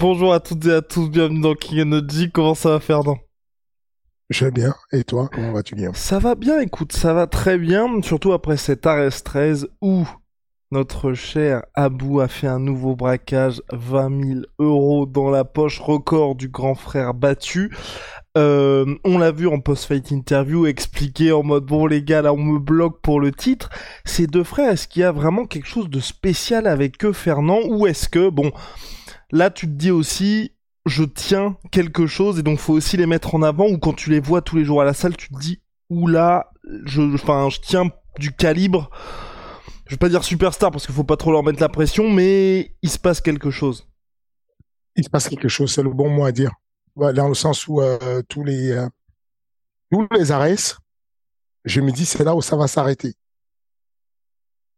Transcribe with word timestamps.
Bonjour 0.00 0.32
à 0.32 0.40
toutes 0.40 0.64
et 0.64 0.72
à 0.72 0.80
tous, 0.80 1.10
bienvenue 1.10 1.42
dans 1.42 1.54
King 1.54 1.82
Energy. 1.82 2.30
Comment 2.30 2.54
ça 2.54 2.70
va, 2.70 2.80
Ferdinand 2.80 3.18
Je 4.30 4.46
vais 4.46 4.50
bien. 4.50 4.74
Et 4.92 5.04
toi, 5.04 5.28
comment 5.30 5.52
vas-tu, 5.52 5.74
Guillaume? 5.74 5.94
Ça 5.94 6.18
va 6.18 6.34
bien, 6.36 6.58
écoute, 6.58 6.94
ça 6.94 7.12
va 7.12 7.26
très 7.26 7.58
bien. 7.58 8.00
Surtout 8.00 8.32
après 8.32 8.56
cet 8.56 8.86
RS 8.86 9.22
13 9.22 9.68
où 9.82 10.08
notre 10.70 11.12
cher 11.12 11.64
Abou 11.74 12.20
a 12.20 12.28
fait 12.28 12.46
un 12.46 12.60
nouveau 12.60 12.96
braquage, 12.96 13.60
20 13.74 14.24
000 14.24 14.40
euros 14.58 15.04
dans 15.04 15.28
la 15.28 15.44
poche, 15.44 15.78
record 15.80 16.34
du 16.34 16.48
grand 16.48 16.74
frère 16.74 17.12
battu. 17.12 17.70
Euh, 18.38 18.94
on 19.04 19.18
l'a 19.18 19.32
vu 19.32 19.48
en 19.48 19.60
post-fight 19.60 20.12
interview 20.12 20.64
expliquer 20.64 21.32
en 21.32 21.42
mode 21.42 21.66
bon 21.66 21.86
les 21.86 22.00
gars 22.00 22.22
là 22.22 22.32
on 22.32 22.38
me 22.38 22.58
bloque 22.58 23.02
pour 23.02 23.20
le 23.20 23.32
titre. 23.32 23.68
Ces 24.06 24.26
deux 24.26 24.44
frères, 24.44 24.72
est-ce 24.72 24.88
qu'il 24.88 25.02
y 25.02 25.04
a 25.04 25.12
vraiment 25.12 25.44
quelque 25.44 25.66
chose 25.66 25.90
de 25.90 26.00
spécial 26.00 26.66
avec 26.66 27.04
eux 27.04 27.12
Fernand? 27.12 27.58
Ou 27.68 27.86
est-ce 27.86 28.08
que 28.08 28.30
bon 28.30 28.50
là 29.32 29.50
tu 29.50 29.66
te 29.66 29.72
dis 29.72 29.90
aussi 29.90 30.52
je 30.86 31.04
tiens 31.04 31.56
quelque 31.70 32.06
chose 32.06 32.38
et 32.38 32.42
donc 32.42 32.58
faut 32.58 32.72
aussi 32.72 32.96
les 32.96 33.06
mettre 33.06 33.34
en 33.34 33.42
avant 33.42 33.68
ou 33.68 33.78
quand 33.78 33.92
tu 33.92 34.10
les 34.10 34.20
vois 34.20 34.42
tous 34.42 34.56
les 34.56 34.64
jours 34.64 34.80
à 34.80 34.84
la 34.84 34.94
salle 34.94 35.16
tu 35.16 35.28
te 35.28 35.38
dis 35.38 35.60
oula 35.88 36.50
je 36.84 37.02
enfin 37.14 37.48
je 37.50 37.60
tiens 37.60 37.90
du 38.18 38.32
calibre. 38.32 38.90
Je 39.86 39.94
vais 39.94 39.98
pas 39.98 40.08
dire 40.08 40.22
superstar 40.22 40.70
parce 40.70 40.86
qu'il 40.86 40.94
faut 40.94 41.04
pas 41.04 41.16
trop 41.16 41.32
leur 41.32 41.42
mettre 41.42 41.60
la 41.60 41.68
pression 41.68 42.08
mais 42.10 42.76
il 42.82 42.90
se 42.90 42.98
passe 42.98 43.20
quelque 43.20 43.50
chose. 43.50 43.88
Il 44.96 45.04
se 45.04 45.10
passe 45.10 45.28
quelque 45.28 45.48
chose 45.48 45.72
c'est 45.72 45.82
le 45.82 45.90
bon 45.90 46.08
mot 46.08 46.24
à 46.24 46.32
dire. 46.32 46.52
Dans 46.96 47.28
le 47.28 47.34
sens 47.34 47.66
où 47.66 47.80
euh, 47.80 48.22
tous 48.28 48.44
les 48.44 48.72
euh, 48.72 48.88
tous 49.90 50.06
les 50.12 50.32
arrêts 50.32 50.56
je 51.64 51.80
me 51.80 51.92
dis 51.92 52.04
c'est 52.06 52.24
là 52.24 52.34
où 52.34 52.42
ça 52.42 52.56
va 52.56 52.66
s'arrêter 52.68 53.14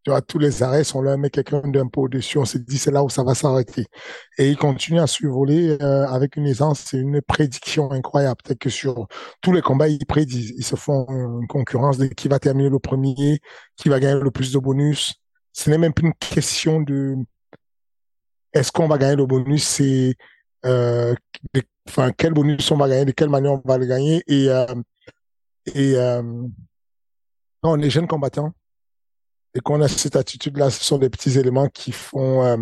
tu 0.05 0.11
vois, 0.11 0.21
tous 0.23 0.39
les 0.39 0.63
arrêts 0.63 0.85
sont 0.85 1.01
là, 1.03 1.17
mais 1.17 1.31
quelqu'un 1.31 1.61
d'un 1.61 1.87
peu 1.87 2.01
au-dessus, 2.01 2.39
on 2.39 2.45
se 2.45 2.59
dit 2.59 2.79
c'est 2.79 2.91
là 2.91 3.05
où 3.05 3.09
ça 3.09 3.23
va 3.23 3.35
s'arrêter. 3.35 3.87
Et 4.39 4.51
il 4.51 4.57
continue 4.57 5.01
à 5.01 5.07
survoler 5.07 5.79
euh, 5.81 6.07
avec 6.09 6.37
une 6.37 6.47
aisance, 6.47 6.81
c'est 6.81 6.99
une 6.99 7.21
prédiction 7.23 7.91
incroyable. 7.93 8.37
Peut-être 8.45 8.59
que 8.59 8.71
sur 8.71 9.07
tous 9.41 9.53
les 9.53 9.63
combats, 9.63 9.89
ils 9.89 10.05
prédisent, 10.07 10.55
ils 10.57 10.65
se 10.65 10.77
font 10.77 11.07
une 11.09 11.47
concurrence 11.47 11.99
de 11.99 12.07
qui 12.07 12.29
va 12.29 12.39
terminer 12.39 12.69
le 12.69 12.79
premier, 12.79 13.41
qui 13.77 13.89
va 13.89 14.01
gagner 14.01 14.21
le 14.21 14.31
plus 14.31 14.53
de 14.53 14.59
bonus. 14.59 15.15
Ce 15.53 15.71
n'est 15.71 15.79
même 15.79 15.93
plus 15.93 16.07
une 16.07 16.15
question 16.15 16.81
de 16.81 17.17
est-ce 18.53 18.73
qu'on 18.73 18.89
va 18.89 18.99
gagner 18.99 19.17
le 19.17 19.27
bonus, 19.27 19.65
c'est 19.67 20.15
euh, 20.67 21.15
enfin 21.89 22.13
quel 22.17 22.33
bonus 22.33 22.71
on 22.71 22.77
va 22.77 22.89
gagner, 22.89 23.05
de 23.07 23.13
quelle 23.13 23.31
manière 23.31 23.53
on 23.53 23.63
va 23.65 23.79
le 23.79 23.87
gagner. 23.87 24.23
Et, 24.27 24.49
euh, 24.49 24.67
et 25.67 25.97
euh, 25.97 26.23
non, 27.63 27.75
les 27.75 27.91
jeunes 27.91 28.07
combattants, 28.07 28.53
et 29.55 29.61
qu'on 29.61 29.81
a 29.81 29.89
cette 29.89 30.17
attitude-là, 30.17 30.71
ce 30.71 30.85
sont 30.85 30.99
des 30.99 31.11
petits 31.11 31.39
éléments 31.39 31.69
qui 31.69 31.93
font, 31.93 32.45
euh, 32.45 32.57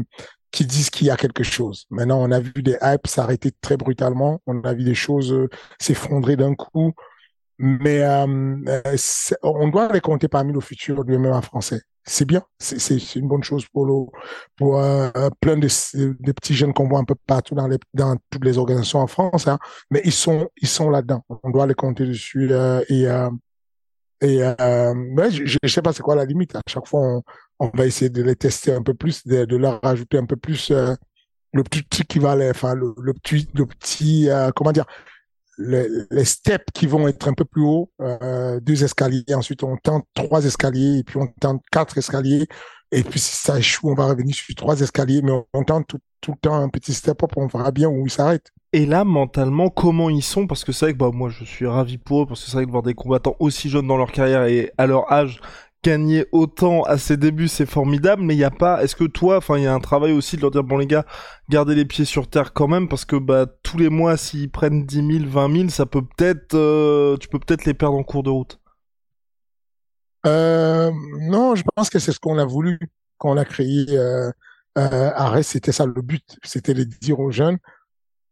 qui 0.50 0.64
disent 0.64 0.90
qu'il 0.90 1.06
y 1.06 1.10
a 1.10 1.16
quelque 1.16 1.44
chose. 1.44 1.86
Maintenant, 1.90 2.20
on 2.20 2.30
a 2.30 2.40
vu 2.40 2.52
des 2.56 2.76
hypes 2.82 3.06
s'arrêter 3.06 3.52
très 3.60 3.76
brutalement, 3.76 4.40
on 4.46 4.60
a 4.62 4.74
vu 4.74 4.84
des 4.84 4.94
choses 4.94 5.32
euh, 5.32 5.48
s'effondrer 5.78 6.36
d'un 6.36 6.54
coup, 6.54 6.92
mais 7.58 8.02
euh, 8.02 8.56
on 9.42 9.68
doit 9.68 9.92
les 9.92 10.00
compter 10.00 10.28
parmi 10.28 10.52
le 10.52 10.60
futur 10.60 11.04
du 11.04 11.16
MMA 11.16 11.42
français. 11.42 11.82
C'est 12.02 12.24
bien, 12.24 12.42
c'est 12.58 13.14
une 13.16 13.28
bonne 13.28 13.42
chose 13.42 13.66
pour 13.70 13.84
le, 13.84 13.92
pour 14.56 14.80
plein 15.40 15.58
de, 15.58 15.68
de, 15.94 16.32
petits 16.32 16.54
jeunes 16.54 16.72
qu'on 16.72 16.88
voit 16.88 16.98
un 16.98 17.04
peu 17.04 17.14
partout 17.26 17.54
dans 17.54 17.68
les 17.68 17.76
dans 17.92 18.16
toutes 18.30 18.46
les 18.46 18.56
organisations 18.56 19.00
en 19.00 19.06
France, 19.06 19.46
hein, 19.46 19.58
mais 19.90 20.00
ils 20.04 20.12
sont 20.12 20.48
ils 20.56 20.66
sont 20.66 20.88
là-dedans. 20.88 21.22
On 21.42 21.50
doit 21.50 21.66
les 21.66 21.74
compter 21.74 22.06
dessus 22.06 22.50
et 22.88 23.06
et 24.22 24.42
euh, 24.42 24.94
je 25.30 25.58
ne 25.62 25.68
sais 25.68 25.82
pas 25.82 25.92
c'est 25.92 26.02
quoi 26.02 26.14
la 26.14 26.24
limite. 26.24 26.54
À 26.54 26.60
chaque 26.66 26.86
fois, 26.86 27.00
on, 27.00 27.22
on, 27.58 27.70
va 27.74 27.86
essayer 27.86 28.10
de 28.10 28.22
les 28.22 28.36
tester 28.36 28.72
un 28.72 28.82
peu 28.82 28.94
plus, 28.94 29.26
de, 29.26 29.44
de 29.44 29.56
leur 29.56 29.80
rajouter 29.82 30.18
un 30.18 30.26
peu 30.26 30.36
plus 30.36 30.70
euh, 30.70 30.94
le 31.52 31.62
petit 31.62 31.84
truc 31.84 32.06
qui 32.06 32.18
va 32.18 32.32
aller, 32.32 32.50
enfin 32.50 32.74
le, 32.74 32.94
le 32.98 33.14
petit, 33.14 33.48
le 33.54 33.66
petit, 33.66 34.28
euh, 34.28 34.50
comment 34.54 34.72
dire, 34.72 34.84
les, 35.58 35.86
les, 36.10 36.24
steps 36.24 36.66
qui 36.74 36.86
vont 36.86 37.08
être 37.08 37.28
un 37.28 37.34
peu 37.34 37.44
plus 37.44 37.62
haut, 37.62 37.90
euh, 38.00 38.60
deux 38.60 38.84
escaliers. 38.84 39.24
Ensuite, 39.34 39.62
on 39.62 39.76
tente 39.76 40.06
trois 40.14 40.44
escaliers 40.44 40.98
et 40.98 41.04
puis 41.04 41.18
on 41.18 41.26
tente 41.40 41.62
quatre 41.70 41.96
escaliers. 41.98 42.46
Et 42.92 43.02
puis 43.04 43.20
si 43.20 43.36
ça 43.36 43.58
échoue, 43.58 43.90
on 43.90 43.94
va 43.94 44.06
revenir 44.06 44.34
sur 44.34 44.54
trois 44.54 44.80
escaliers, 44.80 45.22
mais 45.22 45.32
on, 45.52 45.64
tente 45.64 45.86
tout, 45.86 46.00
tout 46.20 46.32
le 46.32 46.38
temps 46.38 46.54
un 46.54 46.68
petit 46.68 46.92
step 46.92 47.22
up, 47.22 47.30
on 47.36 47.46
verra 47.46 47.70
bien 47.70 47.88
où 47.88 48.06
il 48.06 48.10
s'arrête. 48.10 48.52
Et 48.72 48.86
là, 48.86 49.04
mentalement, 49.04 49.68
comment 49.68 50.10
ils 50.10 50.22
sont? 50.22 50.46
Parce 50.46 50.64
que 50.64 50.72
c'est 50.72 50.86
vrai 50.86 50.92
que 50.92 50.98
bah, 50.98 51.10
moi, 51.12 51.28
je 51.28 51.44
suis 51.44 51.66
ravi 51.66 51.98
pour 51.98 52.22
eux, 52.22 52.26
parce 52.26 52.44
que 52.44 52.50
c'est 52.50 52.56
vrai 52.56 52.66
que 52.66 52.70
voir 52.70 52.82
des 52.82 52.94
combattants 52.94 53.36
aussi 53.38 53.68
jeunes 53.68 53.86
dans 53.86 53.96
leur 53.96 54.12
carrière 54.12 54.44
et 54.44 54.72
à 54.78 54.86
leur 54.86 55.10
âge 55.12 55.40
gagner 55.82 56.26
autant 56.32 56.82
à 56.82 56.98
ses 56.98 57.16
débuts, 57.16 57.48
c'est 57.48 57.66
formidable, 57.66 58.22
mais 58.22 58.34
il 58.34 58.38
n'y 58.38 58.44
a 58.44 58.50
pas, 58.50 58.82
est-ce 58.82 58.94
que 58.94 59.04
toi, 59.04 59.38
enfin, 59.38 59.56
il 59.56 59.64
y 59.64 59.66
a 59.66 59.74
un 59.74 59.80
travail 59.80 60.12
aussi 60.12 60.36
de 60.36 60.42
leur 60.42 60.50
dire, 60.50 60.62
bon 60.62 60.76
les 60.76 60.86
gars, 60.86 61.06
gardez 61.48 61.74
les 61.74 61.86
pieds 61.86 62.04
sur 62.04 62.28
terre 62.28 62.52
quand 62.52 62.68
même, 62.68 62.88
parce 62.88 63.04
que 63.04 63.16
bah, 63.16 63.46
tous 63.62 63.78
les 63.78 63.88
mois, 63.88 64.16
s'ils 64.16 64.50
prennent 64.50 64.84
10 64.84 65.20
000, 65.20 65.30
20 65.30 65.56
000, 65.56 65.68
ça 65.70 65.86
peut 65.86 66.02
peut-être, 66.02 66.54
euh, 66.54 67.16
tu 67.16 67.28
peux 67.28 67.38
peut-être 67.38 67.64
les 67.64 67.74
perdre 67.74 67.96
en 67.96 68.02
cours 68.02 68.22
de 68.22 68.30
route. 68.30 68.59
Euh, 70.26 70.90
non, 71.20 71.54
je 71.54 71.64
pense 71.74 71.90
que 71.90 71.98
c'est 71.98 72.12
ce 72.12 72.20
qu'on 72.20 72.38
a 72.38 72.44
voulu 72.44 72.78
quand 73.18 73.30
on 73.30 73.36
a 73.36 73.44
créé 73.44 73.86
euh, 73.90 74.30
euh, 74.78 75.10
Arrêt, 75.14 75.42
c'était 75.42 75.72
ça 75.72 75.86
le 75.86 76.02
but, 76.02 76.38
c'était 76.42 76.74
de 76.74 76.84
dire 76.84 77.20
aux 77.20 77.30
jeunes, 77.30 77.58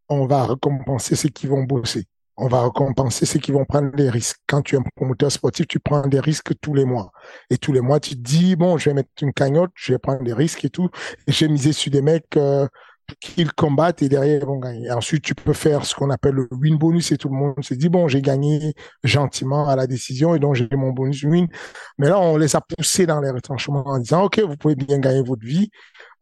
on 0.08 0.26
va 0.26 0.46
récompenser 0.46 1.16
ceux 1.16 1.28
qui 1.28 1.46
vont 1.46 1.62
bosser. 1.64 2.06
On 2.40 2.46
va 2.46 2.62
récompenser 2.62 3.26
ceux 3.26 3.40
qui 3.40 3.50
vont 3.50 3.64
prendre 3.64 3.90
des 3.96 4.08
risques. 4.08 4.38
Quand 4.46 4.62
tu 4.62 4.76
es 4.76 4.78
un 4.78 4.84
promoteur 4.94 5.30
sportif, 5.32 5.66
tu 5.66 5.80
prends 5.80 6.06
des 6.06 6.20
risques 6.20 6.52
tous 6.60 6.72
les 6.72 6.84
mois. 6.84 7.10
Et 7.50 7.58
tous 7.58 7.72
les 7.72 7.80
mois, 7.80 7.98
tu 7.98 8.10
te 8.10 8.20
dis, 8.20 8.54
bon, 8.54 8.78
je 8.78 8.90
vais 8.90 8.94
mettre 8.94 9.10
une 9.20 9.32
cagnotte, 9.32 9.72
je 9.74 9.92
vais 9.92 9.98
prendre 9.98 10.22
des 10.22 10.32
risques 10.32 10.64
et 10.64 10.70
tout. 10.70 10.88
Et 11.26 11.32
j'ai 11.32 11.48
misé 11.48 11.72
sur 11.72 11.90
des 11.90 12.00
mecs 12.00 12.36
euh, 12.36 12.68
qu'ils 13.20 13.52
combattent 13.52 14.02
et 14.02 14.08
derrière, 14.08 14.40
ils 14.40 14.46
vont 14.46 14.58
gagner. 14.58 14.90
ensuite, 14.90 15.22
tu 15.22 15.34
peux 15.34 15.52
faire 15.52 15.84
ce 15.84 15.94
qu'on 15.94 16.10
appelle 16.10 16.34
le 16.34 16.48
win 16.52 16.76
bonus 16.76 17.12
et 17.12 17.16
tout 17.16 17.28
le 17.28 17.34
monde 17.34 17.54
se 17.62 17.74
dit, 17.74 17.88
bon, 17.88 18.08
j'ai 18.08 18.22
gagné 18.22 18.74
gentiment 19.04 19.68
à 19.68 19.76
la 19.76 19.86
décision 19.86 20.34
et 20.34 20.38
donc 20.38 20.54
j'ai 20.54 20.68
mon 20.72 20.90
bonus 20.90 21.22
win. 21.24 21.48
Mais 21.98 22.08
là, 22.08 22.18
on 22.18 22.36
les 22.36 22.56
a 22.56 22.60
poussés 22.60 23.06
dans 23.06 23.20
les 23.20 23.30
retranchements 23.30 23.86
en 23.86 23.98
disant, 23.98 24.24
OK, 24.24 24.40
vous 24.40 24.56
pouvez 24.56 24.74
bien 24.74 24.98
gagner 24.98 25.22
votre 25.22 25.44
vie, 25.44 25.70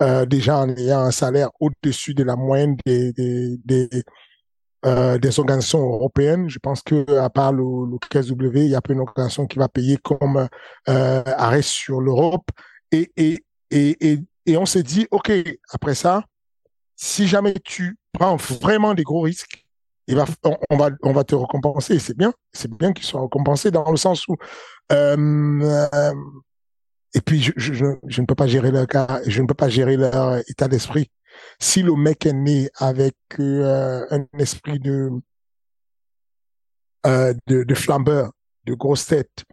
euh, 0.02 0.26
déjà 0.26 0.58
en 0.58 0.68
ayant 0.76 1.00
un 1.00 1.10
salaire 1.10 1.50
au-dessus 1.60 2.14
de 2.14 2.22
la 2.22 2.36
moyenne 2.36 2.76
des, 2.86 3.12
des, 3.12 3.56
des, 3.64 3.88
euh, 4.84 5.18
des 5.18 5.38
organisations 5.38 5.80
européennes. 5.80 6.48
Je 6.48 6.58
pense 6.58 6.82
que 6.82 7.18
à 7.18 7.30
part 7.30 7.52
le, 7.52 7.62
le 7.62 7.98
KSW, 7.98 8.58
il 8.58 8.70
y 8.70 8.74
a 8.74 8.80
pas 8.80 8.92
une 8.92 9.00
organisation 9.00 9.46
qui 9.46 9.58
va 9.58 9.68
payer 9.68 9.96
comme 9.96 10.48
euh, 10.88 11.22
arrêt 11.26 11.62
sur 11.62 12.00
l'Europe. 12.00 12.48
Et, 12.92 13.10
et, 13.16 13.44
et, 13.70 14.20
et 14.46 14.56
on 14.56 14.64
s'est 14.64 14.84
dit, 14.84 15.08
OK, 15.10 15.32
après 15.72 15.94
ça, 15.96 16.22
si 16.96 17.28
jamais 17.28 17.54
tu 17.64 17.98
prends 18.12 18.36
vraiment 18.36 18.94
des 18.94 19.04
gros 19.04 19.22
risques, 19.22 19.64
on, 20.08 20.76
va, 20.76 20.90
on 21.02 21.12
va 21.12 21.24
te 21.24 21.34
récompenser. 21.34 21.98
C'est 21.98 22.16
bien, 22.16 22.32
c'est 22.52 22.70
bien 22.70 22.92
qu'ils 22.92 23.06
soient 23.06 23.22
récompensés 23.22 23.70
dans 23.70 23.90
le 23.90 23.96
sens 23.96 24.26
où 24.28 24.36
euh, 24.92 25.86
euh 25.94 26.14
et 27.14 27.22
puis, 27.22 27.40
je, 27.40 27.52
je, 27.56 27.86
je, 28.06 28.20
ne 28.20 28.26
peux 28.26 28.34
pas 28.34 28.46
gérer 28.46 28.70
leur 28.70 28.86
cas, 28.86 29.20
je 29.26 29.40
ne 29.40 29.46
peux 29.46 29.54
pas 29.54 29.70
gérer 29.70 29.96
leur 29.96 30.36
état 30.50 30.68
d'esprit. 30.68 31.10
Si 31.58 31.82
le 31.82 31.94
mec 31.94 32.26
est 32.26 32.34
né 32.34 32.68
avec 32.76 33.16
euh, 33.40 34.04
un 34.10 34.26
esprit 34.38 34.78
de, 34.78 35.08
euh, 37.06 37.32
de, 37.46 37.62
de 37.62 37.74
flambeur, 37.74 38.32
de 38.66 38.74
grosse 38.74 39.06
tête, 39.06 39.44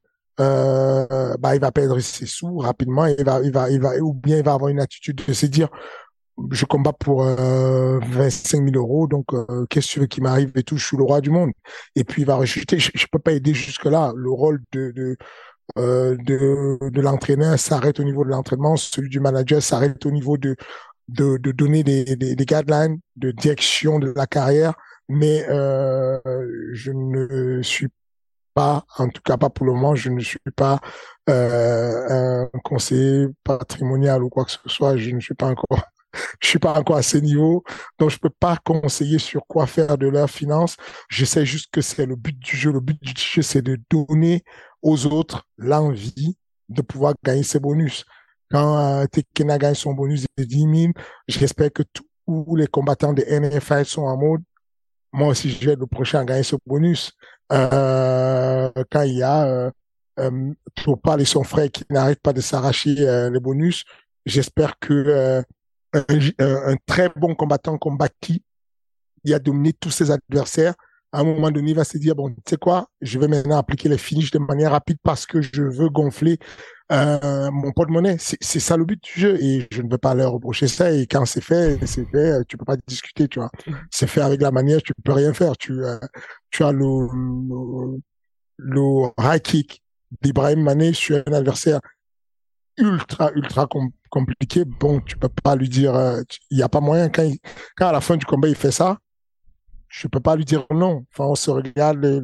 euh, 0.42 1.38
bah, 1.38 1.56
il 1.56 1.62
va 1.62 1.72
perdre 1.72 2.00
ses 2.00 2.26
sous 2.26 2.58
rapidement. 2.58 3.06
Il 3.06 3.24
va, 3.24 3.40
il 3.42 3.54
va, 3.54 3.70
il 3.70 3.80
va, 3.80 3.96
ou 3.98 4.14
bien 4.14 4.40
il 4.40 4.44
va 4.44 4.56
avoir 4.56 4.70
une 4.70 4.82
attitude 4.82 5.22
de 5.26 5.32
se 5.32 5.46
dire, 5.46 5.70
je 6.52 6.66
combats 6.66 6.94
pour 6.94 7.24
euh, 7.24 8.00
25 8.00 8.64
000 8.64 8.76
euros, 8.76 9.08
donc 9.08 9.34
euh, 9.34 9.66
qu'est-ce 9.70 10.00
que 10.00 10.06
qui 10.06 10.22
m'arrive 10.22 10.52
et 10.56 10.64
tout, 10.64 10.78
je 10.78 10.86
suis 10.86 10.98
le 10.98 11.04
roi 11.04 11.22
du 11.22 11.30
monde. 11.30 11.52
Et 11.96 12.04
puis 12.04 12.24
il 12.24 12.26
va 12.26 12.36
rejeter. 12.36 12.80
Je, 12.80 12.92
je 12.94 13.06
peux 13.12 13.20
pas 13.20 13.34
aider 13.34 13.54
jusque 13.54 13.86
là. 13.86 14.14
Le 14.16 14.32
rôle 14.32 14.62
de, 14.72 14.92
de 14.92 15.18
euh, 15.78 16.18
de, 16.18 16.78
de 16.90 17.02
l'entraîneur 17.02 17.58
s'arrête 17.58 18.00
au 18.00 18.04
niveau 18.04 18.24
de 18.26 18.30
l'entraînement, 18.30 18.76
celui 18.76 19.10
du 19.10 19.20
manager 19.20 19.62
s'arrête 19.62 20.06
au 20.06 20.12
niveau 20.12 20.38
de 20.38 20.56
de, 21.10 21.38
de 21.38 21.52
donner 21.52 21.84
des, 21.84 22.04
des, 22.06 22.36
des, 22.36 22.46
guidelines 22.46 23.00
de 23.18 23.32
direction 23.32 24.00
de 24.00 24.14
la 24.16 24.26
carrière, 24.28 24.74
mais 25.10 25.46
euh, 25.50 26.20
je 26.74 26.92
ne 26.92 27.62
suis 27.62 27.90
pas, 28.54 28.86
en 28.98 29.10
tout 29.10 29.22
cas 29.24 29.38
pas 29.38 29.50
pour 29.50 29.66
le 29.66 29.74
moment, 29.74 29.96
je 29.96 30.10
ne 30.10 30.20
suis 30.20 30.40
pas 30.56 30.80
euh, 31.30 32.46
un 32.54 32.60
conseiller 32.64 33.28
patrimonial 33.44 34.24
ou 34.24 34.30
quoi 34.30 34.46
que 34.46 34.52
ce 34.52 34.60
soit. 34.68 34.98
Je 34.98 35.12
ne 35.12 35.20
suis 35.20 35.34
pas 35.34 35.48
encore, 35.48 35.84
je 36.40 36.48
suis 36.48 36.60
pas 36.60 36.74
encore 36.80 36.98
à 36.98 37.02
ce 37.04 37.18
niveau, 37.18 37.64
donc 38.00 38.10
je 38.10 38.18
peux 38.18 38.30
pas 38.30 38.58
conseiller 38.64 39.20
sur 39.20 39.46
quoi 39.48 39.68
faire 39.68 39.98
de 39.98 40.08
leurs 40.08 40.30
finances. 40.30 40.78
Je 41.10 41.26
sais 41.26 41.46
juste 41.46 41.70
que 41.72 41.82
c'est 41.82 42.06
le 42.06 42.16
but 42.16 42.38
du 42.38 42.56
jeu. 42.56 42.72
Le 42.72 42.80
but 42.80 43.02
du 43.02 43.14
jeu, 43.16 43.42
c'est 43.42 43.62
de 43.62 43.80
donner 43.90 44.44
aux 44.82 45.06
autres 45.08 45.46
l'envie 45.58 46.38
de 46.70 46.82
pouvoir 46.82 47.14
gagner 47.24 47.44
ces 47.44 47.60
bonus. 47.60 48.06
Quand 48.52 48.78
euh, 48.78 49.06
Tekena 49.06 49.58
gagne 49.58 49.76
son 49.76 49.94
bonus 49.94 50.26
de 50.38 50.44
10 50.44 50.82
000, 50.82 50.94
j'espère 51.28 51.72
que 51.72 51.84
tous 51.94 52.56
les 52.56 52.68
combattants 52.68 53.14
de 53.14 53.24
NFL 53.24 53.86
sont 53.86 54.04
en 54.04 54.18
mode 54.18 54.42
moi 55.14 55.28
aussi 55.30 55.50
je 55.52 55.66
vais 55.66 55.74
être 55.74 55.80
le 55.80 55.88
prochain 55.88 56.22
à 56.22 56.26
gagner 56.26 56.44
ce 56.44 56.56
bonus. 56.66 57.12
Euh, 57.52 58.70
quand 58.90 59.04
il 59.04 59.14
y 59.14 59.24
a 59.24 59.46
euh, 59.46 59.72
euh, 60.20 60.54
et 61.20 61.26
son 61.26 61.44
frère 61.44 61.72
qui 61.72 61.86
n'arrêtent 61.90 62.22
pas 62.22 62.34
de 62.34 62.42
s'arracher 62.42 62.96
euh, 63.00 63.30
les 63.30 63.40
bonus, 63.40 63.86
j'espère 64.26 64.80
que 64.80 64.94
euh, 64.94 65.42
un, 65.94 66.76
très 66.86 67.10
bon 67.16 67.36
combattant 67.36 67.78
comme 67.78 67.98
Baki, 67.98 68.44
il 69.24 69.34
a 69.34 69.40
dominé 69.40 69.74
tous 69.74 69.92
ses 69.92 70.12
adversaires, 70.12 70.74
à 71.14 71.20
un 71.20 71.24
moment 71.24 71.52
donné, 71.52 71.72
il 71.72 71.76
va 71.76 71.84
se 71.84 71.98
dire, 72.00 72.16
bon, 72.16 72.30
tu 72.30 72.42
sais 72.50 72.58
quoi, 72.58 72.88
je 73.00 73.20
vais 73.20 73.28
maintenant 73.28 73.58
appliquer 73.58 73.88
les 73.88 74.00
finishes 74.00 74.32
de 74.32 74.40
manière 74.40 74.72
rapide 74.72 74.98
parce 75.04 75.28
que 75.28 75.42
je 75.42 75.62
veux 75.62 75.90
gonfler 75.90 76.40
euh, 76.92 77.52
mon 77.52 77.72
porte-monnaie. 77.72 78.18
C'est 78.20 78.60
ça 78.60 78.78
le 78.78 78.84
but 78.84 79.02
du 79.04 79.20
jeu 79.20 79.38
et 79.42 79.68
je 79.72 79.84
ne 79.84 79.92
veux 79.92 80.00
pas 80.00 80.16
leur 80.16 80.32
reprocher 80.32 80.68
ça. 80.68 80.92
Et 80.92 81.06
quand 81.06 81.26
c'est 81.26 81.44
fait, 81.44 81.78
c'est 81.86 82.10
fait, 82.10 82.44
tu 82.48 82.58
peux 82.58 82.66
pas 82.66 82.78
discuter, 82.88 83.28
tu 83.28 83.38
vois. 83.38 83.52
C'est 83.92 84.08
fait 84.08 84.22
avec 84.22 84.42
la 84.42 84.50
manière, 84.52 84.82
tu 84.82 84.92
peux 85.04 85.14
rien 85.14 85.34
faire. 85.34 85.56
Tu, 85.56 85.74
euh, 85.84 86.00
tu 86.50 86.64
as 86.64 86.72
le, 86.72 87.08
le, 87.14 88.02
le 88.58 89.10
high 89.20 89.42
kick 89.42 89.84
d'Ibrahim 90.22 90.64
Mané 90.64 90.94
sur 90.94 91.22
un 91.28 91.34
adversaire 91.34 91.80
ultra, 92.78 93.32
ultra 93.36 93.68
compliqué. 94.10 94.66
Bon, 94.66 95.00
tu 95.02 95.18
peux 95.18 95.30
pas 95.30 95.56
lui 95.56 95.70
dire, 95.70 95.96
euh, 95.96 96.22
il 96.52 96.58
n'y 96.58 96.64
a 96.64 96.70
pas 96.70 96.82
moyen 96.82 97.10
quand, 97.10 97.30
quand 97.78 97.88
à 97.88 97.92
la 97.92 98.02
fin 98.02 98.18
du 98.18 98.26
combat 98.26 98.48
il 98.48 98.56
fait 98.56 98.72
ça 98.72 98.98
je 99.94 100.08
peux 100.08 100.20
pas 100.20 100.36
lui 100.36 100.44
dire 100.44 100.66
non. 100.72 101.06
Enfin, 101.12 101.26
on 101.26 101.36
se 101.36 101.52
regarde 101.52 102.00
les, 102.04 102.20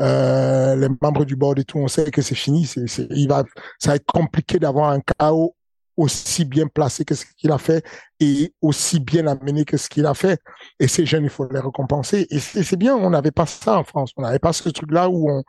euh, 0.00 0.88
membres 1.02 1.24
du 1.24 1.34
board 1.34 1.58
et 1.58 1.64
tout, 1.64 1.78
on 1.78 1.88
sait 1.88 2.10
que 2.10 2.22
c'est 2.22 2.36
fini. 2.36 2.66
C'est, 2.66 2.86
il 3.10 3.28
va, 3.28 3.42
ça 3.80 3.90
va 3.90 3.96
être 3.96 4.06
compliqué 4.06 4.58
d'avoir 4.60 4.90
un 4.90 5.00
chaos 5.00 5.56
aussi 5.96 6.44
bien 6.44 6.68
placé 6.68 7.04
que 7.04 7.14
ce 7.16 7.24
qu'il 7.36 7.50
a 7.50 7.58
fait 7.58 7.84
et 8.20 8.54
aussi 8.62 9.00
bien 9.00 9.26
amené 9.26 9.64
que 9.64 9.76
ce 9.76 9.88
qu'il 9.88 10.06
a 10.06 10.14
fait. 10.14 10.40
Et 10.78 10.86
ces 10.86 11.04
jeunes, 11.04 11.24
il 11.24 11.30
faut 11.30 11.48
les 11.50 11.58
récompenser. 11.58 12.28
Et 12.30 12.38
c'est 12.38 12.76
bien, 12.76 12.94
on 12.94 13.10
n'avait 13.10 13.32
pas 13.32 13.46
ça 13.46 13.78
en 13.78 13.84
France. 13.84 14.12
On 14.16 14.22
n'avait 14.22 14.38
pas 14.38 14.52
ce 14.52 14.68
truc-là 14.68 15.10
où 15.10 15.28
on, 15.30 15.42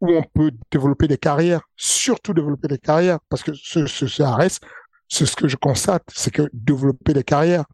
où 0.00 0.12
on 0.12 0.22
peut 0.22 0.52
développer 0.70 1.08
des 1.08 1.18
carrières, 1.18 1.62
surtout 1.76 2.32
développer 2.32 2.68
des 2.68 2.78
carrières, 2.78 3.18
parce 3.28 3.42
que 3.42 3.52
ce, 3.54 3.86
ce, 3.86 4.06
ce 4.06 4.22
c'est 5.08 5.26
ce 5.26 5.36
que 5.36 5.48
je 5.48 5.56
constate, 5.56 6.04
c'est 6.14 6.30
que 6.30 6.48
développer 6.52 7.14
des 7.14 7.24
carrières. 7.24 7.64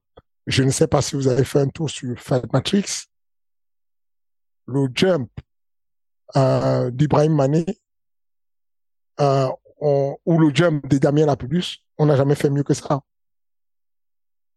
Je 0.46 0.62
ne 0.62 0.70
sais 0.70 0.86
pas 0.86 1.02
si 1.02 1.16
vous 1.16 1.28
avez 1.28 1.44
fait 1.44 1.60
un 1.60 1.68
tour 1.68 1.90
sur 1.90 2.18
Fight 2.18 2.50
Matrix 2.52 3.06
le 4.66 4.88
jump 4.94 5.30
euh, 6.36 6.90
d'Ibrahim 6.90 7.34
Mané 7.34 7.66
euh, 9.20 9.48
ou 9.80 10.38
le 10.38 10.54
jump 10.54 10.86
de 10.88 10.98
Damien 10.98 11.26
Lapulus, 11.26 11.84
on 11.98 12.06
n'a 12.06 12.16
jamais 12.16 12.34
fait 12.34 12.48
mieux 12.48 12.62
que 12.62 12.74
ça. 12.74 13.00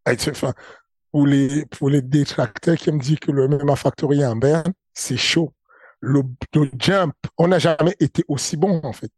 Enfin, 0.06 0.54
pour 1.12 1.26
les, 1.26 1.66
pour 1.66 1.90
les 1.90 2.00
détracteurs 2.00 2.76
qui 2.76 2.90
me 2.90 2.98
disent 2.98 3.18
que 3.18 3.30
le 3.30 3.46
MMA 3.46 3.76
Factory 3.76 4.24
en 4.24 4.36
Berne, 4.36 4.72
c'est 4.94 5.18
chaud. 5.18 5.52
Le, 6.00 6.22
le, 6.54 6.70
jump, 6.78 7.14
on 7.38 7.48
n'a 7.48 7.58
jamais 7.58 7.96
été 8.00 8.24
aussi 8.28 8.56
bon, 8.56 8.80
en 8.82 8.92
fait. 8.92 9.10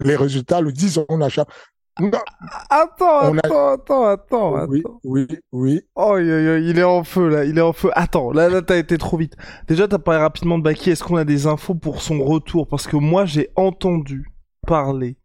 Les 0.00 0.16
résultats 0.16 0.60
le 0.60 0.72
disent, 0.72 1.04
on 1.08 1.18
n'a 1.18 1.28
jamais, 1.28 1.50
Attends, 1.96 3.36
attends, 3.36 3.72
attends, 3.74 4.06
attends, 4.06 4.66
Oui, 4.66 4.82
oui, 5.04 5.26
oui. 5.52 5.80
Oh, 5.94 6.18
il 6.18 6.78
est 6.78 6.82
en 6.82 7.04
feu 7.04 7.28
là, 7.28 7.44
il 7.44 7.56
est 7.56 7.60
en 7.60 7.72
feu. 7.72 7.90
Attends, 7.94 8.32
là, 8.32 8.48
là, 8.48 8.62
t'as 8.62 8.78
été 8.78 8.98
trop 8.98 9.16
vite. 9.16 9.36
Déjà, 9.68 9.86
t'as 9.86 9.98
parlé 9.98 10.20
rapidement 10.20 10.58
de 10.58 10.64
Baki. 10.64 10.90
Est-ce 10.90 11.04
qu'on 11.04 11.16
a 11.16 11.24
des 11.24 11.46
infos 11.46 11.76
pour 11.76 12.02
son 12.02 12.24
retour? 12.24 12.66
Parce 12.66 12.88
que 12.88 12.96
moi, 12.96 13.26
j'ai 13.26 13.50
entendu 13.54 14.32
parler 14.66 15.16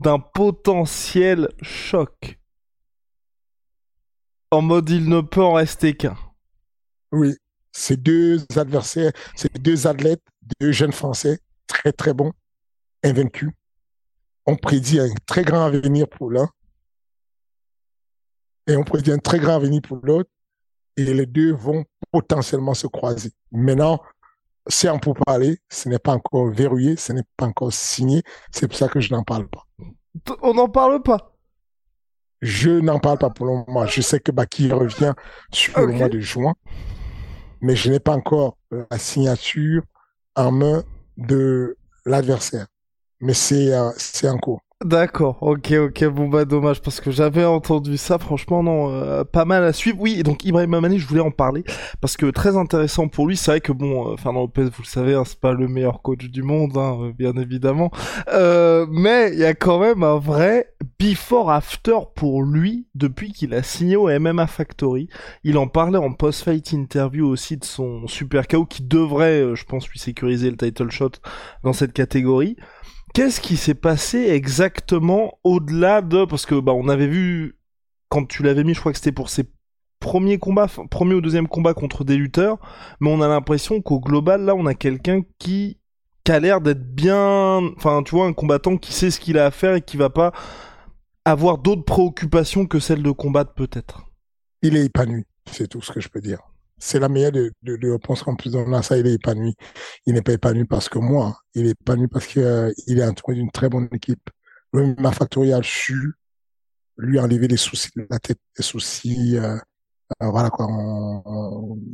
d'un 0.00 0.18
potentiel 0.18 1.48
choc. 1.62 2.38
En 4.50 4.60
mode, 4.60 4.90
il 4.90 5.08
ne 5.08 5.22
peut 5.22 5.42
en 5.42 5.54
rester 5.54 5.94
qu'un. 5.94 6.16
Oui, 7.10 7.34
ces 7.72 7.96
deux 7.96 8.44
adversaires, 8.56 9.12
ces 9.36 9.48
deux 9.60 9.86
athlètes, 9.86 10.22
deux 10.60 10.72
jeunes 10.72 10.92
Français, 10.92 11.38
très 11.66 11.92
très 11.92 12.14
bons, 12.14 12.32
invaincus 13.04 13.52
on 14.48 14.56
prédit 14.56 14.98
un 14.98 15.10
très 15.26 15.44
grand 15.44 15.66
avenir 15.66 16.08
pour 16.08 16.30
l'un 16.30 16.48
et 18.66 18.76
on 18.76 18.82
prédit 18.82 19.12
un 19.12 19.18
très 19.18 19.38
grand 19.38 19.56
avenir 19.56 19.82
pour 19.82 19.98
l'autre 20.02 20.30
et 20.96 21.04
les 21.04 21.26
deux 21.26 21.52
vont 21.52 21.84
potentiellement 22.10 22.72
se 22.72 22.86
croiser. 22.86 23.30
Maintenant, 23.52 24.00
c'est 24.66 24.88
en 24.88 24.98
parler, 24.98 25.58
ce 25.68 25.90
n'est 25.90 25.98
pas 25.98 26.14
encore 26.14 26.48
verrouillé, 26.48 26.96
ce 26.96 27.12
n'est 27.12 27.24
pas 27.36 27.44
encore 27.44 27.74
signé, 27.74 28.22
c'est 28.50 28.66
pour 28.66 28.76
ça 28.78 28.88
que 28.88 29.00
je 29.00 29.12
n'en 29.12 29.22
parle 29.22 29.48
pas. 29.48 29.66
On 30.40 30.54
n'en 30.54 30.68
parle 30.68 31.02
pas 31.02 31.36
Je 32.40 32.70
n'en 32.70 32.98
parle 33.00 33.18
pas 33.18 33.28
pour 33.28 33.44
le 33.44 33.52
moment. 33.52 33.84
Je 33.84 34.00
sais 34.00 34.18
que 34.18 34.32
Baki 34.32 34.72
revient 34.72 35.12
sur 35.52 35.78
le 35.78 35.92
mois 35.92 36.08
de 36.08 36.20
juin, 36.20 36.54
mais 37.60 37.76
je 37.76 37.90
n'ai 37.90 38.00
pas 38.00 38.12
encore 38.12 38.56
la 38.70 38.98
signature 38.98 39.82
en 40.36 40.52
main 40.52 40.84
de 41.16 41.76
l'adversaire 42.04 42.66
mais 43.20 43.34
c'est 43.34 43.72
euh, 43.72 43.90
en 44.24 44.38
cours. 44.38 44.62
D'accord, 44.84 45.38
ok, 45.40 45.72
ok, 45.72 46.04
bon 46.04 46.28
bah 46.28 46.44
dommage 46.44 46.80
parce 46.80 47.00
que 47.00 47.10
j'avais 47.10 47.44
entendu 47.44 47.96
ça, 47.96 48.16
franchement 48.16 48.62
non, 48.62 48.92
euh, 48.92 49.24
pas 49.24 49.44
mal 49.44 49.64
à 49.64 49.72
suivre. 49.72 49.98
Oui, 50.00 50.22
donc 50.22 50.44
Ibrahim 50.44 50.70
Mamani, 50.70 51.00
je 51.00 51.06
voulais 51.08 51.20
en 51.20 51.32
parler 51.32 51.64
parce 52.00 52.16
que 52.16 52.26
très 52.26 52.56
intéressant 52.56 53.08
pour 53.08 53.26
lui. 53.26 53.36
C'est 53.36 53.50
vrai 53.50 53.60
que 53.60 53.72
bon, 53.72 54.12
euh, 54.12 54.16
Fernand 54.16 54.42
Lopez, 54.42 54.66
vous 54.66 54.82
le 54.82 54.86
savez, 54.86 55.14
hein, 55.14 55.24
c'est 55.26 55.40
pas 55.40 55.52
le 55.52 55.66
meilleur 55.66 56.00
coach 56.00 56.26
du 56.26 56.44
monde, 56.44 56.76
hein, 56.76 56.96
euh, 57.00 57.12
bien 57.12 57.32
évidemment, 57.32 57.90
euh, 58.32 58.86
mais 58.88 59.32
il 59.32 59.40
y 59.40 59.44
a 59.44 59.52
quand 59.54 59.80
même 59.80 60.04
un 60.04 60.16
vrai 60.16 60.72
before-after 61.00 61.98
pour 62.14 62.44
lui 62.44 62.86
depuis 62.94 63.32
qu'il 63.32 63.54
a 63.54 63.64
signé 63.64 63.96
au 63.96 64.08
MMA 64.08 64.46
Factory. 64.46 65.08
Il 65.42 65.58
en 65.58 65.66
parlait 65.66 65.98
en 65.98 66.12
post-fight 66.12 66.70
interview 66.70 67.26
aussi 67.26 67.56
de 67.56 67.64
son 67.64 68.06
super 68.06 68.46
KO 68.46 68.64
qui 68.64 68.84
devrait, 68.84 69.56
je 69.56 69.64
pense, 69.64 69.88
lui 69.88 69.98
sécuriser 69.98 70.52
le 70.52 70.56
title 70.56 70.90
shot 70.92 71.10
dans 71.64 71.72
cette 71.72 71.92
catégorie 71.92 72.56
qu'est-ce 73.14 73.40
qui 73.40 73.56
s'est 73.56 73.74
passé 73.74 74.18
exactement 74.28 75.38
au-delà 75.44 76.02
de 76.02 76.24
parce 76.24 76.46
que 76.46 76.58
bah 76.58 76.72
on 76.72 76.88
avait 76.88 77.06
vu 77.06 77.58
quand 78.08 78.26
tu 78.26 78.42
l'avais 78.42 78.64
mis, 78.64 78.74
je 78.74 78.80
crois 78.80 78.92
que 78.92 78.98
c'était 78.98 79.12
pour 79.12 79.28
ses 79.28 79.44
premiers 80.00 80.38
combats, 80.38 80.68
premier 80.90 81.14
ou 81.14 81.20
deuxième 81.20 81.48
combat 81.48 81.74
contre 81.74 82.04
des 82.04 82.16
lutteurs, 82.16 82.58
mais 83.00 83.10
on 83.10 83.20
a 83.20 83.28
l'impression 83.28 83.82
qu'au 83.82 84.00
global 84.00 84.42
là, 84.44 84.54
on 84.54 84.66
a 84.66 84.74
quelqu'un 84.74 85.22
qui, 85.38 85.78
a 86.28 86.40
l'air 86.40 86.60
d'être 86.60 86.94
bien, 86.94 87.62
enfin 87.78 88.02
tu 88.02 88.14
vois, 88.14 88.26
un 88.26 88.34
combattant 88.34 88.76
qui 88.76 88.92
sait 88.92 89.10
ce 89.10 89.18
qu'il 89.18 89.38
a 89.38 89.46
à 89.46 89.50
faire 89.50 89.76
et 89.76 89.80
qui 89.80 89.96
va 89.96 90.10
pas 90.10 90.32
avoir 91.24 91.56
d'autres 91.56 91.86
préoccupations 91.86 92.66
que 92.66 92.80
celle 92.80 93.02
de 93.02 93.10
combattre 93.10 93.54
peut-être. 93.54 94.04
Il 94.60 94.76
est 94.76 94.84
épanoui, 94.84 95.24
c'est 95.50 95.68
tout 95.68 95.80
ce 95.80 95.90
que 95.90 96.00
je 96.00 96.08
peux 96.08 96.20
dire 96.20 96.40
c'est 96.78 96.98
la 96.98 97.08
meilleure 97.08 97.32
de, 97.32 97.52
de, 97.62 97.76
de 97.76 97.90
réponses 97.90 98.22
qu'on 98.22 98.36
puisse 98.36 98.52
donner 98.52 98.76
à 98.76 98.82
ça. 98.82 98.96
Il 98.98 99.06
est 99.06 99.14
épanoui. 99.14 99.54
Il 100.06 100.14
n'est 100.14 100.22
pas 100.22 100.32
épanoui 100.32 100.64
parce 100.64 100.88
que 100.88 100.98
moi, 100.98 101.38
il 101.54 101.66
est 101.66 101.70
épanoui 101.70 102.08
parce 102.08 102.26
qu'il 102.26 102.42
euh, 102.42 102.72
est 102.86 103.04
entouré 103.04 103.34
d'une 103.34 103.50
très 103.50 103.68
bonne 103.68 103.88
équipe. 103.92 104.30
Le 104.72 104.94
ma 104.98 105.12
Factorial 105.12 105.64
su 105.64 106.14
lui 106.98 107.18
enlever 107.20 107.48
les 107.48 107.56
soucis 107.56 107.90
de 107.96 108.06
la 108.10 108.18
tête, 108.18 108.40
les 108.56 108.64
soucis, 108.64 109.36
euh, 109.36 109.56
euh, 110.22 110.30
voilà 110.30 110.50
quoi. 110.50 110.66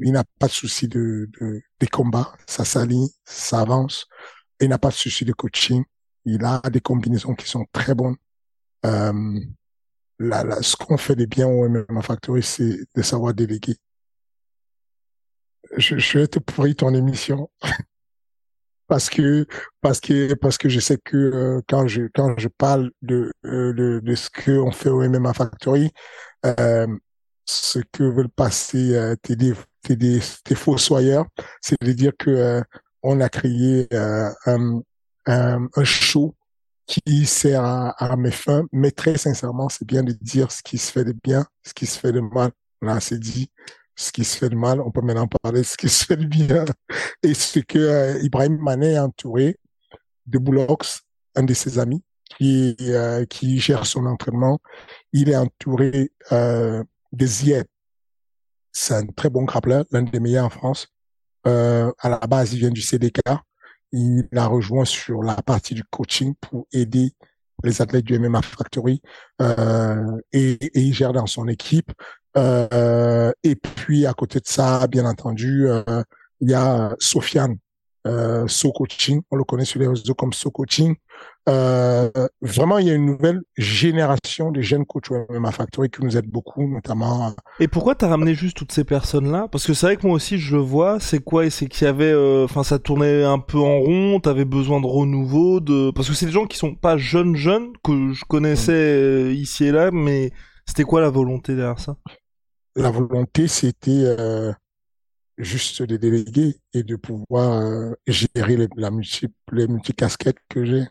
il 0.00 0.12
n'a 0.12 0.24
pas 0.38 0.46
de 0.46 0.52
soucis 0.52 0.88
de, 0.88 1.28
de, 1.40 1.60
des 1.78 1.86
combats. 1.86 2.32
Ça 2.46 2.64
s'aligne, 2.64 3.08
ça 3.24 3.60
avance. 3.60 4.06
Il 4.60 4.68
n'a 4.68 4.78
pas 4.78 4.88
de 4.88 4.94
soucis 4.94 5.24
de 5.24 5.32
coaching. 5.32 5.84
Il 6.24 6.44
a 6.44 6.60
des 6.70 6.80
combinaisons 6.80 7.34
qui 7.34 7.48
sont 7.48 7.66
très 7.72 7.94
bonnes. 7.94 8.16
Euh, 8.86 9.40
ce 10.20 10.76
qu'on 10.76 10.96
fait 10.96 11.16
de 11.16 11.26
bien 11.26 11.46
au 11.46 11.68
MMA 11.68 12.02
Factory, 12.02 12.42
c'est 12.42 12.78
de 12.94 13.02
savoir 13.02 13.34
déléguer 13.34 13.76
je, 15.76 15.98
je 15.98 16.18
vais 16.18 16.26
te 16.26 16.38
pourrir 16.38 16.76
ton 16.76 16.94
émission. 16.94 17.50
parce 18.86 19.08
que 19.08 19.46
parce 19.80 20.00
que 20.00 20.34
parce 20.34 20.58
que 20.58 20.68
je 20.68 20.80
sais 20.80 20.98
que 20.98 21.16
euh, 21.16 21.60
quand 21.68 21.86
je 21.88 22.02
quand 22.14 22.38
je 22.38 22.48
parle 22.48 22.90
de 23.02 23.32
euh, 23.44 23.72
de, 23.72 24.00
de 24.02 24.14
ce 24.14 24.30
que 24.30 24.52
on 24.52 24.70
fait 24.72 24.90
au 24.90 25.00
MMA 25.08 25.32
Factory 25.32 25.90
euh, 26.46 26.86
ce 27.46 27.78
que 27.92 28.04
veulent 28.04 28.28
passer 28.28 28.94
euh, 28.94 29.16
tes, 29.22 29.36
tes, 29.36 29.54
tes, 29.82 30.20
tes 30.44 30.54
fossoyeurs 30.54 31.26
c'est 31.60 31.80
de 31.80 31.92
dire 31.92 32.12
que 32.18 32.62
on 33.02 33.20
a 33.20 33.28
créé 33.28 33.86
un, 33.92 34.32
un, 35.26 35.68
un, 35.74 35.84
show 35.84 36.34
qui 36.86 37.26
sert 37.26 37.62
à, 37.64 38.16
mes 38.16 38.30
fins. 38.30 38.64
Mais 38.72 38.90
très 38.90 39.18
sincèrement, 39.18 39.68
c'est 39.68 39.86
bien 39.86 40.02
de 40.02 40.12
dire 40.12 40.50
ce 40.50 40.62
qui 40.62 40.78
se 40.78 40.90
fait 40.90 41.04
de 41.04 41.14
bien, 41.22 41.46
ce 41.62 41.74
qui 41.74 41.84
se 41.86 41.98
fait 41.98 42.12
de 42.12 42.20
mal. 42.20 42.50
Là, 42.80 43.00
c'est 43.00 43.18
dit 43.18 43.50
ce 43.96 44.12
qui 44.12 44.24
se 44.24 44.36
fait 44.36 44.48
de 44.48 44.56
mal. 44.56 44.80
On 44.80 44.90
peut 44.90 45.00
maintenant 45.00 45.28
parler 45.42 45.60
de 45.60 45.66
ce 45.66 45.76
qui 45.76 45.88
se 45.88 46.04
fait 46.04 46.16
de 46.16 46.26
bien. 46.26 46.64
Et 47.22 47.34
ce 47.34 47.60
que 47.60 47.78
euh, 47.78 48.18
Ibrahim 48.22 48.58
Mané 48.58 48.96
a 48.96 49.04
entouré 49.04 49.58
de 50.26 50.38
Boulox, 50.38 51.02
un 51.34 51.44
de 51.44 51.54
ses 51.54 51.78
amis, 51.78 52.02
qui, 52.36 52.76
euh, 52.80 53.24
qui 53.26 53.58
gère 53.58 53.86
son 53.86 54.06
entraînement. 54.06 54.60
Il 55.12 55.28
est 55.28 55.36
entouré 55.36 56.12
euh, 56.32 56.82
de 57.12 57.26
Zied. 57.26 57.66
C'est 58.72 58.94
un 58.94 59.06
très 59.06 59.30
bon 59.30 59.44
grappleur, 59.44 59.84
l'un 59.92 60.02
des 60.02 60.20
meilleurs 60.20 60.46
en 60.46 60.50
France. 60.50 60.88
À 61.44 62.08
la 62.08 62.18
base, 62.18 62.54
il 62.54 62.60
vient 62.60 62.70
du 62.70 62.80
CDK. 62.80 63.20
Il 63.92 64.26
a 64.34 64.46
rejoint 64.46 64.84
sur 64.84 65.22
la 65.22 65.36
partie 65.36 65.74
du 65.74 65.84
coaching 65.84 66.34
pour 66.40 66.66
aider 66.72 67.12
les 67.62 67.80
athlètes 67.80 68.04
du 68.04 68.18
MMA 68.18 68.42
Factory 68.42 69.00
et, 70.32 70.58
il 70.74 70.94
gère 70.94 71.12
dans 71.12 71.26
son 71.26 71.46
équipe. 71.46 71.92
Euh, 72.36 73.32
et 73.42 73.56
puis 73.56 74.06
à 74.06 74.14
côté 74.14 74.40
de 74.40 74.46
ça, 74.46 74.86
bien 74.88 75.06
entendu, 75.06 75.68
euh, 75.68 75.82
il 76.40 76.50
y 76.50 76.54
a 76.54 76.94
Sofiane, 76.98 77.56
euh, 78.06 78.46
So 78.48 78.72
Coaching, 78.72 79.22
on 79.30 79.36
le 79.36 79.44
connaît 79.44 79.64
sur 79.64 79.80
les 79.80 79.86
réseaux 79.88 80.14
comme 80.14 80.32
So 80.32 80.50
Coaching. 80.50 80.96
Euh, 81.48 82.10
vraiment, 82.40 82.78
il 82.78 82.86
y 82.86 82.90
a 82.90 82.94
une 82.94 83.06
nouvelle 83.06 83.42
génération 83.56 84.50
de 84.50 84.60
jeunes 84.62 84.86
coachs 84.86 85.10
au 85.10 85.26
MMA 85.30 85.52
Factory 85.52 85.90
qui 85.90 86.02
nous 86.02 86.16
aident 86.16 86.30
beaucoup, 86.30 86.66
notamment. 86.66 87.28
Euh, 87.28 87.30
et 87.60 87.68
pourquoi 87.68 87.94
t'as 87.94 88.08
ramené 88.08 88.34
juste 88.34 88.56
toutes 88.56 88.72
ces 88.72 88.84
personnes-là? 88.84 89.48
Parce 89.50 89.66
que 89.66 89.74
c'est 89.74 89.86
vrai 89.86 89.96
que 89.96 90.06
moi 90.06 90.16
aussi, 90.16 90.38
je 90.38 90.56
vois, 90.56 91.00
c'est 91.00 91.20
quoi 91.20 91.48
C'est 91.50 91.66
qu'il 91.66 91.84
y 91.84 91.88
avait, 91.88 92.12
euh, 92.12 92.44
enfin, 92.44 92.62
ça 92.62 92.78
tournait 92.78 93.24
un 93.24 93.38
peu 93.38 93.58
en 93.58 93.78
rond. 93.80 94.20
T'avais 94.20 94.44
besoin 94.46 94.80
de 94.80 94.86
renouveau, 94.86 95.60
de 95.60 95.90
parce 95.90 96.08
que 96.08 96.14
c'est 96.14 96.26
des 96.26 96.32
gens 96.32 96.46
qui 96.46 96.56
sont 96.56 96.74
pas 96.74 96.96
jeunes 96.96 97.36
jeunes 97.36 97.72
que 97.82 98.12
je 98.12 98.24
connaissais 98.24 98.72
euh, 98.72 99.32
ici 99.32 99.66
et 99.66 99.72
là, 99.72 99.90
mais 99.92 100.32
c'était 100.66 100.84
quoi 100.84 101.00
la 101.02 101.10
volonté 101.10 101.54
derrière 101.54 101.78
ça? 101.78 101.96
La 102.76 102.90
volonté, 102.90 103.46
c'était 103.48 104.16
juste 105.38 105.82
de 105.82 105.96
déléguer 105.96 106.56
et 106.72 106.82
de 106.82 106.96
pouvoir 106.96 107.62
euh, 107.62 107.92
gérer 108.06 108.56
les, 108.56 108.68
la 108.76 108.90
multi, 108.90 109.26
les 109.52 109.66
multicasquettes 109.66 110.38
que 110.48 110.64
j'ai. 110.64 110.86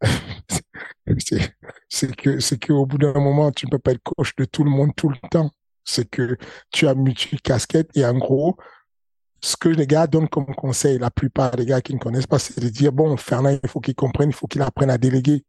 c'est 1.88 2.14
que 2.16 2.38
c'est 2.38 2.58
que 2.58 2.72
au 2.72 2.86
bout 2.86 2.98
d'un 2.98 3.14
moment, 3.14 3.50
tu 3.50 3.66
ne 3.66 3.70
peux 3.70 3.78
pas 3.78 3.92
être 3.92 4.02
coach 4.02 4.34
de 4.36 4.44
tout 4.44 4.64
le 4.64 4.70
monde 4.70 4.92
tout 4.96 5.08
le 5.08 5.16
temps. 5.30 5.50
C'est 5.84 6.08
que 6.08 6.36
tu 6.70 6.86
as 6.86 6.94
multicasquette 6.94 7.96
et 7.96 8.04
en 8.04 8.16
gros, 8.16 8.56
ce 9.40 9.56
que 9.56 9.68
les 9.68 9.86
gars 9.86 10.06
donnent 10.06 10.28
comme 10.28 10.54
conseil, 10.54 10.98
la 10.98 11.10
plupart 11.10 11.52
des 11.52 11.66
gars 11.66 11.80
qui 11.80 11.94
ne 11.94 11.98
connaissent 11.98 12.26
pas, 12.26 12.38
c'est 12.38 12.60
de 12.60 12.68
dire 12.68 12.92
bon, 12.92 13.16
Fernand, 13.16 13.58
il 13.62 13.68
faut 13.68 13.80
qu'il 13.80 13.94
comprenne, 13.94 14.30
il 14.30 14.34
faut 14.34 14.46
qu'il 14.46 14.62
apprenne 14.62 14.90
à 14.90 14.98
déléguer. 14.98 15.44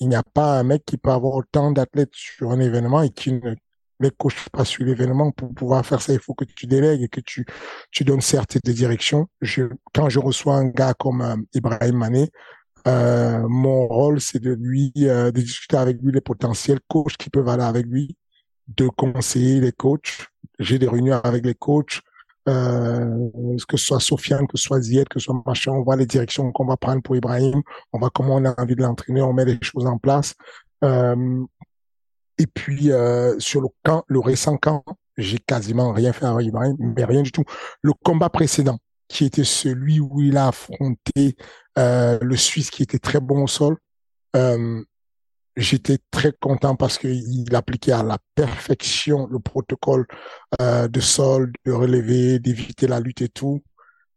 Il 0.00 0.08
n'y 0.08 0.14
a 0.16 0.22
pas 0.22 0.58
un 0.58 0.62
mec 0.62 0.84
qui 0.84 0.96
peut 0.96 1.10
avoir 1.10 1.34
autant 1.34 1.72
d'athlètes 1.72 2.14
sur 2.14 2.50
un 2.50 2.60
événement 2.60 3.02
et 3.02 3.10
qui 3.10 3.32
ne 3.32 3.54
les 4.00 4.10
coachs 4.10 4.48
pas 4.50 4.64
sur 4.64 4.84
l'événement 4.84 5.32
pour 5.32 5.52
pouvoir 5.52 5.84
faire 5.84 6.00
ça. 6.00 6.12
Il 6.12 6.20
faut 6.20 6.34
que 6.34 6.44
tu 6.44 6.66
délègues 6.66 7.02
et 7.02 7.08
que 7.08 7.20
tu, 7.20 7.44
tu 7.90 8.04
donnes 8.04 8.20
certes 8.20 8.58
des 8.64 8.72
directions. 8.72 9.28
Je, 9.40 9.64
quand 9.92 10.08
je 10.08 10.20
reçois 10.20 10.54
un 10.54 10.68
gars 10.68 10.94
comme 10.94 11.22
euh, 11.22 11.36
Ibrahim 11.54 11.96
Mané, 11.96 12.30
euh, 12.86 13.46
mon 13.48 13.86
rôle, 13.86 14.20
c'est 14.20 14.38
de 14.38 14.52
lui, 14.52 14.92
euh, 14.98 15.30
de 15.30 15.40
discuter 15.40 15.76
avec 15.76 16.00
lui 16.00 16.12
les 16.12 16.20
potentiels 16.20 16.80
coachs 16.86 17.16
qui 17.16 17.28
peuvent 17.28 17.48
aller 17.48 17.64
avec 17.64 17.86
lui, 17.86 18.16
de 18.68 18.88
conseiller 18.88 19.60
les 19.60 19.72
coachs. 19.72 20.28
J'ai 20.58 20.78
des 20.78 20.88
réunions 20.88 21.20
avec 21.22 21.44
les 21.44 21.54
coachs, 21.54 22.00
que 22.48 23.76
ce 23.76 23.86
soit 23.86 24.00
Sofiane, 24.00 24.46
que 24.46 24.56
ce 24.56 24.64
soit 24.64 24.80
Zied, 24.80 25.08
que 25.08 25.18
ce 25.18 25.26
soit 25.26 25.42
machin, 25.46 25.72
on 25.72 25.82
voit 25.82 25.96
les 25.96 26.06
directions 26.06 26.50
qu'on 26.52 26.66
va 26.66 26.76
prendre 26.76 27.02
pour 27.02 27.16
Ibrahim, 27.16 27.62
on 27.92 27.98
voit 27.98 28.10
comment 28.10 28.36
on 28.36 28.44
a 28.44 28.60
envie 28.60 28.76
de 28.76 28.82
l'entraîner, 28.82 29.22
on 29.22 29.32
met 29.32 29.44
les 29.44 29.58
choses 29.60 29.86
en 29.86 29.98
place. 29.98 30.34
Euh, 30.84 31.44
et 32.38 32.46
puis 32.46 32.92
euh, 32.92 33.38
sur 33.38 33.60
le 33.60 33.68
camp, 33.84 34.04
le 34.06 34.20
récent 34.20 34.56
camp, 34.56 34.84
j'ai 35.16 35.38
quasiment 35.38 35.92
rien 35.92 36.12
fait 36.12 36.26
avec 36.26 36.46
Ibrahim, 36.46 36.76
mais 36.78 37.04
rien 37.04 37.22
du 37.22 37.32
tout. 37.32 37.44
Le 37.82 37.92
combat 38.04 38.30
précédent, 38.30 38.78
qui 39.08 39.24
était 39.24 39.44
celui 39.44 40.00
où 40.00 40.20
il 40.22 40.36
a 40.36 40.48
affronté 40.48 41.36
euh, 41.78 42.18
le 42.22 42.36
Suisse 42.36 42.70
qui 42.70 42.82
était 42.82 43.00
très 43.00 43.20
bon 43.20 43.42
au 43.42 43.46
sol, 43.48 43.76
euh, 44.36 44.82
j'étais 45.58 45.98
très 46.10 46.32
content 46.32 46.76
parce 46.76 46.98
qu'il 46.98 47.54
appliquait 47.54 47.92
à 47.92 48.02
la 48.02 48.18
perfection 48.34 49.26
le 49.26 49.40
protocole 49.40 50.06
euh, 50.62 50.88
de 50.88 51.00
sol, 51.00 51.52
de 51.66 51.72
relever, 51.72 52.38
d'éviter 52.38 52.86
la 52.86 53.00
lutte 53.00 53.22
et 53.22 53.28
tout. 53.28 53.62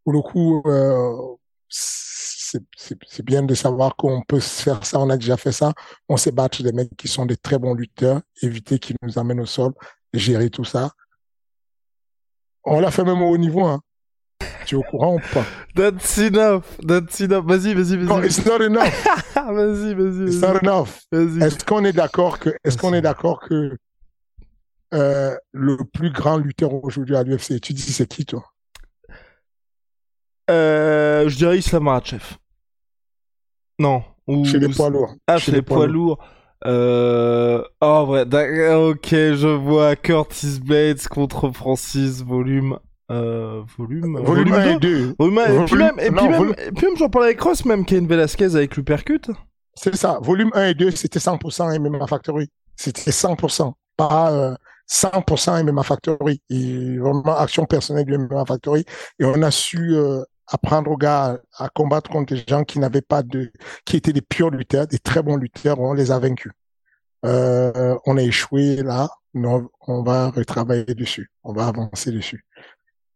Pour 0.04 0.14
le 0.14 0.22
coup, 0.22 0.62
euh, 0.68 1.36
c'est 1.68 3.26
bien 3.26 3.44
de 3.44 3.56
savoir 3.56 3.96
qu'on 3.96 4.22
peut 4.22 4.40
faire 4.40 4.86
ça, 4.86 5.00
on 5.00 5.10
a 5.10 5.18
déjà 5.18 5.36
fait 5.36 5.52
ça. 5.52 5.74
On 6.08 6.18
sait 6.18 6.32
battre 6.32 6.62
des 6.64 6.74
mecs 6.74 6.96
qui 6.96 7.08
sont 7.08 7.26
des 7.26 7.38
très 7.38 7.58
bons 7.58 7.74
lutteurs, 7.74 8.22
éviter 8.42 8.78
qu'ils 8.78 8.98
nous 9.02 9.18
amènent 9.18 9.42
au 9.42 9.46
sol, 9.46 9.74
gérer 10.14 10.50
tout 10.50 10.66
ça. 10.66 10.92
On 12.64 12.80
l'a 12.80 12.92
fait 12.92 13.04
même 13.04 13.22
au 13.24 13.30
haut 13.30 13.38
niveau, 13.38 13.66
hein. 13.66 13.82
Tu 14.66 14.76
es 14.76 14.78
au 14.78 14.84
courant 14.84 15.16
ou 15.16 15.20
pas? 15.34 15.46
That's 15.76 16.18
enough. 16.18 16.64
That's 16.86 17.20
enough. 17.20 17.46
Vas-y, 17.46 17.74
vas-y, 17.74 17.98
vas-y. 17.98 18.06
Non, 18.06 18.22
it's 18.22 18.46
not 18.46 18.62
enough. 18.62 18.94
vas-y, 19.36 19.94
vas-y. 19.94 20.28
It's 20.28 20.42
not 20.42 20.60
enough. 20.62 21.02
Est-ce 21.12 21.66
qu'on 21.66 21.84
est 21.86 21.94
d'accord 21.94 22.40
que, 22.40 22.50
est-ce 22.64 22.78
qu'on 22.78 22.94
est 22.94 23.02
d'accord 23.02 23.40
que 23.40 23.78
euh, 24.94 25.36
le 25.54 25.78
plus 25.78 26.12
grand 26.12 26.38
lutteur 26.38 26.74
aujourd'hui 26.84 27.16
à 27.16 27.24
l'UFC, 27.24 27.62
tu 27.62 27.74
dis 27.74 27.82
c'est 27.82 28.08
qui 28.08 28.26
toi? 28.26 28.44
Euh, 30.50 31.30
Je 31.30 31.38
dirais 31.38 31.58
Islam 31.58 31.84
Makhachev. 31.84 32.36
Non. 33.80 34.04
Ou... 34.28 34.46
Chez 34.46 34.60
les 34.60 34.70
poids 34.70 34.90
lourds. 34.90 35.16
Ah, 35.28 35.38
chez, 35.38 35.52
les, 35.52 35.62
poids, 35.62 35.88
lourds. 35.88 36.20
Euh... 36.66 37.64
Oh, 37.80 38.06
vrai. 38.06 38.24
Ok, 38.76 39.10
je 39.10 39.48
vois 39.48 39.96
Curtis 39.96 40.60
Bates 40.64 41.08
contre 41.08 41.52
Francis, 41.52 42.22
volume. 42.22 42.78
Euh, 43.12 43.64
volume, 43.78 44.18
volume, 44.20 44.54
1 44.54 44.70
et 44.70 44.80
2. 44.80 45.16
Volume 45.20 45.38
1 45.38 45.46
et 45.46 45.66
puis 45.66 45.76
même, 45.76 46.00
et 46.00 46.12
puis 46.12 46.28
même, 46.28 46.56
puis 46.56 46.86
même 46.86 46.98
j'en 46.98 47.10
parlais 47.10 47.28
avec 47.30 47.42
Ross, 47.42 47.66
même 47.66 47.86
Ken 47.86 48.08
Velasquez 48.08 48.56
avec 48.56 48.78
l'Upercut. 48.78 49.22
C'est 49.76 49.96
ça. 49.96 50.20
Volume 50.22 50.52
1 50.54 50.68
et 50.68 50.74
2, 50.74 50.92
c'était 50.92 51.20
100% 51.20 51.80
MMA 51.80 52.08
Factory. 52.08 52.50
C'était 52.76 53.12
100%. 53.12 53.74
Pas 53.98 54.32
euh, 54.32 54.56
100% 54.90 55.64
MMA 55.64 55.84
Factory. 55.84 56.42
Et 56.50 56.98
vraiment 56.98 57.38
action 57.38 57.66
personnelle 57.66 58.06
du 58.06 58.18
MMA 58.18 58.46
Factory. 58.46 58.86
Et 59.20 59.26
on 59.26 59.42
a 59.42 59.52
su 59.52 59.96
euh, 59.96 60.24
apprendre 60.48 60.92
aux 60.92 60.98
gars 60.98 61.40
à, 61.58 61.70
combattre 61.70 62.10
contre 62.10 62.34
des 62.34 62.44
gens 62.48 62.64
qui 62.64 62.80
n'avaient 62.80 63.02
pas 63.02 63.24
de, 63.24 63.52
qui 63.86 63.98
étaient 63.98 64.14
des 64.14 64.22
purs 64.22 64.52
lutteurs, 64.52 64.88
des 64.88 65.00
très 65.00 65.24
bons 65.24 65.38
lutteurs, 65.38 65.80
on 65.80 65.94
les 65.94 66.12
a 66.12 66.20
vaincus. 66.20 66.52
Euh, 67.26 67.96
on 68.06 68.18
a 68.18 68.22
échoué 68.22 68.78
là, 68.78 69.10
mais 69.34 69.48
on, 69.88 70.04
va 70.04 70.30
retravailler 70.32 70.96
dessus, 70.96 71.32
on 71.44 71.54
va 71.54 71.68
avancer 71.68 72.12
dessus. 72.12 72.46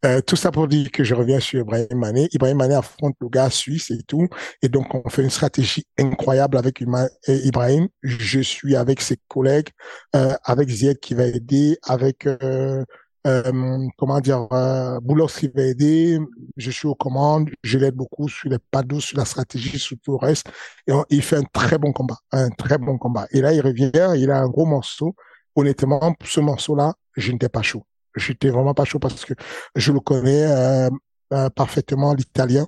Euh, 0.06 0.22
tout 0.22 0.36
ça 0.36 0.52
pour 0.52 0.68
dire 0.68 0.92
que 0.92 1.04
je 1.04 1.16
reviens 1.16 1.40
sur 1.40 1.60
Ibrahim 1.62 1.98
Mané. 1.98 2.28
Ibrahim 2.32 2.58
Mané 2.58 2.76
affronte 2.76 3.16
le 3.22 3.28
gars 3.28 3.50
suisse 3.50 3.90
et 3.90 4.04
tout. 4.04 4.28
Et 4.62 4.70
donc, 4.70 4.94
on 4.94 5.10
fait 5.10 5.24
une 5.24 5.32
stratégie 5.32 5.86
incroyable 5.98 6.58
avec 6.58 6.84
Ibrahim. 7.28 7.88
Je 8.04 8.40
suis 8.42 8.76
avec 8.76 9.02
ses 9.02 9.18
collègues, 9.28 9.70
euh, 10.16 10.36
avec 10.44 10.70
Zied 10.70 11.00
qui 11.00 11.16
va 11.16 11.26
aider, 11.26 11.80
avec 11.84 12.28
euh, 12.28 12.84
euh, 13.26 13.88
comment 13.98 14.20
dire, 14.20 14.48
euh, 14.52 15.00
Boulos 15.02 15.28
qui 15.28 15.48
va 15.48 15.64
aider, 15.64 16.20
je 16.58 16.70
suis 16.70 16.88
aux 16.88 16.94
commandes, 16.96 17.50
je 17.64 17.80
l'aide 17.80 17.96
beaucoup 17.96 18.30
sur 18.30 18.50
les 18.50 18.60
paddles, 18.60 19.02
sur 19.02 19.18
la 19.18 19.26
stratégie, 19.26 19.80
sur 19.80 19.98
tout 20.04 20.12
le 20.12 20.18
reste. 20.18 20.48
Et 20.88 20.94
il 21.10 21.24
fait 21.24 21.38
un 21.38 21.44
très 21.52 21.80
bon 21.80 21.92
combat, 21.92 22.18
un 22.32 22.50
très 22.52 22.78
bon 22.78 23.00
combat. 23.00 23.28
Et 23.32 23.42
là, 23.42 23.54
il 23.54 23.62
revient, 23.62 23.92
il 24.18 24.30
a 24.30 24.40
un 24.40 24.48
gros 24.48 24.66
morceau. 24.66 25.16
Honnêtement, 25.56 26.14
pour 26.14 26.30
ce 26.30 26.42
morceau-là, 26.42 26.94
je 27.16 27.32
n'étais 27.32 27.50
pas 27.50 27.64
chaud. 27.64 27.84
J'étais 28.16 28.50
vraiment 28.50 28.74
pas 28.74 28.86
chaud 28.86 29.00
parce 29.00 29.26
que 29.26 29.34
je 29.76 29.92
le 29.92 30.00
connais 30.00 30.46
euh, 30.46 30.90
euh 31.34 31.50
parfaitement, 31.50 32.14
l'italien. 32.14 32.68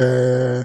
Euh, 0.00 0.62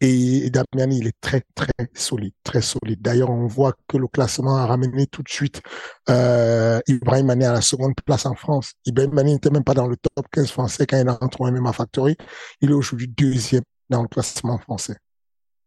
et 0.00 0.50
Damiani, 0.50 0.98
il 0.98 1.06
est 1.06 1.20
très, 1.20 1.42
très 1.54 1.70
solide, 1.94 2.34
très 2.42 2.60
solide. 2.60 3.00
D'ailleurs, 3.00 3.30
on 3.30 3.46
voit 3.46 3.74
que 3.86 3.96
le 3.96 4.08
classement 4.08 4.56
a 4.56 4.66
ramené 4.66 5.06
tout 5.06 5.22
de 5.22 5.28
suite 5.28 5.62
euh, 6.10 6.80
Ibrahim 6.88 7.30
à 7.30 7.36
la 7.36 7.60
seconde 7.60 7.94
place 8.04 8.26
en 8.26 8.34
France. 8.34 8.72
Ibrahim 8.84 9.12
Mané 9.14 9.34
n'était 9.34 9.50
même 9.50 9.62
pas 9.62 9.74
dans 9.74 9.86
le 9.86 9.96
top 9.96 10.26
15 10.32 10.50
français 10.50 10.86
quand 10.86 11.00
il 11.00 11.08
a 11.08 11.12
rentré 11.12 11.44
au 11.44 11.50
MMA 11.52 11.72
Factory. 11.72 12.16
Il 12.60 12.70
est 12.70 12.74
aujourd'hui 12.74 13.06
deuxième 13.06 13.62
dans 13.90 14.02
le 14.02 14.08
classement 14.08 14.58
français 14.58 14.96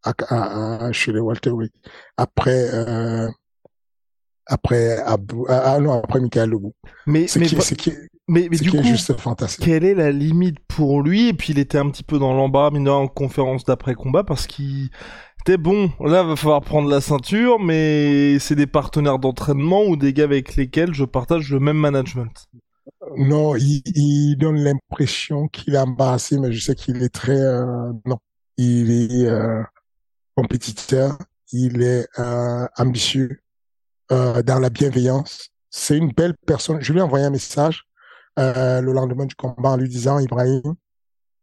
à, 0.06 0.92
chez 0.92 1.12
les 1.12 1.20
Walter 1.20 1.52
Après, 2.18 2.70
euh, 2.74 3.30
après 4.48 4.98
Abou, 5.00 5.46
ah, 5.50 5.80
non, 5.80 6.02
après 6.04 6.20
Michael 6.20 6.50
Lebou. 6.50 6.74
Mais, 7.06 7.26
mais, 7.38 7.46
qui, 7.48 7.92
mais, 8.28 8.48
mais 8.50 8.58
du 8.58 8.72
coup, 8.72 8.84
juste 8.84 9.14
fantastique. 9.20 9.66
quelle 9.66 9.84
est 9.84 9.96
la 9.96 10.12
limite 10.12 10.60
pour 10.68 11.02
lui? 11.02 11.30
Et 11.30 11.34
puis 11.34 11.54
il 11.54 11.60
était 11.60 11.78
un 11.78 11.90
petit 11.90 12.04
peu 12.04 12.20
dans 12.20 12.34
l'embarras, 12.34 12.72
mais 12.72 12.90
en 12.90 13.08
conférence 13.08 13.64
d'après-combat, 13.64 14.24
parce 14.24 14.48
qu'il 14.48 14.90
était 15.42 15.58
bon. 15.58 15.92
Là, 16.00 16.24
va 16.24 16.36
falloir 16.36 16.62
prendre 16.62 16.90
la 16.90 17.02
ceinture, 17.02 17.60
mais 17.60 18.38
c'est 18.40 18.56
des 18.56 18.68
partenaires 18.68 19.20
d'entraînement 19.20 19.84
ou 19.84 19.96
des 19.96 20.14
gars 20.14 20.24
avec 20.26 20.56
lesquels 20.56 20.94
je 20.94 21.06
partage 21.06 21.52
le 21.52 21.60
même 21.60 21.78
management. 21.78 22.46
Non, 23.18 23.56
il, 23.56 23.82
il 23.96 24.36
donne 24.38 24.58
l'impression 24.58 25.48
qu'il 25.48 25.76
est 25.76 25.80
embarrassé, 25.80 26.38
mais 26.40 26.52
je 26.52 26.64
sais 26.64 26.76
qu'il 26.76 27.02
est 27.04 27.14
très... 27.14 27.40
Euh, 27.40 27.92
non, 28.06 28.18
il 28.58 28.92
est... 28.92 29.26
Euh, 29.28 29.62
compétiteur, 30.36 31.18
il 31.54 31.82
est 31.82 32.08
euh, 32.20 32.68
ambitieux, 32.78 33.40
euh, 34.12 34.42
dans 34.44 34.60
la 34.60 34.70
bienveillance. 34.70 35.50
C'est 35.70 35.98
une 35.98 36.12
belle 36.12 36.36
personne. 36.46 36.82
Je 36.82 36.94
lui 36.94 37.00
ai 37.00 37.04
envoyé 37.04 37.26
un 37.26 37.30
message 37.32 37.84
euh, 38.38 38.82
le 38.82 38.92
lendemain 38.92 39.26
du 39.26 39.36
combat 39.36 39.72
en 39.72 39.78
lui 39.78 39.90
disant, 39.90 40.20
Ibrahim, 40.20 40.76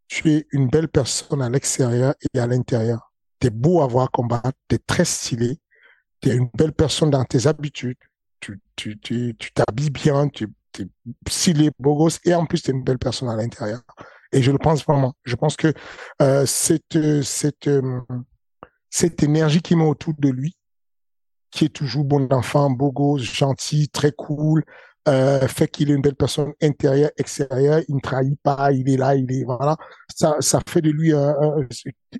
tu 0.08 0.30
es 0.30 0.46
une 0.52 0.68
belle 0.68 0.88
personne 0.88 1.40
à 1.40 1.48
l'extérieur 1.48 2.14
et 2.34 2.38
à 2.38 2.46
l'intérieur. 2.46 3.12
Tu 3.40 3.46
es 3.46 3.50
beau 3.50 3.82
à 3.82 3.86
voir 3.86 4.10
combattre, 4.10 4.52
tu 4.68 4.76
es 4.76 4.78
très 4.78 5.04
stylé, 5.04 5.58
tu 6.20 6.28
es 6.28 6.36
une 6.36 6.50
belle 6.54 6.72
personne 6.72 7.10
dans 7.10 7.24
tes 7.24 7.46
habitudes, 7.46 7.96
tu 8.40 8.60
tu 8.76 8.98
tu 9.00 9.34
tu 9.38 9.52
t'habilles 9.52 9.90
bien, 9.90 10.28
tu 10.28 10.44
es 10.78 10.86
stylé, 11.28 11.70
beau 11.78 11.96
gosse, 11.96 12.20
et 12.24 12.34
en 12.34 12.44
plus 12.44 12.62
tu 12.62 12.70
es 12.70 12.74
une 12.74 12.84
belle 12.84 12.98
personne 12.98 13.30
à 13.30 13.36
l'intérieur. 13.36 13.80
Et 14.32 14.42
je 14.42 14.50
le 14.52 14.58
pense 14.58 14.84
vraiment. 14.84 15.14
Je 15.24 15.36
pense 15.36 15.56
que 15.56 15.72
euh, 16.20 16.44
cette 16.46 17.22
cette 17.22 17.68
euh, 17.68 18.00
cette 18.90 19.22
énergie 19.22 19.62
qui 19.62 19.76
met 19.76 19.84
autour 19.84 20.12
de 20.18 20.28
lui, 20.28 20.54
qui 21.52 21.66
est 21.66 21.68
toujours 21.68 22.04
bon 22.04 22.26
enfant, 22.32 22.70
beau 22.70 22.92
gosse, 22.92 23.22
gentil, 23.22 23.88
très 23.88 24.12
cool, 24.12 24.64
euh, 25.08 25.48
fait 25.48 25.68
qu'il 25.68 25.90
est 25.90 25.94
une 25.94 26.00
belle 26.02 26.14
personne 26.16 26.52
intérieure, 26.62 27.10
extérieure, 27.16 27.82
il 27.88 27.96
ne 27.96 28.00
trahit 28.00 28.38
pas, 28.42 28.72
il 28.72 28.88
est 28.88 28.96
là, 28.96 29.14
il 29.16 29.30
est 29.32 29.44
voilà. 29.44 29.76
Ça, 30.14 30.36
ça 30.40 30.60
fait 30.68 30.80
de 30.80 30.90
lui 30.90 31.12
un, 31.12 31.34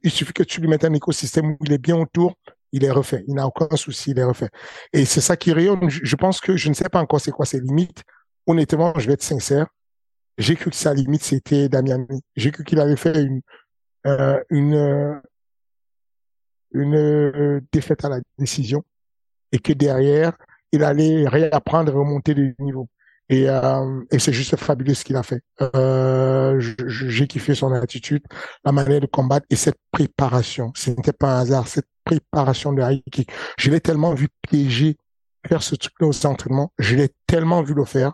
il 0.03 0.11
suffit 0.11 0.33
que 0.33 0.43
tu 0.43 0.61
lui 0.61 0.69
mettes 0.69 0.85
un 0.85 0.93
écosystème 0.93 1.53
où 1.53 1.57
il 1.65 1.73
est 1.73 1.79
bien 1.79 1.97
autour, 1.97 2.35
il 2.73 2.85
est 2.85 2.91
refait. 2.91 3.25
Il 3.29 3.35
n'a 3.35 3.47
aucun 3.47 3.77
souci, 3.77 4.11
il 4.13 4.19
est 4.19 4.25
refait. 4.25 4.51
Et 4.93 5.05
c'est 5.05 5.21
ça 5.21 5.37
qui 5.37 5.53
rayonne. 5.53 5.89
Je 5.91 6.17
pense 6.17 6.41
que 6.41 6.57
je 6.57 6.69
ne 6.69 6.75
sais 6.75 6.89
pas 6.89 7.01
encore 7.01 7.21
c'est 7.21 7.31
quoi 7.31 7.47
ses 7.47 7.61
limites. 7.61 8.03
Honnêtement, 8.47 8.93
je 8.99 9.07
vais 9.07 9.15
être 9.15 9.23
sincère. 9.23 9.67
J'ai 10.39 10.57
cru 10.57 10.71
que 10.71 10.77
sa 10.77 10.95
limite 10.95 11.23
c'était 11.23 11.69
Damiani. 11.69 12.23
J'ai 12.37 12.51
cru 12.51 12.65
qu'il 12.65 12.81
avait 12.81 12.97
fait 12.97 13.23
une 13.23 13.43
euh, 14.07 14.43
une 14.51 14.75
euh, 14.75 15.15
une 16.73 16.95
euh, 16.97 17.61
défaite 17.73 18.05
à 18.05 18.09
la 18.09 18.21
décision 18.39 18.85
et 19.53 19.59
que 19.59 19.73
derrière 19.73 20.33
il 20.73 20.83
allait 20.83 21.29
réapprendre, 21.29 21.93
remonter 21.93 22.35
les 22.35 22.55
niveaux. 22.59 22.89
Et, 23.29 23.49
euh, 23.49 24.03
et 24.11 24.19
c'est 24.19 24.33
juste 24.33 24.57
fabuleux 24.57 24.95
ce 24.95 25.05
qu'il 25.05 25.17
a 25.17 25.23
fait. 25.23 25.43
Euh, 25.75 26.59
J'ai 26.61 27.27
kiffé 27.27 27.55
son 27.55 27.73
attitude, 27.73 28.23
la 28.65 28.73
manière 28.73 29.01
de 29.01 29.07
combattre 29.07 29.47
et 29.49 29.57
cette 29.57 29.79
préparation. 29.91 30.73
Ce 30.75 30.91
n'était 30.91 31.13
pas 31.13 31.37
un 31.37 31.41
hasard, 31.43 31.69
cette 31.69 31.87
préparation 32.05 32.73
de 32.73 32.83
high. 32.83 33.03
Je 33.59 33.71
l'ai 33.71 33.81
tellement 33.81 34.13
vu 34.15 34.29
piéger, 34.43 34.97
faire 35.47 35.63
ce 35.63 35.75
truc-là 35.77 36.09
aux 36.09 36.27
entraînements. 36.27 36.73
Je 36.79 36.97
l'ai 36.97 37.11
tellement 37.27 37.63
vu 37.63 37.75
le 37.75 37.85
faire 37.85 38.13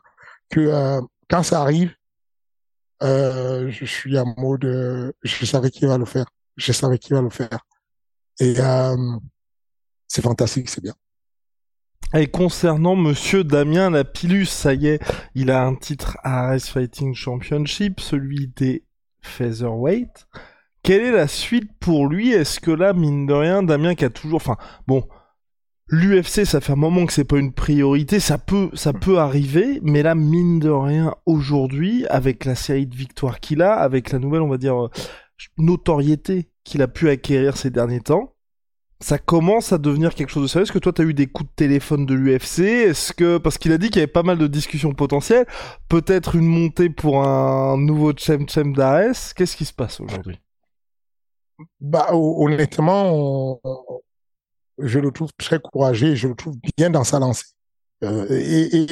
que 0.50 0.60
euh, 0.60 1.00
quand 1.30 1.42
ça 1.42 1.62
arrive, 1.62 1.94
euh, 3.02 3.70
je 3.70 3.84
suis 3.84 4.18
en 4.18 4.34
mode, 4.36 4.64
euh, 4.64 5.12
je 5.22 5.44
savais 5.46 5.70
qu'il 5.70 5.88
va 5.88 5.98
le 5.98 6.04
faire. 6.04 6.26
Je 6.56 6.72
savais 6.72 6.98
qu'il 6.98 7.14
va 7.14 7.22
le 7.22 7.30
faire. 7.30 7.60
Et 8.40 8.54
euh, 8.58 8.96
c'est 10.06 10.22
fantastique, 10.22 10.68
c'est 10.68 10.82
bien. 10.82 10.94
Et 12.14 12.26
concernant 12.26 12.96
Monsieur 12.96 13.44
Damien 13.44 13.90
Lapillus, 13.90 14.46
ça 14.46 14.72
y 14.72 14.86
est, 14.86 15.02
il 15.34 15.50
a 15.50 15.62
un 15.62 15.74
titre 15.74 16.16
ARS 16.24 16.60
Fighting 16.60 17.14
Championship, 17.14 18.00
celui 18.00 18.48
des 18.56 18.84
Featherweight. 19.20 20.26
Quelle 20.82 21.02
est 21.02 21.12
la 21.12 21.28
suite 21.28 21.70
pour 21.78 22.06
lui? 22.06 22.32
Est-ce 22.32 22.60
que 22.60 22.70
là, 22.70 22.94
mine 22.94 23.26
de 23.26 23.34
rien, 23.34 23.62
Damien 23.62 23.94
qui 23.94 24.06
a 24.06 24.10
toujours... 24.10 24.36
Enfin, 24.36 24.56
bon, 24.86 25.06
l'UFC, 25.88 26.46
ça 26.46 26.62
fait 26.62 26.72
un 26.72 26.76
moment 26.76 27.04
que 27.04 27.12
c'est 27.12 27.24
pas 27.24 27.36
une 27.36 27.52
priorité, 27.52 28.20
ça 28.20 28.38
peut, 28.38 28.70
ça 28.72 28.94
peut 28.94 29.18
arriver, 29.18 29.78
mais 29.82 30.02
là, 30.02 30.14
mine 30.14 30.60
de 30.60 30.70
rien, 30.70 31.14
aujourd'hui, 31.26 32.06
avec 32.06 32.46
la 32.46 32.54
série 32.54 32.86
de 32.86 32.96
victoires 32.96 33.38
qu'il 33.38 33.60
a, 33.60 33.74
avec 33.74 34.12
la 34.12 34.18
nouvelle, 34.18 34.40
on 34.40 34.48
va 34.48 34.56
dire, 34.56 34.82
euh, 34.82 34.90
notoriété 35.58 36.48
qu'il 36.64 36.80
a 36.80 36.88
pu 36.88 37.10
acquérir 37.10 37.58
ces 37.58 37.68
derniers 37.68 38.00
temps, 38.00 38.34
ça 39.00 39.18
commence 39.18 39.72
à 39.72 39.78
devenir 39.78 40.14
quelque 40.14 40.30
chose 40.30 40.42
de 40.42 40.48
sérieux. 40.48 40.64
Est-ce 40.64 40.72
que 40.72 40.78
toi, 40.78 40.92
tu 40.92 41.02
as 41.02 41.04
eu 41.04 41.14
des 41.14 41.26
coups 41.28 41.48
de 41.50 41.54
téléphone 41.54 42.04
de 42.04 42.14
l'UFC 42.14 42.60
Est-ce 42.60 43.12
que 43.12 43.38
parce 43.38 43.58
qu'il 43.58 43.72
a 43.72 43.78
dit 43.78 43.88
qu'il 43.88 44.00
y 44.00 44.02
avait 44.02 44.12
pas 44.12 44.24
mal 44.24 44.38
de 44.38 44.46
discussions 44.46 44.92
potentielles, 44.92 45.46
peut-être 45.88 46.34
une 46.34 46.46
montée 46.46 46.90
pour 46.90 47.24
un 47.24 47.76
nouveau 47.76 48.12
Chem 48.16 48.48
Chem 48.48 48.74
d'Ares? 48.74 49.34
Qu'est-ce 49.36 49.56
qui 49.56 49.64
se 49.64 49.72
passe 49.72 50.00
aujourd'hui? 50.00 50.40
Bah 51.80 52.08
honnêtement, 52.12 53.60
je 54.78 54.98
le 54.98 55.10
trouve 55.10 55.30
très 55.36 55.60
courageux, 55.60 56.14
je 56.14 56.28
le 56.28 56.34
trouve 56.34 56.56
bien 56.76 56.90
dans 56.90 57.04
sa 57.04 57.18
lancée. 57.18 57.46
Euh, 58.04 58.26
et, 58.30 58.86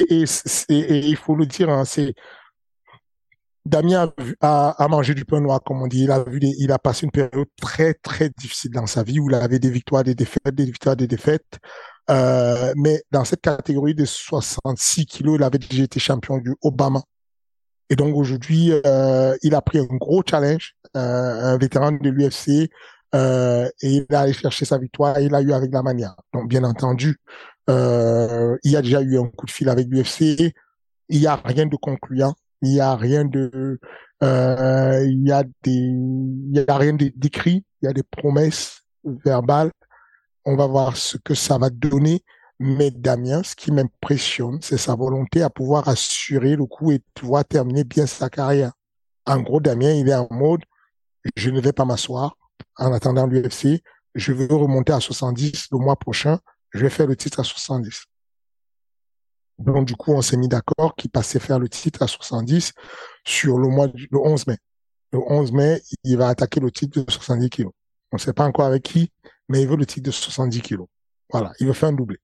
il 0.69 1.15
faut 1.15 1.35
le 1.35 1.45
dire, 1.45 1.69
hein, 1.69 1.85
c'est 1.85 2.13
Damien 3.67 4.13
a, 4.41 4.69
a, 4.71 4.87
mangé 4.87 5.13
du 5.13 5.25
pain 5.25 5.41
noir, 5.41 5.61
comme 5.63 5.81
on 5.81 5.87
dit. 5.87 6.03
Il 6.03 6.11
a, 6.11 6.23
vu 6.23 6.39
il 6.41 6.71
a 6.71 6.79
passé 6.79 7.05
une 7.05 7.11
période 7.11 7.47
très, 7.61 7.93
très 7.93 8.29
difficile 8.29 8.71
dans 8.71 8.87
sa 8.87 9.03
vie 9.03 9.19
où 9.19 9.29
il 9.29 9.35
avait 9.35 9.59
des 9.59 9.69
victoires, 9.69 10.03
des 10.03 10.15
défaites, 10.15 10.55
des 10.55 10.65
victoires, 10.65 10.95
des 10.95 11.07
défaites. 11.07 11.59
Euh, 12.09 12.73
mais 12.77 13.03
dans 13.11 13.25
cette 13.25 13.41
catégorie 13.41 13.93
de 13.93 14.05
66 14.05 15.05
kilos, 15.05 15.37
il 15.37 15.43
avait 15.43 15.57
déjà 15.57 15.83
été 15.83 15.99
champion 15.99 16.37
du 16.37 16.55
Obama. 16.61 17.01
Et 17.89 17.95
donc 17.95 18.15
aujourd'hui, 18.15 18.71
euh, 18.85 19.35
il 19.43 19.55
a 19.55 19.61
pris 19.61 19.79
un 19.79 19.85
gros 19.85 20.23
challenge, 20.27 20.75
euh, 20.95 20.99
un 20.99 21.57
vétéran 21.57 21.91
de 21.91 22.09
l'UFC, 22.09 22.69
euh, 23.15 23.69
et 23.81 24.05
il 24.09 24.15
a 24.15 24.21
allé 24.21 24.33
chercher 24.33 24.65
sa 24.65 24.77
victoire 24.77 25.17
et 25.17 25.25
il 25.25 25.35
a 25.35 25.41
eu 25.41 25.53
avec 25.53 25.71
la 25.73 25.81
manière. 25.81 26.15
Donc 26.33 26.49
bien 26.49 26.63
entendu, 26.63 27.17
euh, 27.69 28.57
il 28.63 28.75
a 28.75 28.81
déjà 28.81 29.01
eu 29.01 29.17
un 29.17 29.27
coup 29.27 29.45
de 29.45 29.51
fil 29.51 29.69
avec 29.69 29.87
l'UFC. 29.89 30.53
Il 31.09 31.19
n'y 31.19 31.27
a 31.27 31.35
rien 31.35 31.65
de 31.65 31.75
concluant. 31.77 32.35
Il 32.61 32.73
y 32.73 32.79
a 32.79 32.95
rien 32.95 33.25
de, 33.25 33.79
euh, 34.23 35.05
il 35.05 35.27
y 35.27 35.31
a 35.31 35.43
des, 35.63 35.71
il 35.71 36.51
y 36.53 36.65
a 36.67 36.77
rien 36.77 36.93
d'écrit. 36.93 37.65
Il 37.81 37.85
y 37.85 37.89
a 37.89 37.93
des 37.93 38.03
promesses 38.03 38.81
verbales. 39.03 39.71
On 40.45 40.55
va 40.55 40.67
voir 40.67 40.97
ce 40.97 41.17
que 41.17 41.33
ça 41.33 41.57
va 41.57 41.69
donner. 41.69 42.23
Mais 42.59 42.89
Damien, 42.89 43.43
ce 43.43 43.55
qui 43.55 43.71
m'impressionne, 43.71 44.59
c'est 44.61 44.77
sa 44.77 44.95
volonté 44.95 45.43
à 45.43 45.49
pouvoir 45.49 45.87
assurer 45.87 46.55
le 46.55 46.65
coup 46.65 46.91
et 46.91 47.01
pouvoir 47.13 47.45
terminer 47.45 47.83
bien 47.83 48.07
sa 48.07 48.29
carrière. 48.29 48.71
En 49.27 49.41
gros, 49.41 49.59
Damien, 49.59 49.91
il 49.91 50.09
est 50.09 50.15
en 50.15 50.27
mode, 50.31 50.61
je 51.35 51.51
ne 51.51 51.61
vais 51.61 51.73
pas 51.73 51.85
m'asseoir 51.85 52.35
en 52.77 52.93
attendant 52.93 53.27
l'UFC. 53.27 53.83
Je 54.15 54.33
veux 54.33 54.47
remonter 54.47 54.93
à 54.93 54.99
70 54.99 55.67
le 55.71 55.77
mois 55.77 55.97
prochain. 55.97 56.39
Je 56.71 56.79
vais 56.79 56.89
faire 56.89 57.05
le 57.05 57.15
titre 57.15 57.39
à 57.39 57.43
70. 57.43 58.05
Donc, 59.59 59.85
du 59.85 59.95
coup, 59.95 60.13
on 60.13 60.21
s'est 60.21 60.37
mis 60.37 60.47
d'accord 60.47 60.95
qu'il 60.95 61.09
passait 61.09 61.39
faire 61.39 61.59
le 61.59 61.67
titre 61.67 62.03
à 62.03 62.07
70 62.07 62.73
sur 63.25 63.57
le 63.57 63.67
mois 63.67 63.87
du, 63.87 64.07
le 64.11 64.19
11 64.19 64.47
mai. 64.47 64.57
Le 65.11 65.19
11 65.19 65.51
mai, 65.51 65.81
il 66.03 66.17
va 66.17 66.27
attaquer 66.27 66.59
le 66.59 66.71
titre 66.71 67.01
de 67.01 67.09
70 67.09 67.49
kilos. 67.49 67.73
On 68.11 68.17
ne 68.17 68.21
sait 68.21 68.33
pas 68.33 68.45
encore 68.45 68.65
avec 68.65 68.83
qui, 68.83 69.11
mais 69.49 69.61
il 69.61 69.67
veut 69.67 69.75
le 69.75 69.85
titre 69.85 70.05
de 70.05 70.11
70 70.11 70.61
kilos. 70.61 70.87
Voilà, 71.31 71.51
il 71.59 71.67
veut 71.67 71.73
faire 71.73 71.89
un 71.89 71.93
doublé. 71.93 72.17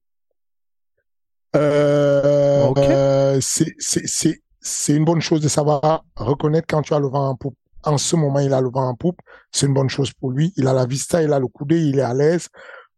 Euh, 1.55 2.73
euh, 2.77 3.39
c'est 3.41 4.95
une 4.95 5.05
bonne 5.05 5.21
chose 5.21 5.41
de 5.41 5.47
savoir 5.47 6.03
reconnaître 6.15 6.67
quand 6.67 6.81
tu 6.81 6.93
as 6.93 6.99
le 6.99 7.07
vent 7.07 7.29
en 7.29 7.35
poupe. 7.35 7.55
En 7.83 7.97
ce 7.97 8.15
moment, 8.15 8.39
il 8.39 8.53
a 8.53 8.61
le 8.61 8.69
vent 8.69 8.87
en 8.87 8.95
poupe. 8.95 9.19
C'est 9.51 9.65
une 9.65 9.73
bonne 9.73 9.89
chose 9.89 10.11
pour 10.13 10.31
lui. 10.31 10.53
Il 10.55 10.67
a 10.67 10.73
la 10.73 10.85
vista, 10.85 11.21
il 11.21 11.33
a 11.33 11.39
le 11.39 11.47
coudé, 11.47 11.81
il 11.81 11.99
est 11.99 12.03
à 12.03 12.13
l'aise. 12.13 12.47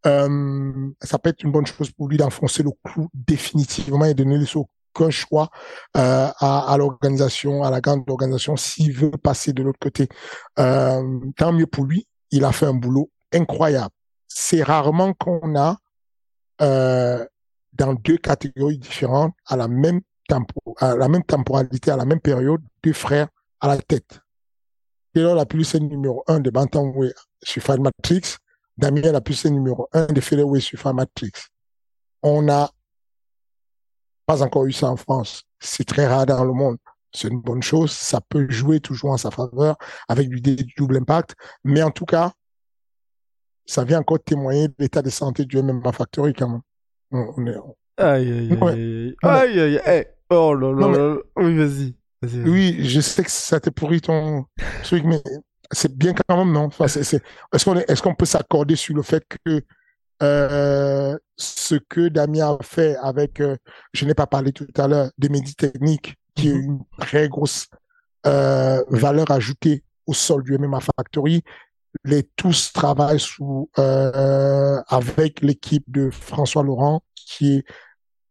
Euh, 0.06 0.92
ça 1.02 1.18
peut 1.18 1.30
être 1.30 1.44
une 1.44 1.52
bonne 1.52 1.66
chose 1.66 1.92
pour 1.92 2.08
lui 2.08 2.18
d'enfoncer 2.18 2.64
le 2.64 2.72
clou 2.84 3.10
définitivement 3.14 4.06
et 4.06 4.14
de 4.14 4.24
ne 4.24 4.38
laisser 4.38 4.60
aucun 4.60 5.10
choix 5.10 5.50
euh, 5.98 6.30
à, 6.40 6.76
l'organisation, 6.78 7.64
à 7.64 7.72
la 7.72 7.82
grande 7.82 8.10
organisation, 8.10 8.56
s'il 8.56 8.94
veut 8.94 9.12
passer 9.12 9.54
de 9.54 9.64
l'autre 9.64 9.80
côté. 9.80 10.08
Euh, 10.60 11.20
tant 11.38 11.52
mieux 11.52 11.68
pour 11.68 11.86
lui, 11.86 12.08
il 12.32 12.46
a 12.46 12.52
fait 12.52 12.68
un 12.68 12.74
boulot 12.74 13.10
incroyable. 13.34 13.94
C'est 14.28 14.64
rarement 14.64 15.14
qu'on 15.14 15.56
a 15.56 15.78
dans 16.60 17.94
deux 17.96 18.18
catégories 18.18 18.78
différentes 18.78 19.34
à 19.46 19.58
la 19.58 19.68
même 19.68 20.00
tempo, 20.30 20.76
à 20.78 20.96
la 20.96 21.10
même 21.10 21.24
temporalité, 21.24 21.92
à 21.92 21.98
la 21.98 22.06
même 22.06 22.22
période, 22.22 22.62
deux 22.84 22.94
frères 22.94 23.28
à 23.60 23.68
la 23.68 23.78
tête. 23.78 24.22
Et 25.16 25.22
là, 25.22 25.34
la 25.34 25.46
plus 25.46 25.76
numéro 25.76 26.24
un 26.28 26.40
de 26.40 26.50
Bantamweight 26.50 27.16
sur 27.44 27.62
Fight 27.62 27.80
Matrix, 27.80 28.38
Damien 28.78 29.12
la 29.12 29.22
puissance 29.22 29.52
numéro 29.52 29.88
un 29.94 30.08
de 30.08 30.20
featherweight 30.20 30.64
sur 30.64 30.94
Matrix. 30.94 31.32
On 32.22 32.42
n'a 32.42 32.70
pas 34.26 34.42
encore 34.42 34.66
eu 34.66 34.74
ça 34.74 34.90
en 34.90 34.98
France. 34.98 35.44
C'est 35.60 35.86
très 35.86 36.08
rare 36.08 36.26
dans 36.26 36.44
le 36.44 36.54
monde. 36.54 36.78
C'est 37.14 37.30
une 37.30 37.40
bonne 37.40 37.64
chose. 37.64 37.92
Ça 37.92 38.20
peut 38.22 38.50
jouer 38.50 38.80
toujours 38.80 39.12
en 39.12 39.18
sa 39.18 39.32
faveur 39.32 39.78
avec 40.10 40.30
du, 40.30 40.42
double 40.78 40.98
impact. 40.98 41.36
Mais 41.64 41.82
en 41.82 41.92
tout 41.92 42.06
cas, 42.06 42.34
ça 43.66 43.84
vient 43.84 44.00
encore 44.00 44.20
témoigner 44.24 44.68
de 44.68 44.76
l'état 44.80 45.02
de 45.02 45.10
santé 45.10 45.46
du 45.46 45.62
MMA 45.62 45.92
Factory 45.92 46.34
quand 46.34 46.50
même. 46.50 46.62
On, 47.12 47.48
est, 47.48 47.56
Aïe, 47.98 48.30
aïe, 48.30 48.58
aïe. 48.62 49.16
Aïe, 49.24 49.60
aïe, 49.60 49.80
aïe. 49.80 50.08
Oh 50.30 50.54
là 50.54 50.72
là, 50.74 50.88
là. 50.88 51.18
Oui, 51.38 51.56
vas-y. 51.56 51.96
Vas 52.22 52.50
oui, 52.50 52.78
je 52.80 53.00
sais 53.00 53.24
que 53.24 53.32
ça 53.32 53.60
te 53.60 53.70
pourrit 53.70 54.02
ton 54.02 54.46
truc, 54.84 55.04
mais 55.06 55.22
c'est 55.72 55.96
bien 55.96 56.14
quand 56.14 56.38
même, 56.38 56.52
non? 56.52 56.66
Enfin, 56.66 56.86
Est-ce 56.86 57.66
qu'on 57.66 57.78
est, 57.78 57.90
est 57.90 58.02
qu'on 58.02 58.16
peut 58.16 58.26
s'accorder 58.26 58.76
sur 58.76 58.96
le 58.96 59.02
fait 59.02 59.24
que 59.46 59.62
euh, 60.24 61.18
ce 61.36 61.76
que 61.76 62.08
Damien 62.08 62.58
a 62.60 62.64
fait 62.64 62.96
avec, 62.98 63.42
euh, 63.42 63.58
je 63.94 64.06
n'ai 64.06 64.14
pas 64.14 64.28
parlé 64.28 64.52
tout 64.52 64.68
à 64.78 64.88
l'heure, 64.88 65.12
des 65.18 65.30
médias 65.30 65.54
techniques, 65.58 66.16
qui 66.36 66.50
est 66.50 66.54
mm-hmm. 66.54 66.64
une 66.64 66.80
très 67.00 67.28
grosse 67.28 67.68
euh, 68.26 68.84
valeur 68.90 69.30
ajoutée 69.32 69.84
au 70.08 70.14
sol 70.14 70.44
du 70.44 70.58
MMA 70.58 70.80
Factory, 70.80 71.44
les 72.04 72.24
tous 72.36 72.72
travaillent 72.74 73.20
sous 73.20 73.70
avec 73.76 75.42
l'équipe 75.42 75.86
de 75.88 76.10
François 76.10 76.62
Laurent 76.62 77.02
qui 77.16 77.56
est 77.56 77.66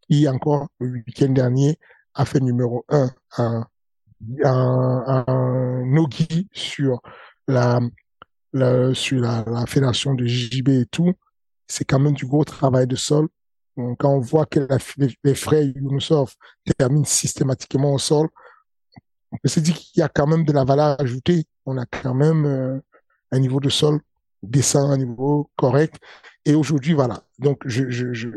qui 0.02 0.28
encore 0.28 0.68
le 0.78 1.02
week-end 1.06 1.30
dernier 1.30 1.78
a 2.12 2.26
fait 2.26 2.40
numéro 2.40 2.84
un 2.90 3.10
un, 3.38 3.66
un, 4.44 5.24
un 5.26 5.82
Nogi 5.86 6.46
sur 6.52 7.00
la, 7.48 7.80
la 8.52 8.94
sur 8.94 9.20
la, 9.20 9.44
fédération 9.66 10.14
de 10.14 10.26
JB 10.26 10.68
et 10.68 10.86
tout. 10.86 11.12
C'est 11.66 11.84
quand 11.84 11.98
même 11.98 12.12
du 12.12 12.26
gros 12.26 12.44
travail 12.44 12.86
de 12.86 12.96
sol. 12.96 13.28
Donc, 13.76 13.98
quand 13.98 14.10
on 14.10 14.20
voit 14.20 14.46
que 14.46 14.66
les, 14.98 15.16
les 15.24 15.34
frères 15.34 15.62
Younousov 15.62 16.34
terminent 16.78 17.04
systématiquement 17.04 17.92
au 17.92 17.98
sol, 17.98 18.28
on 19.32 19.36
peut 19.38 19.48
se 19.48 19.60
dire 19.60 19.74
qu'il 19.74 20.00
y 20.00 20.02
a 20.02 20.08
quand 20.08 20.26
même 20.26 20.44
de 20.44 20.52
la 20.52 20.64
valeur 20.64 21.00
ajoutée. 21.00 21.44
On 21.66 21.76
a 21.78 21.86
quand 21.86 22.14
même 22.14 22.44
euh, 22.46 22.78
un 23.32 23.38
niveau 23.40 23.58
de 23.60 23.68
sol 23.68 24.00
descend 24.42 24.90
à 24.90 24.94
un 24.94 24.98
niveau 24.98 25.50
correct. 25.56 25.96
Et 26.44 26.54
aujourd'hui, 26.54 26.92
voilà. 26.92 27.22
Donc, 27.38 27.62
je, 27.64 27.88
je, 27.90 28.12
je, 28.12 28.28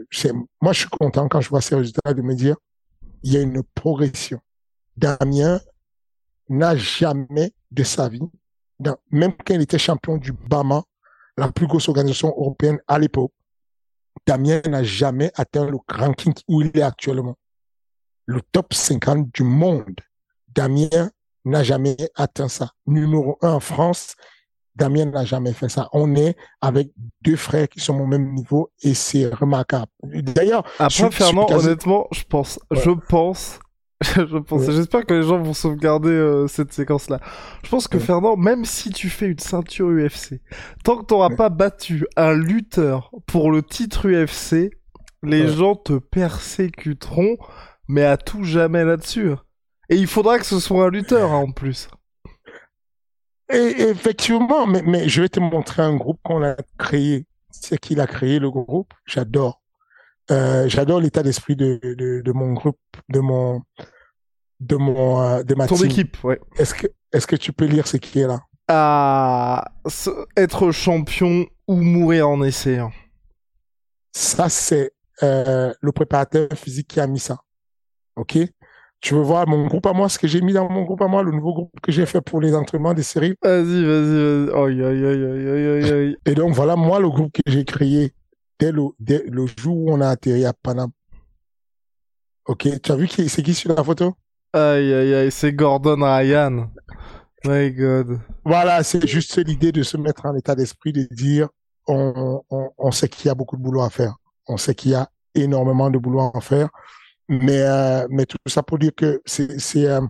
moi, 0.61 0.73
je 0.73 0.79
suis 0.79 0.89
content 0.89 1.27
quand 1.27 1.41
je 1.41 1.49
vois 1.49 1.61
ces 1.61 1.75
résultats 1.75 2.13
de 2.13 2.21
me 2.21 2.33
dire, 2.33 2.55
il 3.23 3.33
y 3.33 3.37
a 3.37 3.41
une 3.41 3.61
progression. 3.75 4.39
Damien 4.95 5.59
n'a 6.49 6.75
jamais 6.75 7.51
de 7.71 7.83
sa 7.83 8.09
vie, 8.09 8.21
dans, 8.79 8.97
même 9.11 9.33
quand 9.33 9.53
il 9.53 9.61
était 9.61 9.77
champion 9.77 10.17
du 10.17 10.31
BAMA, 10.31 10.83
la 11.37 11.51
plus 11.51 11.67
grosse 11.67 11.87
organisation 11.87 12.29
européenne 12.29 12.79
à 12.87 12.99
l'époque, 12.99 13.31
Damien 14.25 14.61
n'a 14.67 14.83
jamais 14.83 15.31
atteint 15.35 15.65
le 15.65 15.77
ranking 15.87 16.33
où 16.47 16.61
il 16.61 16.71
est 16.75 16.81
actuellement. 16.81 17.35
Le 18.25 18.41
top 18.51 18.73
50 18.73 19.31
du 19.33 19.43
monde. 19.43 19.95
Damien 20.47 21.11
n'a 21.45 21.63
jamais 21.63 21.95
atteint 22.15 22.49
ça. 22.49 22.71
Numéro 22.85 23.37
un 23.41 23.53
en 23.53 23.59
France, 23.59 24.15
Damien 24.75 25.05
n'a 25.05 25.25
jamais 25.25 25.53
fait 25.53 25.69
ça. 25.69 25.89
On 25.93 26.15
est 26.15 26.35
avec 26.61 26.91
deux 27.21 27.35
frères 27.35 27.67
qui 27.69 27.79
sont 27.79 27.99
au 27.99 28.05
même 28.05 28.33
niveau 28.33 28.71
et 28.81 28.93
c'est 28.93 29.27
remarquable. 29.27 29.91
D'ailleurs, 30.03 30.63
après 30.79 31.11
Fernand, 31.11 31.47
honnêtement, 31.51 32.07
je 32.11 32.23
pense, 32.23 32.59
je 32.71 32.89
pense, 32.91 33.59
je 34.15 34.37
pense, 34.37 34.69
j'espère 34.69 35.05
que 35.05 35.13
les 35.15 35.23
gens 35.23 35.41
vont 35.41 35.53
sauvegarder 35.55 36.09
euh, 36.09 36.47
cette 36.47 36.71
séquence-là. 36.71 37.19
Je 37.63 37.69
pense 37.69 37.87
que 37.87 37.97
Fernand, 37.97 38.37
même 38.37 38.63
si 38.63 38.91
tu 38.91 39.09
fais 39.09 39.27
une 39.27 39.39
ceinture 39.39 39.87
UFC, 39.87 40.39
tant 40.83 40.97
que 40.97 41.05
t'auras 41.05 41.35
pas 41.35 41.49
battu 41.49 42.05
un 42.15 42.33
lutteur 42.33 43.11
pour 43.25 43.51
le 43.51 43.63
titre 43.63 44.07
UFC, 44.07 44.69
les 45.23 45.47
gens 45.47 45.75
te 45.75 45.93
persécuteront, 45.93 47.37
mais 47.87 48.03
à 48.03 48.17
tout 48.17 48.43
jamais 48.43 48.83
là-dessus. 48.83 49.31
Et 49.89 49.95
il 49.95 50.07
faudra 50.07 50.37
que 50.37 50.45
ce 50.45 50.59
soit 50.59 50.85
un 50.85 50.89
lutteur 50.89 51.31
hein, 51.31 51.37
en 51.37 51.51
plus. 51.51 51.89
Et 53.51 53.81
effectivement, 53.81 54.67
mais, 54.67 54.83
mais 54.83 55.09
je 55.09 55.21
vais 55.21 55.29
te 55.29 55.39
montrer 55.39 55.81
un 55.81 55.95
groupe 55.95 56.19
qu'on 56.23 56.43
a 56.43 56.55
créé. 56.77 57.25
C'est 57.49 57.79
qu'il 57.79 57.99
a 58.01 58.07
créé 58.07 58.39
le 58.39 58.51
groupe? 58.51 58.93
J'adore. 59.05 59.63
Euh, 60.29 60.67
j'adore 60.67 60.99
l'état 60.99 61.23
d'esprit 61.23 61.55
de, 61.55 61.79
de, 61.83 62.21
de, 62.21 62.31
mon 62.31 62.53
groupe, 62.53 62.79
de 63.09 63.19
mon, 63.19 63.61
de 64.59 64.75
mon, 64.75 65.21
euh, 65.21 65.43
de 65.43 65.55
ma 65.55 65.67
Ton 65.67 65.77
équipe, 65.77 66.21
ouais. 66.23 66.39
Est-ce 66.57 66.73
que, 66.73 66.87
est-ce 67.13 67.27
que 67.27 67.35
tu 67.35 67.53
peux 67.53 67.65
lire 67.65 67.87
ce 67.87 67.97
qui 67.97 68.19
est 68.19 68.27
là? 68.27 68.41
Ah, 68.67 69.71
être 70.35 70.71
champion 70.71 71.45
ou 71.67 71.75
mourir 71.77 72.27
en 72.27 72.43
essayant. 72.43 72.91
Ça, 74.11 74.49
c'est 74.49 74.91
euh, 75.23 75.73
le 75.79 75.91
préparateur 75.93 76.49
physique 76.55 76.89
qui 76.89 76.99
a 76.99 77.07
mis 77.07 77.19
ça. 77.19 77.39
Ok? 78.17 78.37
Tu 78.99 79.13
veux 79.13 79.21
voir 79.21 79.47
mon 79.47 79.67
groupe 79.67 79.85
à 79.85 79.93
moi, 79.93 80.09
ce 80.09 80.19
que 80.19 80.27
j'ai 80.27 80.41
mis 80.41 80.53
dans 80.53 80.69
mon 80.69 80.83
groupe 80.83 81.01
à 81.01 81.07
moi, 81.07 81.23
le 81.23 81.31
nouveau 81.31 81.53
groupe 81.53 81.79
que 81.81 81.91
j'ai 81.91 82.05
fait 82.05 82.19
pour 82.19 82.41
les 82.41 82.53
entraînements 82.55 82.95
des 82.95 83.03
séries? 83.03 83.35
Vas-y, 83.41 83.85
vas-y, 83.85 85.81
vas-y. 85.81 86.17
Et 86.25 86.33
donc, 86.33 86.53
voilà, 86.53 86.75
moi, 86.75 86.99
le 86.99 87.07
groupe 87.07 87.31
que 87.31 87.41
j'ai 87.45 87.63
créé 87.63 88.13
dès 88.59 88.71
le, 88.71 88.83
dès 88.99 89.23
le 89.27 89.45
jour 89.57 89.77
où 89.77 89.91
on 89.91 90.01
a 90.01 90.09
atterri 90.09 90.45
à 90.45 90.53
Paname. 90.53 90.91
Ok, 92.45 92.67
tu 92.81 92.91
as 92.91 92.95
vu 92.95 93.07
qui, 93.07 93.27
c'est 93.29 93.43
qui 93.43 93.53
sur 93.53 93.75
la 93.75 93.83
photo? 93.83 94.13
Aïe, 94.53 94.93
aïe, 94.93 95.13
aïe, 95.13 95.31
c'est 95.31 95.53
Gordon 95.53 95.97
Ryan. 96.01 96.69
My 97.45 97.71
God. 97.71 98.19
Voilà, 98.45 98.83
c'est 98.83 99.05
juste 99.05 99.37
l'idée 99.45 99.71
de 99.71 99.83
se 99.83 99.97
mettre 99.97 100.25
en 100.25 100.35
état 100.35 100.55
d'esprit, 100.55 100.93
de 100.93 101.07
dire, 101.11 101.49
on, 101.87 102.41
on, 102.49 102.69
on 102.77 102.91
sait 102.91 103.09
qu'il 103.09 103.27
y 103.27 103.29
a 103.29 103.35
beaucoup 103.35 103.57
de 103.57 103.61
boulot 103.61 103.81
à 103.81 103.89
faire. 103.89 104.15
On 104.47 104.57
sait 104.57 104.73
qu'il 104.75 104.91
y 104.91 104.95
a 104.95 105.09
énormément 105.35 105.89
de 105.89 105.97
boulot 105.97 106.31
à 106.33 106.41
faire. 106.41 106.69
Mais, 107.29 107.61
euh, 107.61 108.07
mais 108.09 108.25
tout 108.25 108.37
ça 108.47 108.63
pour 108.63 108.79
dire 108.79 108.91
que 108.95 109.21
c'est, 109.25 109.59
c'est 109.59 109.85
euh, 109.85 110.01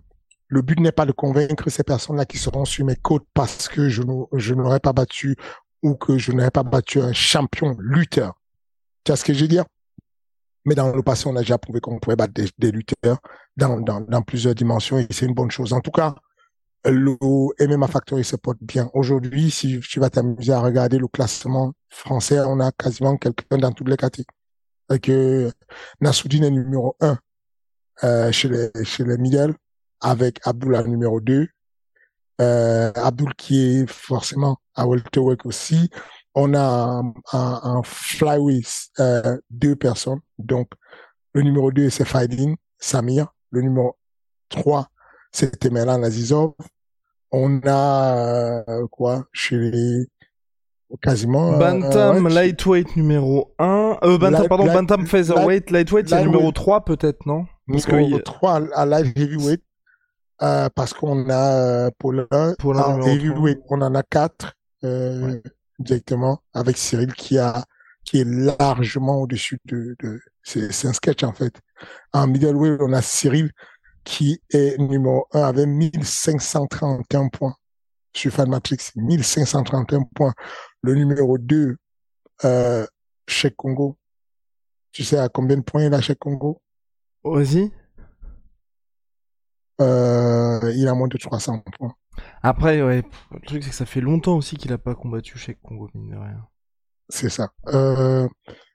le 0.47 0.61
but 0.61 0.79
n'est 0.79 0.91
pas 0.91 1.05
de 1.05 1.11
convaincre 1.11 1.69
ces 1.69 1.83
personnes-là 1.83 2.25
qui 2.25 2.37
seront 2.37 2.65
sur 2.65 2.85
mes 2.85 2.95
côtes 2.95 3.25
parce 3.33 3.67
que 3.67 3.89
je, 3.89 4.03
je 4.33 4.53
n'aurais 4.53 4.79
pas 4.79 4.93
battu 4.93 5.35
ou 5.83 5.95
que 5.95 6.17
je 6.17 6.31
n'aurais 6.31 6.51
pas 6.51 6.63
battu 6.63 7.01
un 7.01 7.13
champion 7.13 7.75
lutteur. 7.79 8.33
Tu 9.03 9.11
vois 9.11 9.17
ce 9.17 9.23
que 9.23 9.33
je 9.33 9.41
veux 9.41 9.47
dire? 9.47 9.65
Mais 10.65 10.75
dans 10.75 10.93
le 10.93 11.01
passé, 11.01 11.27
on 11.27 11.35
a 11.35 11.39
déjà 11.39 11.57
prouvé 11.57 11.79
qu'on 11.79 11.99
pouvait 11.99 12.15
battre 12.17 12.33
des, 12.57 12.71
lutteurs 12.71 13.19
dans, 13.55 13.79
dans, 13.79 14.01
dans, 14.01 14.21
plusieurs 14.21 14.53
dimensions 14.53 14.97
et 14.97 15.07
c'est 15.11 15.25
une 15.25 15.33
bonne 15.33 15.51
chose. 15.51 15.71
En 15.71 15.79
tout 15.79 15.91
cas, 15.91 16.15
le 16.85 17.15
MMA 17.67 17.87
Factory 17.87 18.23
se 18.23 18.35
porte 18.35 18.57
bien. 18.61 18.89
Aujourd'hui, 18.93 19.49
si 19.49 19.79
tu 19.79 19.99
vas 19.99 20.09
t'amuser 20.09 20.51
à 20.51 20.59
regarder 20.59 20.97
le 20.97 21.07
classement 21.07 21.73
français, 21.89 22.39
on 22.39 22.59
a 22.59 22.71
quasiment 22.71 23.17
quelqu'un 23.17 23.57
dans 23.57 23.71
toutes 23.71 23.89
les 23.89 23.97
catégories 23.97 24.27
que 25.01 25.51
Nassoudine 26.01 26.45
est 26.45 26.51
numéro 26.51 26.95
1 27.01 27.17
euh, 28.03 28.31
chez 28.31 28.47
les 28.47 28.85
chez 28.85 29.03
les 29.03 29.17
avec 29.99 30.39
Abdullah 30.45 30.83
numéro 30.83 31.19
2 31.19 31.47
euh, 32.41 32.91
Abdul 32.95 33.33
qui 33.35 33.81
est 33.81 33.89
forcément 33.89 34.57
à 34.75 34.87
welterweight 34.87 35.45
aussi. 35.45 35.89
On 36.35 36.53
a 36.53 37.01
un, 37.33 37.81
flyweight 37.83 38.89
euh, 38.99 39.37
deux 39.49 39.75
personnes. 39.75 40.19
Donc 40.37 40.69
le 41.33 41.41
numéro 41.41 41.71
2 41.71 41.89
c'est 41.89 42.05
Faidin 42.05 42.53
Samir. 42.77 43.27
Le 43.51 43.61
numéro 43.61 43.97
3 44.49 44.87
c'est 45.31 45.59
Temelan 45.59 46.03
Azizov. 46.03 46.53
On 47.31 47.59
a 47.65 48.63
euh, 48.69 48.87
quoi? 48.87 49.25
Chez 49.33 49.57
les 49.57 50.05
quasiment. 51.01 51.53
Euh, 51.53 51.57
Bantam 51.57 52.27
lightweight 52.27 52.95
numéro 52.95 53.53
1. 53.59 53.97
Euh, 54.03 54.17
Bantam, 54.17 54.47
pardon, 54.47 54.65
Bantam 54.65 55.05
featherweight, 55.05 55.71
lightweight, 55.71 56.09
c'est 56.09 56.23
numéro 56.23 56.51
3 56.51 56.85
peut-être, 56.85 57.25
non? 57.25 57.45
Parce 57.67 57.87
numéro 57.87 58.19
3 58.19 58.73
à 58.73 58.85
light 58.85 59.17
heavyweight. 59.17 59.61
Euh, 60.41 60.69
parce 60.75 60.93
qu'on 60.93 61.29
a 61.29 61.89
Paulin, 61.97 62.27
Paulin 62.59 63.01
heavyweight, 63.01 63.59
on 63.69 63.81
en 63.81 63.95
a 63.95 64.03
4 64.03 64.53
euh, 64.83 65.41
directement 65.79 66.43
avec 66.53 66.77
Cyril 66.77 67.13
qui 67.13 67.39
a 67.39 67.65
qui 68.03 68.21
est 68.21 68.27
largement 68.27 69.21
au-dessus 69.21 69.59
de, 69.65 69.95
de 69.99 70.21
c'est 70.43 70.87
un 70.87 70.93
sketch 70.93 71.23
en 71.23 71.33
fait. 71.33 71.53
En 72.13 72.27
middleweight, 72.27 72.79
on 72.81 72.93
a 72.93 73.01
Cyril 73.01 73.51
qui 74.03 74.39
est 74.51 74.77
numéro 74.77 75.27
1 75.33 75.41
avec 75.41 75.67
1531 75.67 77.27
points 77.29 77.55
sur 78.13 78.31
Fan 78.31 78.49
Matrix, 78.49 78.91
1531 78.95 80.03
points. 80.15 80.33
Le 80.81 80.95
numéro 80.95 81.37
2, 81.37 81.75
euh, 82.45 82.87
chez 83.27 83.51
Congo. 83.51 83.97
Tu 84.91 85.03
sais 85.03 85.17
à 85.17 85.29
combien 85.29 85.57
de 85.57 85.61
points 85.61 85.85
il 85.85 85.93
a 85.93 86.01
chez 86.01 86.15
Congo? 86.15 86.61
Vas-y. 87.23 87.71
Euh, 89.79 90.73
il 90.75 90.87
a 90.87 90.93
moins 90.93 91.07
de 91.07 91.17
300 91.17 91.63
points. 91.77 91.93
Après, 92.41 92.81
ouais, 92.81 93.03
le 93.31 93.39
truc 93.45 93.63
c'est 93.63 93.69
que 93.69 93.75
ça 93.75 93.85
fait 93.85 94.01
longtemps 94.01 94.35
aussi 94.35 94.55
qu'il 94.55 94.73
a 94.73 94.77
pas 94.77 94.95
combattu 94.95 95.37
chez 95.37 95.55
Congo, 95.61 95.89
mine 95.93 96.09
de 96.09 96.15
rien. 96.15 96.47
C'est 97.09 97.29
ça. 97.29 97.51
Euh, 97.67 98.27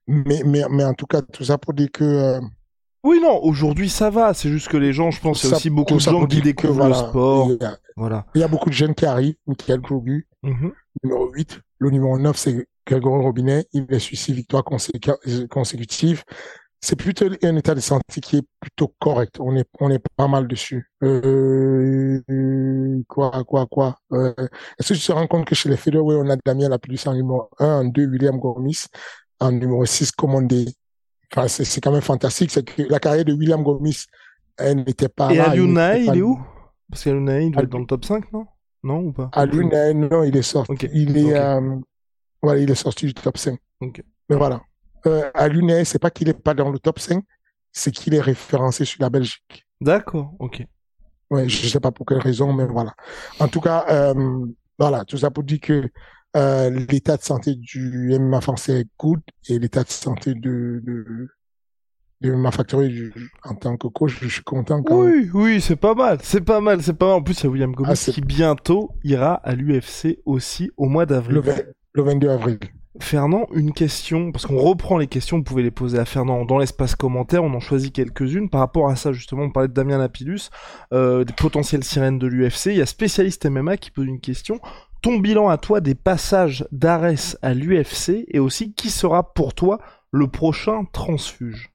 mais, 0.06 0.42
mais, 0.44 0.62
mais 0.70 0.84
en 0.84 0.94
tout 0.94 1.06
cas, 1.06 1.22
tout 1.22 1.44
ça 1.44 1.58
pour 1.58 1.74
dire 1.74 1.90
que 1.92 2.04
euh, 2.04 2.40
oui, 3.04 3.20
non, 3.20 3.42
aujourd'hui 3.42 3.88
ça 3.88 4.10
va. 4.10 4.32
C'est 4.32 4.48
juste 4.48 4.68
que 4.68 4.76
les 4.76 4.92
gens, 4.92 5.10
je 5.10 5.20
pense, 5.20 5.42
il 5.42 5.50
y 5.50 5.52
a 5.52 5.56
aussi 5.56 5.70
beaucoup 5.70 5.94
de 5.94 6.00
gens 6.00 6.24
qui 6.26 6.40
découvrent 6.40 6.86
le 6.86 6.94
sport. 6.94 7.50
Il 7.50 7.58
y, 7.60 7.64
a, 7.64 7.76
voilà. 7.96 8.26
il 8.34 8.40
y 8.40 8.44
a 8.44 8.48
beaucoup 8.48 8.68
de 8.68 8.74
jeunes 8.74 8.94
qui 8.94 9.06
arrivent. 9.06 9.34
Michael 9.46 9.80
Grogu, 9.80 10.28
mm-hmm. 10.44 10.72
numéro 11.02 11.30
8. 11.32 11.60
Le 11.78 11.90
numéro 11.90 12.16
9, 12.16 12.36
c'est 12.36 12.68
Grégory 12.86 13.22
Robinet. 13.22 13.66
Il 13.72 13.86
est 13.88 13.98
sur 13.98 14.16
six 14.16 14.32
victoires 14.32 14.62
consécutives. 15.50 16.22
C'est 16.84 16.96
plutôt 16.96 17.26
un 17.44 17.56
état 17.56 17.76
de 17.76 17.80
santé 17.80 18.20
qui 18.20 18.38
est 18.38 18.46
plutôt 18.58 18.92
correct. 18.98 19.36
On 19.38 19.54
est, 19.54 19.68
on 19.78 19.88
est 19.88 20.02
pas 20.16 20.26
mal 20.26 20.48
dessus. 20.48 20.90
Euh, 21.04 22.20
quoi, 23.06 23.44
quoi, 23.44 23.66
quoi. 23.66 23.96
Euh, 24.12 24.34
Est-ce 24.78 24.92
que 24.92 24.98
tu 24.98 25.06
te 25.06 25.12
rends 25.12 25.28
compte 25.28 25.46
que 25.46 25.54
chez 25.54 25.68
les 25.68 25.76
Featherweight, 25.76 26.18
on 26.20 26.28
a 26.28 26.36
Damien 26.44 26.68
Lapidus 26.68 27.06
en 27.06 27.14
numéro 27.14 27.48
1, 27.60 27.66
en 27.66 27.84
2, 27.84 28.06
William 28.06 28.36
Gomis, 28.36 28.86
en 29.38 29.52
numéro 29.52 29.86
6, 29.86 30.10
Commandé 30.10 30.66
Enfin, 31.34 31.48
c'est 31.48 31.80
quand 31.80 31.92
même 31.92 32.02
fantastique. 32.02 32.50
C'est 32.50 32.64
que 32.64 32.82
la 32.82 32.98
carrière 32.98 33.24
de 33.24 33.32
William 33.32 33.62
Gomis, 33.62 34.04
elle 34.58 34.78
n'était 34.78 35.08
pas. 35.08 35.32
Et 35.32 35.38
Aluna, 35.38 35.96
il, 35.96 36.18
est 36.18 36.22
où? 36.22 36.38
Parce 36.90 37.04
qu'Aluna, 37.04 37.40
il 37.40 37.52
doit 37.52 37.62
être 37.62 37.70
dans 37.70 37.78
le 37.78 37.86
top 37.86 38.04
5, 38.04 38.32
non? 38.32 38.46
Non 38.82 38.98
ou 38.98 39.12
pas? 39.12 39.30
Aluna, 39.32 39.94
non, 39.94 40.24
il 40.24 40.36
est 40.36 40.42
sorti. 40.42 40.88
Il 40.92 41.16
est, 41.16 41.34
euh, 41.34 41.76
voilà, 42.42 42.60
il 42.60 42.70
est 42.70 42.74
sorti 42.74 43.06
du 43.06 43.14
top 43.14 43.38
5. 43.38 43.58
Mais 43.80 44.36
voilà. 44.36 44.60
Euh, 45.06 45.30
Aluna, 45.34 45.84
c'est 45.84 45.98
pas 45.98 46.10
qu'il 46.10 46.28
est 46.28 46.40
pas 46.40 46.54
dans 46.54 46.70
le 46.70 46.78
top 46.78 46.98
5, 46.98 47.22
c'est 47.72 47.90
qu'il 47.90 48.14
est 48.14 48.20
référencé 48.20 48.84
sur 48.84 49.00
la 49.02 49.10
Belgique. 49.10 49.66
D'accord, 49.80 50.34
ok. 50.38 50.64
Ouais, 51.30 51.48
je 51.48 51.66
sais 51.66 51.80
pas 51.80 51.90
pour 51.92 52.06
quelle 52.06 52.18
raison, 52.18 52.52
mais 52.52 52.66
voilà. 52.66 52.94
En 53.40 53.48
tout 53.48 53.60
cas, 53.60 53.84
euh, 53.90 54.46
voilà, 54.78 55.04
tout 55.04 55.18
ça 55.18 55.30
pour 55.30 55.44
dire 55.44 55.60
que 55.60 55.88
Euh, 56.34 56.70
l'état 56.90 57.18
de 57.18 57.22
santé 57.22 57.54
du 57.56 58.08
MMA 58.18 58.40
français 58.40 58.80
est 58.80 58.88
good 58.98 59.20
et 59.50 59.58
l'état 59.58 59.82
de 59.84 59.90
santé 59.90 60.32
de, 60.34 60.80
de, 60.82 61.28
de 62.22 62.32
MMA 62.32 62.50
Factory 62.52 63.10
en 63.44 63.54
tant 63.54 63.76
que 63.76 63.86
coach, 63.88 64.18
je 64.22 64.28
suis 64.28 64.42
content 64.42 64.82
quand 64.82 64.96
Oui, 65.04 65.28
oui, 65.34 65.60
c'est 65.60 65.76
pas 65.76 65.94
mal, 65.94 66.20
c'est 66.22 66.40
pas 66.40 66.62
mal, 66.62 66.82
c'est 66.82 66.94
pas 66.94 67.08
mal. 67.08 67.16
En 67.16 67.22
plus, 67.22 67.38
il 67.40 67.44
y 67.44 67.46
a 67.48 67.50
William 67.50 67.72
Gomez 67.74 67.90
Ah, 67.92 67.94
qui 67.96 68.22
bientôt 68.22 68.90
ira 69.04 69.34
à 69.34 69.54
l'UFC 69.54 70.20
aussi 70.24 70.70
au 70.78 70.86
mois 70.86 71.04
d'avril. 71.04 71.34
le, 71.34 71.40
20 71.42 71.54
le 71.92 72.02
22 72.02 72.28
avril. 72.30 72.58
Fernand, 73.00 73.46
une 73.55 73.72
question, 73.72 74.33
parce 74.33 74.46
qu'on 74.46 74.59
reprend 74.59 74.98
les 74.98 75.07
questions, 75.07 75.38
vous 75.38 75.42
pouvez 75.42 75.62
les 75.62 75.70
poser 75.70 75.98
à 75.98 76.05
Fernand 76.05 76.44
dans 76.44 76.59
l'espace 76.59 76.94
commentaire, 76.94 77.42
on 77.42 77.55
en 77.55 77.61
choisit 77.61 77.94
quelques-unes. 77.94 78.50
Par 78.50 78.61
rapport 78.61 78.88
à 78.88 78.96
ça, 78.96 79.12
justement, 79.12 79.44
on 79.44 79.50
parlait 79.50 79.68
de 79.68 79.72
Damien 79.72 79.96
Lapillus, 79.96 80.50
euh, 80.92 81.24
des 81.24 81.33
potentielles 81.33 81.85
sirènes 81.85 82.18
de 82.18 82.26
l'UFC. 82.26 82.66
Il 82.66 82.76
y 82.76 82.83
a 82.83 82.87
spécialiste 82.87 83.46
MMA 83.46 83.78
qui 83.78 83.90
pose 83.90 84.07
une 84.07 84.20
question. 84.20 84.61
Ton 85.00 85.18
bilan 85.18 85.48
à 85.48 85.57
toi 85.57 85.81
des 85.81 85.94
passages 85.94 86.66
d'Ares 86.70 87.37
à 87.40 87.55
l'UFC 87.55 88.26
et 88.28 88.38
aussi 88.38 88.74
qui 88.74 88.90
sera 88.90 89.33
pour 89.33 89.55
toi 89.55 89.78
le 90.12 90.28
prochain 90.28 90.85
transfuge? 90.92 91.72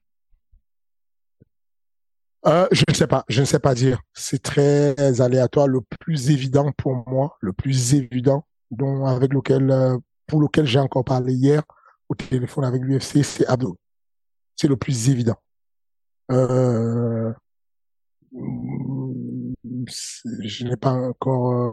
Euh, 2.45 2.67
je 2.71 2.83
ne 2.87 2.93
sais 2.93 3.07
pas, 3.07 3.25
je 3.27 3.41
ne 3.41 3.45
sais 3.45 3.59
pas 3.59 3.73
dire. 3.73 3.99
C'est 4.13 4.41
très 4.41 5.19
aléatoire. 5.19 5.67
Le 5.67 5.81
plus 5.99 6.29
évident 6.29 6.71
pour 6.77 7.03
moi, 7.09 7.35
le 7.41 7.51
plus 7.51 7.95
évident, 7.95 8.45
avec 9.05 9.33
lequel, 9.33 9.69
euh, 9.71 9.97
pour 10.27 10.41
lequel 10.41 10.65
j'ai 10.65 10.79
encore 10.79 11.03
parlé 11.03 11.33
hier 11.33 11.63
au 12.09 12.15
téléphone 12.15 12.65
avec 12.65 12.81
l'UFC, 12.81 13.23
c'est 13.23 13.45
Abdo. 13.47 13.77
C'est 14.55 14.67
le 14.67 14.77
plus 14.77 15.09
évident. 15.09 15.37
Euh, 16.31 17.33
je 18.33 19.53
n'ai 20.65 20.75
pas 20.75 20.93
encore 20.93 21.51
euh, 21.51 21.71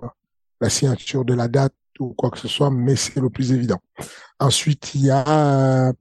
la 0.61 0.71
signature 0.71 1.25
de 1.25 1.35
la 1.35 1.49
date 1.49 1.75
ou 1.99 2.15
quoi 2.15 2.31
que 2.31 2.39
ce 2.39 2.49
soit, 2.49 2.71
mais 2.71 2.97
c'est 2.97 3.21
le 3.21 3.31
plus 3.31 3.53
évident. 3.53 3.81
Ensuite, 4.39 4.95
il 4.95 5.07
y 5.07 5.11
a 5.11 5.89
euh, 5.89 5.93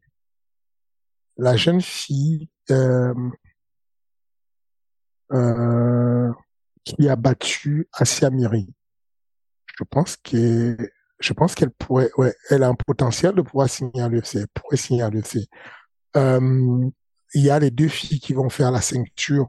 la 1.38 1.56
jeune 1.56 1.82
fille. 1.82 2.50
Euh, 2.72 3.14
euh, 5.34 6.32
qui 6.84 7.10
a 7.10 7.16
battu 7.16 7.88
Asia 7.94 8.30
Miri. 8.30 8.68
Je 9.78 9.84
pense 9.84 10.18
que 10.18 10.78
je 11.24 11.34
pense 11.34 11.56
qu'elle 11.56 11.72
pourrait, 11.72 12.10
ouais, 12.18 12.34
elle 12.50 12.64
a 12.64 12.68
un 12.68 12.76
potentiel 12.76 13.34
de 13.36 13.42
pouvoir 13.42 13.70
signer 13.70 14.02
à 14.02 14.10
l'UFC. 14.10 14.36
Elle 14.42 14.48
pourrait 14.54 14.78
signer 14.78 15.04
à 15.04 15.10
l'UFC. 15.10 15.48
Euh, 16.18 16.90
il 17.34 17.42
y 17.42 17.50
a 17.50 17.60
les 17.60 17.72
deux 17.72 17.88
filles 17.88 18.20
qui 18.20 18.34
vont 18.34 18.50
faire 18.50 18.72
la 18.72 18.82
ceinture 18.82 19.48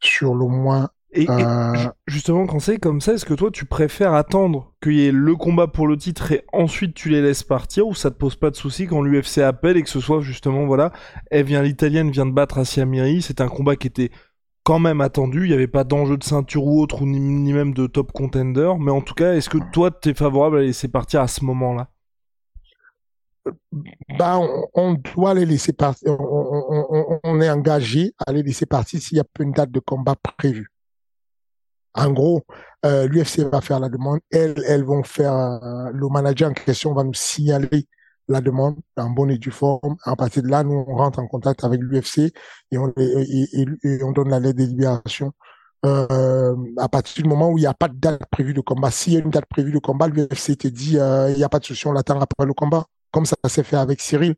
sur 0.00 0.34
le 0.34 0.46
mois. 0.46 0.92
Et, 1.12 1.22
et 1.22 1.30
Euh, 1.30 1.74
ju- 1.74 1.88
justement, 2.06 2.46
quand 2.46 2.60
c'est 2.60 2.78
comme 2.78 3.00
ça, 3.00 3.14
est-ce 3.14 3.24
que 3.24 3.32
toi, 3.34 3.50
tu 3.50 3.64
préfères 3.64 4.12
attendre 4.12 4.74
qu'il 4.82 4.94
y 4.94 5.06
ait 5.06 5.12
le 5.12 5.36
combat 5.36 5.66
pour 5.66 5.86
le 5.86 5.96
titre 5.96 6.32
et 6.32 6.44
ensuite 6.52 6.94
tu 6.94 7.08
les 7.08 7.22
laisses 7.22 7.42
partir 7.44 7.86
ou 7.86 7.94
ça 7.94 8.10
te 8.10 8.16
pose 8.16 8.36
pas 8.36 8.50
de 8.50 8.56
souci 8.56 8.86
quand 8.86 9.00
l'UFC 9.02 9.38
appelle 9.38 9.78
et 9.78 9.82
que 9.82 9.88
ce 9.88 10.00
soit 10.00 10.20
justement, 10.20 10.66
voilà, 10.66 10.92
elle 11.30 11.46
vient, 11.46 11.62
l'italienne 11.62 12.10
vient 12.10 12.26
de 12.26 12.32
battre 12.32 12.58
Asia 12.58 12.84
Miri, 12.84 13.22
c'est 13.22 13.40
un 13.40 13.48
combat 13.48 13.76
qui 13.76 13.86
était 13.86 14.10
quand 14.68 14.78
même 14.78 15.00
attendu, 15.00 15.44
il 15.44 15.48
n'y 15.48 15.54
avait 15.54 15.66
pas 15.66 15.82
d'enjeu 15.82 16.18
de 16.18 16.24
ceinture 16.24 16.66
ou 16.66 16.82
autre, 16.82 17.06
ni, 17.06 17.54
même 17.54 17.72
de 17.72 17.86
top 17.86 18.12
contender, 18.12 18.70
mais 18.78 18.90
en 18.90 19.00
tout 19.00 19.14
cas, 19.14 19.32
est-ce 19.32 19.48
que 19.48 19.56
toi, 19.72 19.90
t'es 19.90 20.12
favorable 20.12 20.58
à 20.58 20.60
laisser 20.60 20.88
partir 20.88 21.22
à 21.22 21.26
ce 21.26 21.42
moment-là? 21.46 21.88
Bah, 24.18 24.38
on, 24.74 24.92
doit 24.92 25.32
les 25.32 25.46
laisser 25.46 25.72
partir. 25.72 26.20
On, 26.20 27.40
est 27.40 27.48
engagé 27.48 28.12
à 28.26 28.30
les 28.30 28.42
laisser 28.42 28.66
partir 28.66 29.00
s'il 29.00 29.16
n'y 29.16 29.20
a 29.20 29.24
pas 29.24 29.42
une 29.42 29.52
date 29.52 29.70
de 29.70 29.80
combat 29.80 30.16
prévue. 30.36 30.70
En 31.94 32.12
gros, 32.12 32.42
euh, 32.84 33.08
l'UFC 33.08 33.50
va 33.50 33.62
faire 33.62 33.80
la 33.80 33.88
demande. 33.88 34.20
Elles, 34.30 34.62
elles 34.66 34.84
vont 34.84 35.02
faire, 35.02 35.32
euh, 35.32 35.90
le 35.94 36.08
manager 36.10 36.50
en 36.50 36.52
question 36.52 36.92
va 36.92 37.04
nous 37.04 37.14
signaler 37.14 37.88
la 38.28 38.40
demande 38.40 38.76
en 38.96 39.10
bonne 39.10 39.30
et 39.30 39.38
due 39.38 39.50
forme. 39.50 39.96
À 40.04 40.16
partir 40.16 40.42
de 40.42 40.48
là, 40.48 40.62
nous, 40.64 40.84
on 40.86 40.96
rentre 40.96 41.18
en 41.20 41.26
contact 41.26 41.64
avec 41.64 41.80
l'UFC 41.82 42.32
et 42.70 42.78
on, 42.78 42.92
et, 42.98 43.48
et- 43.52 43.66
et 43.84 44.02
on 44.04 44.12
donne 44.12 44.30
la 44.30 44.40
lettre 44.40 44.58
de 44.58 44.64
libération. 44.64 45.32
Euh, 45.86 46.56
à 46.78 46.88
partir 46.88 47.22
du 47.22 47.28
moment 47.28 47.50
où 47.50 47.58
il 47.58 47.62
n'y 47.62 47.66
a 47.66 47.74
pas 47.74 47.88
de 47.88 47.94
date 47.98 48.22
prévue 48.30 48.52
de 48.54 48.60
combat, 48.60 48.90
s'il 48.90 49.12
y 49.14 49.16
a 49.16 49.20
une 49.20 49.30
date 49.30 49.46
prévue 49.46 49.72
de 49.72 49.78
combat, 49.78 50.08
l'UFC 50.08 50.56
te 50.56 50.68
dit, 50.68 50.98
euh, 50.98 51.30
il 51.30 51.36
n'y 51.36 51.44
a 51.44 51.48
pas 51.48 51.60
de 51.60 51.64
souci, 51.64 51.86
on 51.86 51.92
l'attend 51.92 52.20
après 52.20 52.46
le 52.46 52.54
combat. 52.54 52.86
Comme 53.12 53.26
ça 53.26 53.36
s'est 53.48 53.62
fait 53.62 53.76
avec 53.76 54.00
Cyril. 54.00 54.34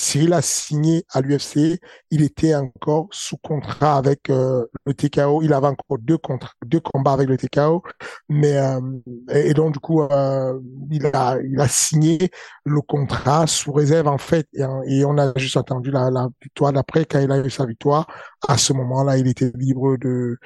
Cyril 0.00 0.32
a 0.32 0.42
signé 0.42 1.04
à 1.10 1.20
l'UFC, 1.20 1.78
il 2.10 2.22
était 2.22 2.54
encore 2.54 3.08
sous 3.10 3.36
contrat 3.36 3.96
avec 3.96 4.30
euh, 4.30 4.64
le 4.86 4.94
TKO, 4.94 5.42
il 5.42 5.52
avait 5.52 5.66
encore 5.66 5.98
deux, 5.98 6.16
contrats, 6.16 6.54
deux 6.64 6.80
combats 6.80 7.12
avec 7.12 7.28
le 7.28 7.36
TKO, 7.36 7.82
mais 8.28 8.56
euh, 8.56 8.80
et, 9.28 9.52
donc 9.52 9.74
du 9.74 9.78
coup 9.78 10.02
euh, 10.02 10.58
il 10.90 11.06
a 11.12 11.38
il 11.42 11.60
a 11.60 11.68
signé 11.68 12.30
le 12.64 12.80
contrat 12.80 13.46
sous 13.46 13.72
réserve 13.72 14.08
en 14.08 14.18
fait. 14.18 14.48
Et, 14.54 15.04
on 15.04 15.18
a 15.18 15.32
juste 15.36 15.56
attendu 15.56 15.90
la, 15.90 16.10
la 16.10 16.28
victoire 16.42 16.72
d'après. 16.72 17.04
Quand 17.04 17.20
il 17.20 17.30
a 17.30 17.38
eu 17.44 17.50
sa 17.50 17.66
victoire 17.66 18.06
à 18.48 18.56
ce 18.56 18.72
moment-là 18.72 19.18
il 19.18 19.28
était 19.28 19.52
libre 19.54 19.96
de 19.98 20.38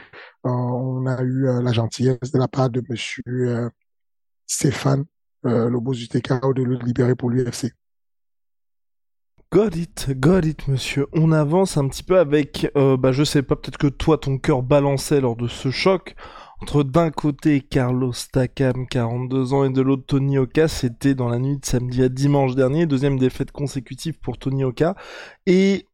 euh, 0.47 0.51
on 0.51 1.07
a 1.07 1.23
eu 1.23 1.49
euh, 1.49 1.63
la 1.63 1.73
gentillesse 1.73 2.33
de 2.33 2.39
la 2.39 2.49
part 2.49 2.71
de 2.71 2.83
monsieur 2.89 3.23
euh, 3.29 3.71
Stéphane 4.47 5.05
euh, 5.47 5.69
le 5.69 5.81
boss 5.81 5.99
du 5.99 6.09
TKO 6.09 6.55
de 6.55 6.63
le 6.63 6.77
libérer 6.77 7.15
pour 7.15 7.31
l'UFC. 7.31 7.73
Got 9.55 9.77
it, 9.77 10.11
got 10.19 10.41
it, 10.41 10.67
monsieur. 10.67 11.07
On 11.13 11.31
avance 11.31 11.77
un 11.77 11.87
petit 11.87 12.03
peu 12.03 12.19
avec, 12.19 12.73
euh, 12.77 12.97
bah, 12.97 13.13
je 13.13 13.23
sais 13.23 13.45
pas, 13.45 13.55
peut-être 13.55 13.79
que 13.79 13.87
toi, 13.87 14.19
ton 14.19 14.37
cœur 14.37 14.65
balançait 14.65 15.21
lors 15.21 15.37
de 15.37 15.47
ce 15.47 15.71
choc 15.71 16.17
entre 16.61 16.83
d'un 16.83 17.13
côté 17.13 17.61
Carlos 17.61 18.13
Takam, 18.33 18.89
42 18.89 19.53
ans, 19.53 19.63
et 19.63 19.71
de 19.71 19.81
l'autre 19.81 20.03
Tony 20.09 20.39
Oka. 20.39 20.67
C'était 20.67 21.15
dans 21.15 21.29
la 21.29 21.39
nuit 21.39 21.57
de 21.57 21.65
samedi 21.65 22.03
à 22.03 22.09
dimanche 22.09 22.57
dernier, 22.57 22.87
deuxième 22.87 23.17
défaite 23.17 23.53
consécutive 23.53 24.19
pour 24.19 24.39
Tony 24.39 24.65
Oka. 24.65 24.97
Et 25.47 25.87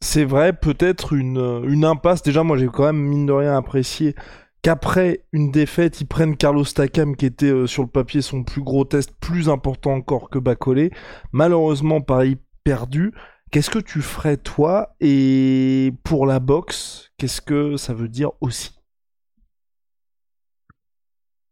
c'est 0.00 0.24
vrai, 0.24 0.52
peut-être 0.52 1.14
une, 1.14 1.84
impasse. 1.84 2.22
Déjà, 2.22 2.44
moi, 2.44 2.56
j'ai 2.58 2.68
quand 2.68 2.84
même, 2.84 3.02
mine 3.02 3.26
de 3.26 3.32
rien, 3.32 3.56
apprécié 3.56 4.14
qu'après 4.62 5.24
une 5.32 5.50
défaite, 5.50 6.00
ils 6.00 6.06
prennent 6.06 6.36
Carlos 6.36 6.64
Takam, 6.64 7.16
qui 7.16 7.26
était 7.26 7.46
euh, 7.46 7.66
sur 7.66 7.82
le 7.82 7.88
papier 7.88 8.22
son 8.22 8.44
plus 8.44 8.62
gros 8.62 8.84
test, 8.84 9.10
plus 9.20 9.48
important 9.48 9.94
encore 9.94 10.30
que 10.30 10.38
Bacolé. 10.38 10.92
Malheureusement, 11.32 12.00
Paris 12.00 12.38
perdu. 12.64 13.12
Qu'est-ce 13.50 13.70
que 13.70 13.78
tu 13.78 14.02
ferais 14.02 14.36
toi 14.36 14.96
et 15.00 15.92
pour 16.02 16.26
la 16.26 16.40
boxe, 16.40 17.12
qu'est-ce 17.18 17.40
que 17.40 17.76
ça 17.76 17.94
veut 17.94 18.08
dire 18.08 18.32
aussi? 18.40 18.72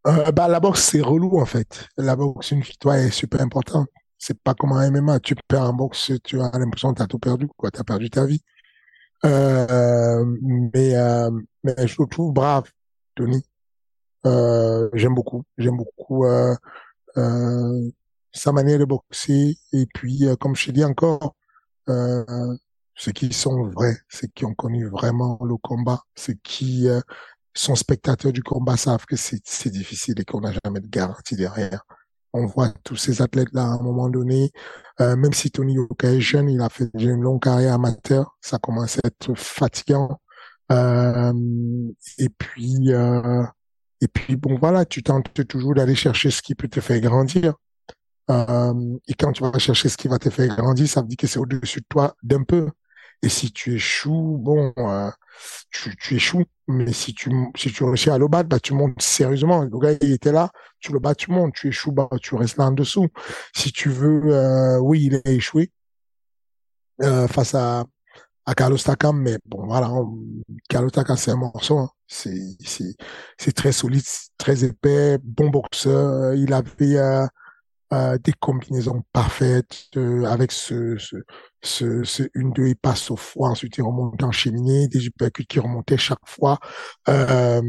Euh, 0.07 0.31
bah, 0.31 0.49
la 0.49 0.59
boxe, 0.59 0.83
c'est 0.83 1.01
relou, 1.01 1.39
en 1.39 1.45
fait. 1.45 1.87
La 1.97 2.15
boxe, 2.15 2.51
une 2.51 2.59
victoire 2.59 2.95
est 2.95 3.09
super 3.09 3.41
importante. 3.41 3.87
C'est 4.17 4.37
pas 4.37 4.53
comme 4.53 4.73
un 4.73 4.91
MMA. 4.91 5.19
Tu 5.21 5.35
perds 5.47 5.69
en 5.69 5.73
boxe, 5.73 6.11
tu 6.23 6.41
as 6.41 6.51
l'impression 6.57 6.91
que 6.93 6.97
tu 6.97 7.03
as 7.03 7.07
tout 7.07 7.19
perdu. 7.19 7.47
Tu 7.47 7.79
as 7.79 7.83
perdu 7.83 8.09
ta 8.09 8.25
vie. 8.25 8.41
Euh, 9.25 10.25
mais, 10.41 10.95
euh, 10.95 11.31
mais 11.63 11.87
je 11.87 12.03
trouve 12.03 12.33
brave, 12.33 12.69
Tony. 13.15 13.43
J'aime 14.25 15.15
beaucoup. 15.15 15.43
J'aime 15.57 15.77
beaucoup 15.77 16.25
sa 18.33 18.51
manière 18.51 18.79
de 18.79 18.85
boxer. 18.85 19.57
Et 19.73 19.85
puis, 19.93 20.27
euh, 20.27 20.35
comme 20.35 20.55
je 20.55 20.71
dit 20.71 20.83
encore, 20.83 21.35
euh, 21.89 22.55
ceux 22.95 23.11
qui 23.11 23.33
sont 23.33 23.63
vrais, 23.69 23.97
ceux 24.09 24.27
qui 24.27 24.45
ont 24.45 24.53
connu 24.53 24.87
vraiment 24.87 25.39
le 25.43 25.57
combat, 25.57 26.01
ceux 26.15 26.35
qui 26.43 26.87
euh, 26.87 27.01
sont 27.53 27.75
spectateurs 27.75 28.31
du 28.31 28.43
combat 28.43 28.77
savent 28.77 29.05
que 29.05 29.15
c'est 29.15 29.41
c'est 29.45 29.69
difficile 29.69 30.19
et 30.19 30.25
qu'on 30.25 30.41
n'a 30.41 30.51
jamais 30.63 30.79
de 30.79 30.87
garantie 30.87 31.35
derrière. 31.35 31.83
On 32.33 32.45
voit 32.47 32.69
tous 32.83 32.95
ces 32.95 33.21
athlètes-là 33.21 33.63
à 33.63 33.67
un 33.67 33.81
moment 33.81 34.09
donné, 34.09 34.51
euh, 35.01 35.15
même 35.15 35.33
si 35.33 35.51
Tony 35.51 35.75
Yoka 35.75 36.09
est 36.11 36.21
jeune, 36.21 36.49
il 36.49 36.61
a 36.61 36.69
fait 36.69 36.89
une 36.95 37.21
longue 37.21 37.43
carrière 37.43 37.75
amateur, 37.75 38.35
ça 38.41 38.57
commence 38.57 38.97
à 38.97 39.07
être 39.07 39.35
fatigant. 39.35 40.19
Euh, 40.71 41.33
et 42.17 42.29
puis, 42.29 42.91
euh, 42.93 43.43
et 44.01 44.07
puis 44.07 44.35
bon 44.35 44.57
voilà, 44.57 44.85
tu 44.85 45.03
tentes 45.03 45.31
toujours 45.47 45.75
d'aller 45.75 45.95
chercher 45.95 46.31
ce 46.31 46.41
qui 46.41 46.55
peut 46.55 46.67
te 46.67 46.79
faire 46.79 46.99
grandir. 47.01 47.53
Euh, 48.31 48.97
et 49.07 49.13
quand 49.15 49.31
tu 49.33 49.43
vas 49.43 49.57
chercher 49.59 49.89
ce 49.89 49.97
qui 49.97 50.07
va 50.07 50.17
te 50.19 50.29
faire 50.29 50.55
grandir, 50.55 50.87
ça 50.87 51.01
veut 51.01 51.07
dire 51.07 51.17
que 51.17 51.27
c'est 51.27 51.39
au-dessus 51.39 51.81
de 51.81 51.85
toi 51.89 52.15
d'un 52.23 52.43
peu. 52.43 52.69
Et 53.21 53.29
si 53.29 53.51
tu 53.51 53.75
échoues, 53.75 54.37
bon, 54.39 54.73
euh, 54.77 55.09
tu, 55.71 55.95
tu 55.97 56.15
échoues. 56.15 56.45
Mais 56.67 56.93
si 56.93 57.13
tu, 57.13 57.29
si 57.55 57.71
tu 57.71 57.83
réussis 57.83 58.09
à 58.09 58.17
le 58.17 58.27
battre, 58.27 58.49
bah, 58.49 58.59
tu 58.59 58.73
montes 58.73 59.01
sérieusement. 59.01 59.63
Le 59.63 59.79
gars, 59.79 59.91
il 60.01 60.11
était 60.13 60.31
là, 60.31 60.49
tu 60.79 60.91
le 60.93 60.99
bats, 60.99 61.15
tu 61.15 61.31
montes. 61.31 61.53
Tu 61.53 61.67
échoues, 61.69 61.91
bah, 61.91 62.09
tu 62.21 62.35
restes 62.35 62.57
là 62.57 62.65
en 62.67 62.71
dessous. 62.71 63.07
Si 63.55 63.71
tu 63.71 63.89
veux, 63.89 64.33
euh, 64.33 64.79
oui, 64.79 65.05
il 65.05 65.15
a 65.15 65.31
échoué 65.31 65.71
face 67.27 67.55
à, 67.55 67.85
à 68.45 68.53
Carlos 68.55 68.77
Takam, 68.77 69.19
mais 69.19 69.37
bon, 69.45 69.65
voilà, 69.65 69.91
Carlos 70.69 70.89
Takam, 70.89 71.17
c'est 71.17 71.31
un 71.31 71.35
morceau. 71.35 71.79
hein. 71.79 71.89
C'est, 72.07 72.55
c'est, 72.63 72.95
c'est 73.37 73.51
très 73.53 73.71
solide, 73.71 74.03
très 74.37 74.63
épais, 74.63 75.17
bon 75.23 75.49
boxeur. 75.49 76.33
Il 76.35 76.53
avait, 76.53 76.97
des 78.23 78.33
combinaisons 78.33 79.03
parfaites 79.11 79.89
euh, 79.97 80.25
avec 80.25 80.51
ce, 80.51 80.97
ce, 80.97 81.17
ce, 81.61 82.03
ce, 82.03 82.23
une 82.33 82.51
deux 82.51 82.73
passe 82.75 83.11
au 83.11 83.15
foie 83.15 83.49
ensuite 83.49 83.77
il 83.77 83.83
remonte 83.83 84.21
en 84.23 84.31
cheminée 84.31 84.87
des 84.87 85.05
uppercuts 85.05 85.45
qui 85.45 85.59
remontaient 85.59 85.97
chaque 85.97 86.25
fois. 86.25 86.59
Euh, 87.09 87.61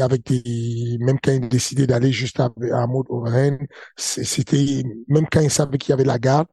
avec 0.00 0.26
des 0.26 0.98
même 1.00 1.18
quand 1.22 1.32
il 1.32 1.48
décidait 1.48 1.86
d'aller 1.86 2.12
juste 2.12 2.40
à, 2.40 2.50
à 2.72 2.86
mode 2.86 3.06
overhand 3.08 3.58
c'était 3.96 4.82
même 5.08 5.26
quand 5.30 5.40
il 5.40 5.50
savait 5.50 5.78
qu'il 5.78 5.90
y 5.90 5.94
avait 5.94 6.04
la 6.04 6.18
garde 6.18 6.46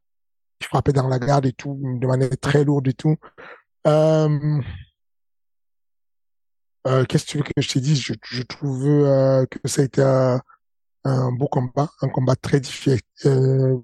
il 0.62 0.66
frappait 0.66 0.94
dans 0.94 1.08
la 1.08 1.20
garde 1.20 1.46
et 1.46 1.54
tout 1.54 1.80
de 2.02 2.08
manière 2.08 2.30
très 2.42 2.66
lourde 2.66 2.88
et 2.88 2.94
tout. 2.94 3.16
Euh, 3.88 4.60
euh, 6.88 7.06
qu'est-ce 7.06 7.26
que 7.26 7.30
tu 7.32 7.38
veux 7.38 7.44
que 7.44 7.62
je 7.62 7.70
te 7.70 7.80
dise? 7.80 8.02
Je, 8.02 8.44
trouve 8.44 8.84
que 8.84 9.68
ça 9.68 9.82
a 9.82 9.86
été 9.86 10.02
un, 10.02 10.42
un 11.04 11.32
beau 11.32 11.48
combat, 11.48 11.90
un 12.02 12.10
combat 12.10 12.36
très 12.36 12.62
euh, 13.26 13.78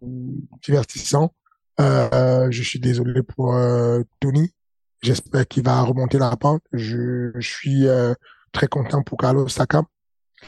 divertissant. 0.64 1.34
Euh, 1.80 2.48
je 2.52 2.64
suis 2.64 2.80
désolé 2.80 3.22
pour 3.24 3.56
euh, 3.56 4.02
Tony. 4.20 4.54
J'espère 5.02 5.48
qu'il 5.48 5.64
va 5.64 5.82
remonter 5.82 6.18
la 6.18 6.36
pente. 6.36 6.64
Je, 6.72 7.32
suis 7.40 7.88
euh, 7.88 8.14
très 8.52 8.68
content 8.68 9.04
pour 9.04 9.18
Carlos 9.18 9.48
Sakam. 9.48 9.86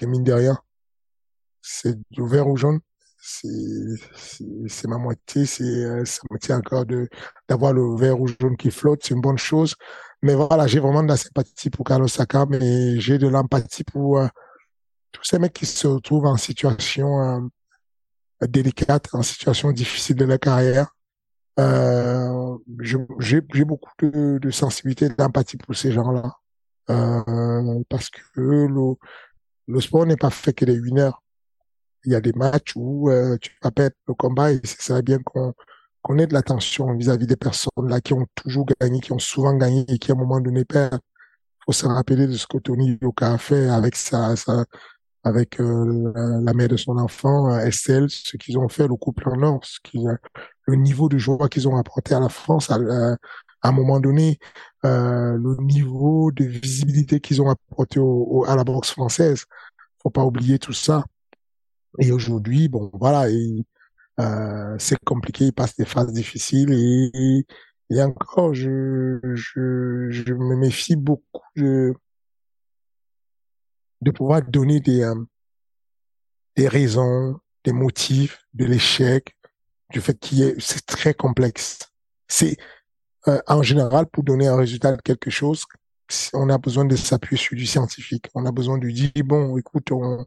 Et 0.01 0.05
mine 0.05 0.23
de 0.23 0.33
rien, 0.33 0.57
c'est 1.61 1.97
du 2.11 2.27
vert 2.27 2.47
ou 2.47 2.55
jaune. 2.55 2.79
C'est 3.19 4.87
ma 4.87 4.97
moitié. 4.97 5.45
C'est 5.45 6.05
ça 6.05 6.21
me 6.31 6.37
tient 6.39 6.57
encore 6.57 6.85
de 6.85 7.09
d'avoir 7.49 7.73
le 7.73 7.95
vert 7.97 8.19
ou 8.21 8.27
jaune 8.27 8.55
qui 8.57 8.71
flotte. 8.71 9.01
C'est 9.03 9.13
une 9.13 9.21
bonne 9.21 9.37
chose. 9.37 9.75
Mais 10.21 10.33
voilà, 10.33 10.65
j'ai 10.67 10.79
vraiment 10.79 11.03
de 11.03 11.09
la 11.09 11.17
sympathie 11.17 11.69
pour 11.69 11.85
Carlos 11.85 12.07
Sakam 12.07 12.53
et 12.53 12.99
j'ai 12.99 13.17
de 13.17 13.27
l'empathie 13.27 13.83
pour 13.83 14.19
tous 15.11 15.23
ces 15.23 15.39
mecs 15.39 15.53
qui 15.53 15.65
se 15.65 15.87
retrouvent 15.87 16.25
en 16.25 16.37
situation 16.37 17.19
euh, 18.41 18.47
délicate, 18.47 19.09
en 19.13 19.23
situation 19.23 19.71
difficile 19.71 20.15
de 20.15 20.25
leur 20.25 20.39
carrière. 20.39 20.93
Euh, 21.59 22.57
j'ai 23.19 23.41
beaucoup 23.65 23.91
de, 24.01 24.51
sensibilité, 24.51 25.09
d'empathie 25.09 25.57
pour 25.57 25.75
ces 25.75 25.91
gens-là. 25.91 26.33
Euh, 26.89 27.83
parce 27.89 28.09
que 28.09 28.21
le, 28.35 28.95
le 29.67 29.81
sport 29.81 30.05
n'est 30.05 30.17
pas 30.17 30.29
fait 30.29 30.53
que 30.53 30.65
des 30.65 30.79
winners. 30.79 31.11
Il 32.05 32.11
y 32.11 32.15
a 32.15 32.21
des 32.21 32.31
matchs 32.33 32.73
où 32.75 33.09
tu 33.41 33.51
vas 33.61 33.71
perdre 33.71 33.95
le 34.07 34.13
combat 34.13 34.53
et 34.53 34.61
c'est 34.63 35.01
bien 35.01 35.17
qu'on 35.23 36.17
ait 36.17 36.27
de 36.27 36.33
l'attention 36.33 36.95
vis-à-vis 36.95 37.27
des 37.27 37.35
personnes 37.35 37.89
là 37.89 37.99
qui 37.99 38.13
ont 38.13 38.25
toujours 38.35 38.65
gagné, 38.79 39.01
qui 39.01 39.11
ont 39.11 39.19
souvent 39.19 39.53
gagné 39.53 39.83
et 39.89 39.97
qui 39.97 40.11
à 40.11 40.15
un 40.15 40.17
moment 40.17 40.39
donné 40.39 40.63
perdent. 40.63 40.99
faut 41.65 41.73
se 41.73 41.85
rappeler 41.85 42.27
de 42.27 42.33
ce 42.33 42.47
que 42.47 42.59
Tony 42.59 42.97
Yoka 43.01 43.33
a 43.33 43.37
fait 43.37 43.67
avec 43.67 43.95
sa, 43.95 44.35
avec 45.27 45.59
euh, 45.59 46.41
la, 46.41 46.53
mère 46.53 46.69
de 46.69 46.77
son 46.77 46.97
enfant, 46.97 47.51
euh, 47.51 47.59
Estelle, 47.59 48.09
ce 48.09 48.37
qu'ils 48.37 48.57
ont 48.57 48.69
fait, 48.69 48.87
le 48.87 48.95
couple 48.95 49.29
en 49.29 49.41
or, 49.43 49.59
ce 49.63 49.79
qui, 49.83 49.99
le 50.65 50.75
niveau 50.75 51.09
de 51.09 51.17
joie 51.17 51.49
qu'ils 51.49 51.67
ont 51.67 51.77
apporté 51.77 52.15
à 52.15 52.19
la 52.19 52.29
France 52.29 52.71
à, 52.71 52.77
un 53.63 53.71
moment 53.71 53.99
donné, 53.99 54.39
euh, 54.85 55.37
le 55.37 55.57
niveau 55.63 56.31
de 56.31 56.45
visibilité 56.45 57.19
qu'ils 57.19 57.41
ont 57.41 57.49
apporté 57.49 57.99
à 58.47 58.55
la 58.55 58.63
boxe 58.63 58.91
française. 58.91 59.45
Faut 60.01 60.09
pas 60.09 60.23
oublier 60.23 60.59
tout 60.59 60.73
ça. 60.73 61.03
Et 61.99 62.11
aujourd'hui, 62.11 62.69
bon, 62.69 62.89
voilà, 62.93 63.27
euh, 64.19 64.75
c'est 64.79 64.97
compliqué, 65.05 65.45
ils 65.45 65.53
passent 65.53 65.75
des 65.75 65.85
phases 65.85 66.13
difficiles 66.13 66.71
et, 66.71 68.01
encore, 68.01 68.53
je, 68.53 69.19
je 69.33 70.33
me 70.33 70.55
méfie 70.55 70.95
beaucoup 70.95 71.41
de 71.55 71.93
de 74.01 74.11
pouvoir 74.11 74.41
donner 74.41 74.79
des, 74.79 75.01
euh, 75.01 75.15
des 76.55 76.67
raisons, 76.67 77.39
des 77.63 77.71
motifs 77.73 78.43
de 78.53 78.65
l'échec, 78.65 79.35
du 79.91 80.01
fait 80.01 80.17
qu'il 80.19 80.41
est, 80.43 80.59
c'est 80.59 80.85
très 80.85 81.13
complexe. 81.13 81.79
C'est, 82.27 82.57
euh, 83.27 83.41
en 83.47 83.63
général, 83.63 84.07
pour 84.07 84.23
donner 84.23 84.47
un 84.47 84.57
résultat 84.57 84.95
de 84.95 85.01
quelque 85.01 85.29
chose, 85.29 85.65
on 86.33 86.49
a 86.49 86.57
besoin 86.57 86.85
de 86.85 86.95
s'appuyer 86.95 87.41
sur 87.41 87.55
du 87.55 87.65
scientifique. 87.65 88.27
On 88.33 88.45
a 88.45 88.51
besoin 88.51 88.77
de 88.77 88.89
dire, 88.89 89.11
bon, 89.25 89.57
écoute, 89.57 89.91
on, 89.91 90.25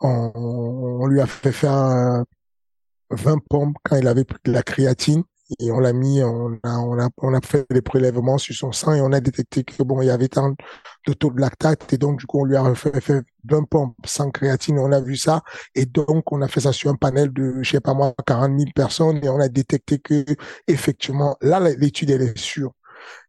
on, 0.00 0.32
on 0.34 1.06
lui 1.06 1.20
a 1.20 1.26
fait 1.26 1.52
faire 1.52 2.24
20 3.10 3.38
pompes 3.48 3.76
quand 3.82 3.96
il 3.96 4.06
avait 4.06 4.24
pris 4.24 4.38
de 4.44 4.52
la 4.52 4.62
créatine 4.62 5.24
et 5.58 5.70
on 5.72 5.80
l'a 5.80 5.92
mis, 5.92 6.22
on 6.22 6.58
a, 6.62 6.78
on 6.78 6.98
a, 6.98 7.08
on 7.18 7.34
a 7.34 7.40
fait 7.40 7.66
des 7.70 7.80
prélèvements 7.82 8.38
sur 8.38 8.54
son 8.54 8.72
sang 8.72 8.94
et 8.94 9.00
on 9.00 9.12
a 9.12 9.20
détecté 9.20 9.64
que 9.64 9.82
bon, 9.82 10.02
il 10.02 10.06
y 10.06 10.10
avait 10.10 10.28
tant 10.28 10.54
de 11.06 11.12
taux 11.14 11.30
de 11.30 11.40
lactate 11.40 11.92
et 11.92 11.98
donc 11.98 12.18
du 12.18 12.26
coup 12.26 12.40
on 12.40 12.44
lui 12.44 12.56
a 12.56 12.74
fait, 12.74 13.00
fait 13.00 13.22
20 13.44 13.64
pompes 13.64 13.96
sans 14.04 14.30
créatine, 14.30 14.78
on 14.78 14.92
a 14.92 15.00
vu 15.00 15.16
ça 15.16 15.42
et 15.74 15.86
donc 15.86 16.30
on 16.32 16.42
a 16.42 16.48
fait 16.48 16.60
ça 16.60 16.72
sur 16.72 16.90
un 16.90 16.96
panel 16.96 17.32
de, 17.32 17.62
je 17.62 17.70
sais 17.70 17.80
pas 17.80 17.94
moi, 17.94 18.14
40 18.26 18.58
000 18.58 18.70
personnes 18.74 19.24
et 19.24 19.28
on 19.28 19.40
a 19.40 19.48
détecté 19.48 19.98
que 19.98 20.24
effectivement 20.66 21.36
là 21.40 21.60
l'étude 21.60 22.10
elle 22.10 22.22
est 22.22 22.38
sûre. 22.38 22.72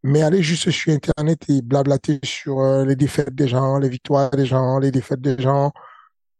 Mais 0.03 0.23
aller 0.23 0.41
juste 0.41 0.71
sur 0.71 0.93
internet 0.93 1.43
et 1.49 1.61
blablater 1.61 2.19
sur 2.23 2.59
euh, 2.59 2.85
les 2.85 2.95
défaites 2.95 3.33
des 3.35 3.47
gens, 3.47 3.77
les 3.77 3.89
victoires 3.89 4.31
des 4.31 4.45
gens, 4.45 4.79
les 4.79 4.91
défaites 4.91 5.21
des 5.21 5.39
gens, 5.41 5.71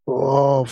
oh, 0.08 0.66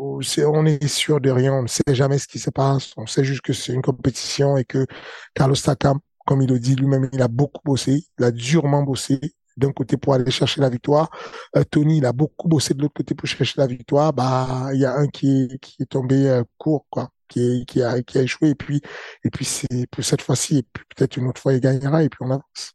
on 0.00 0.66
est 0.66 0.86
sûr 0.86 1.20
de 1.20 1.30
rien, 1.30 1.52
on 1.54 1.62
ne 1.62 1.68
sait 1.68 1.82
jamais 1.88 2.18
ce 2.18 2.26
qui 2.26 2.38
se 2.38 2.50
passe, 2.50 2.92
on 2.96 3.06
sait 3.06 3.24
juste 3.24 3.42
que 3.42 3.52
c'est 3.52 3.72
une 3.72 3.82
compétition 3.82 4.56
et 4.56 4.64
que 4.64 4.86
Carlos 5.34 5.56
Takam, 5.56 5.98
comme 6.26 6.42
il 6.42 6.50
le 6.50 6.58
dit 6.58 6.76
lui-même, 6.76 7.08
il 7.12 7.22
a 7.22 7.28
beaucoup 7.28 7.60
bossé, 7.64 8.04
il 8.18 8.24
a 8.24 8.30
durement 8.30 8.82
bossé 8.82 9.20
d'un 9.56 9.72
côté 9.72 9.96
pour 9.96 10.14
aller 10.14 10.30
chercher 10.30 10.60
la 10.60 10.70
victoire. 10.70 11.10
Euh, 11.56 11.64
Tony, 11.70 11.98
il 11.98 12.06
a 12.06 12.12
beaucoup 12.12 12.48
bossé 12.48 12.74
de 12.74 12.80
l'autre 12.82 12.94
côté 12.94 13.14
pour 13.14 13.28
chercher 13.28 13.54
la 13.58 13.66
victoire. 13.66 14.12
Bah, 14.12 14.70
il 14.72 14.80
y 14.80 14.84
a 14.84 14.94
un 14.94 15.06
qui 15.08 15.48
est, 15.80 15.88
tombé 15.88 16.28
euh, 16.28 16.44
court, 16.58 16.86
quoi, 16.90 17.10
qui, 17.28 17.64
a, 17.82 17.96
échoué. 18.14 18.50
Et 18.50 18.54
puis, 18.54 18.80
et 19.24 19.30
puis 19.30 19.44
c'est 19.44 19.86
pour 19.90 20.04
cette 20.04 20.22
fois-ci, 20.22 20.58
et 20.58 20.62
peut-être 20.62 21.16
une 21.16 21.28
autre 21.28 21.40
fois, 21.40 21.52
il 21.52 21.60
gagnera 21.60 22.02
et 22.02 22.08
puis 22.08 22.18
on 22.22 22.30
avance. 22.30 22.72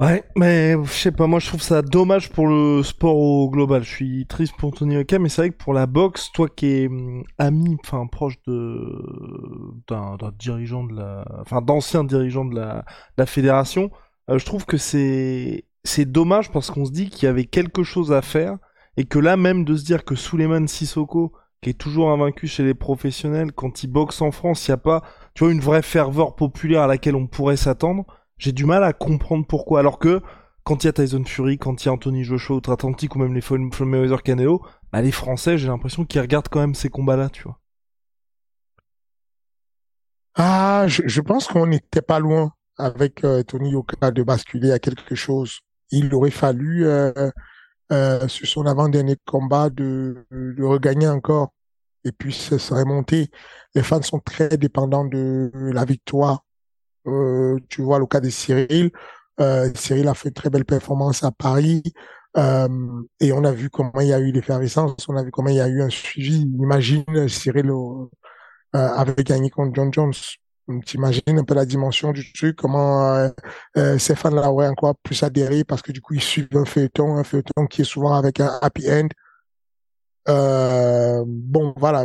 Ouais, 0.00 0.22
mais 0.36 0.74
je 0.84 0.92
sais 0.92 1.10
pas, 1.10 1.26
moi 1.26 1.40
je 1.40 1.48
trouve 1.48 1.60
ça 1.60 1.82
dommage 1.82 2.30
pour 2.30 2.46
le 2.46 2.84
sport 2.84 3.16
au 3.16 3.50
global. 3.50 3.82
Je 3.82 3.90
suis 3.90 4.26
triste 4.28 4.54
pour 4.56 4.72
Tony 4.72 4.96
Oka, 4.96 5.18
mais 5.18 5.28
c'est 5.28 5.42
vrai 5.42 5.50
que 5.50 5.56
pour 5.56 5.74
la 5.74 5.86
boxe, 5.86 6.30
toi 6.32 6.48
qui 6.48 6.66
es 6.66 6.86
hum, 6.86 7.24
ami, 7.36 7.76
enfin 7.82 8.06
proche 8.06 8.36
de 8.46 9.02
d'un 9.88 10.16
dirigeant 10.38 10.84
de 10.84 10.94
la, 10.94 11.24
enfin 11.40 11.60
d'ancien 11.62 12.04
dirigeant 12.04 12.44
de 12.44 12.54
la, 12.54 12.84
la 13.16 13.26
fédération, 13.26 13.90
euh, 14.30 14.38
je 14.38 14.44
trouve 14.46 14.66
que 14.66 14.76
c'est 14.76 15.64
c'est 15.82 16.04
dommage 16.04 16.52
parce 16.52 16.70
qu'on 16.70 16.84
se 16.84 16.92
dit 16.92 17.10
qu'il 17.10 17.26
y 17.26 17.28
avait 17.28 17.46
quelque 17.46 17.82
chose 17.82 18.12
à 18.12 18.22
faire 18.22 18.56
et 18.96 19.04
que 19.04 19.18
là 19.18 19.36
même 19.36 19.64
de 19.64 19.76
se 19.76 19.84
dire 19.84 20.04
que 20.04 20.14
Suleiman 20.14 20.68
Sissoko, 20.68 21.32
qui 21.60 21.70
est 21.70 21.78
toujours 21.78 22.10
invaincu 22.12 22.46
chez 22.46 22.62
les 22.62 22.74
professionnels, 22.74 23.50
quand 23.52 23.82
il 23.82 23.88
boxe 23.88 24.22
en 24.22 24.30
France, 24.30 24.68
il 24.68 24.70
n'y 24.70 24.74
a 24.74 24.76
pas, 24.78 25.02
tu 25.34 25.42
vois, 25.44 25.52
une 25.52 25.60
vraie 25.60 25.82
ferveur 25.82 26.36
populaire 26.36 26.82
à 26.82 26.86
laquelle 26.86 27.16
on 27.16 27.26
pourrait 27.26 27.56
s'attendre. 27.56 28.04
J'ai 28.38 28.52
du 28.52 28.64
mal 28.64 28.84
à 28.84 28.92
comprendre 28.92 29.46
pourquoi. 29.46 29.80
Alors 29.80 29.98
que 29.98 30.22
quand 30.64 30.84
il 30.84 30.86
y 30.86 30.90
a 30.90 30.92
Tyson 30.92 31.24
Fury, 31.24 31.58
quand 31.58 31.82
il 31.82 31.86
y 31.86 31.88
a 31.88 31.92
Anthony 31.92 32.24
Joshua 32.24 32.56
outre-Atlantique 32.56 33.16
ou 33.16 33.18
même 33.18 33.34
les 33.34 33.40
Floyd 33.40 33.72
Canelo, 34.22 34.62
bah 34.92 35.02
les 35.02 35.12
Français, 35.12 35.58
j'ai 35.58 35.68
l'impression 35.68 36.04
qu'ils 36.04 36.20
regardent 36.20 36.48
quand 36.48 36.60
même 36.60 36.74
ces 36.74 36.88
combats-là, 36.88 37.30
tu 37.30 37.42
vois. 37.44 37.58
Ah, 40.34 40.84
je, 40.86 41.20
pense 41.20 41.48
qu'on 41.48 41.66
n'était 41.66 42.02
pas 42.02 42.20
loin 42.20 42.52
avec 42.76 43.24
euh, 43.24 43.42
Tony 43.42 43.70
Yoka 43.70 44.12
de 44.12 44.22
basculer 44.22 44.70
à 44.70 44.78
quelque 44.78 45.16
chose. 45.16 45.60
Il 45.90 46.14
aurait 46.14 46.30
fallu, 46.30 46.86
euh, 46.86 47.12
euh, 47.90 48.28
sur 48.28 48.46
son 48.46 48.66
avant-dernier 48.66 49.16
combat, 49.26 49.68
de, 49.70 50.26
de 50.30 50.64
regagner 50.64 51.08
encore. 51.08 51.54
Et 52.04 52.12
puis, 52.12 52.32
serait 52.32 52.84
monté. 52.84 53.30
Les 53.74 53.82
fans 53.82 54.02
sont 54.02 54.20
très 54.20 54.56
dépendants 54.56 55.04
de 55.04 55.50
la 55.54 55.84
victoire 55.84 56.44
tu 57.68 57.82
vois 57.82 57.98
le 57.98 58.06
cas 58.06 58.20
de 58.20 58.30
Cyril. 58.30 58.90
Euh, 59.40 59.70
Cyril 59.74 60.08
a 60.08 60.14
fait 60.14 60.28
une 60.28 60.34
très 60.34 60.50
belle 60.50 60.64
performance 60.64 61.22
à 61.24 61.30
Paris. 61.30 61.82
Euh, 62.36 62.68
et 63.20 63.32
on 63.32 63.44
a 63.44 63.52
vu 63.52 63.70
comment 63.70 64.00
il 64.00 64.08
y 64.08 64.12
a 64.12 64.18
eu 64.18 64.32
l'effervescence, 64.32 65.08
on 65.08 65.16
a 65.16 65.22
vu 65.22 65.30
comment 65.30 65.48
il 65.48 65.56
y 65.56 65.60
a 65.60 65.68
eu 65.68 65.82
un 65.82 65.88
suivi. 65.88 66.42
Imagine 66.58 67.28
Cyril 67.28 67.72
avait 68.72 69.24
gagné 69.24 69.50
contre 69.50 69.74
John 69.74 69.92
Jones. 69.92 70.12
T'imagines 70.84 71.38
un 71.38 71.44
peu 71.44 71.54
la 71.54 71.64
dimension 71.64 72.12
du 72.12 72.30
truc, 72.32 72.56
comment 72.56 73.30
ces 73.74 74.14
fans-là 74.14 74.50
auraient 74.50 74.68
encore 74.68 74.96
plus 75.02 75.22
adhéré 75.22 75.64
parce 75.64 75.80
que 75.80 75.92
du 75.92 76.02
coup 76.02 76.14
ils 76.14 76.20
suivent 76.20 76.48
un 76.54 76.66
feuilleton, 76.66 77.16
un 77.16 77.24
feuilleton 77.24 77.66
qui 77.66 77.82
est 77.82 77.84
souvent 77.84 78.12
avec 78.12 78.40
un 78.40 78.58
happy 78.60 78.86
end. 78.90 79.08
bon, 81.26 81.72
voilà. 81.76 82.04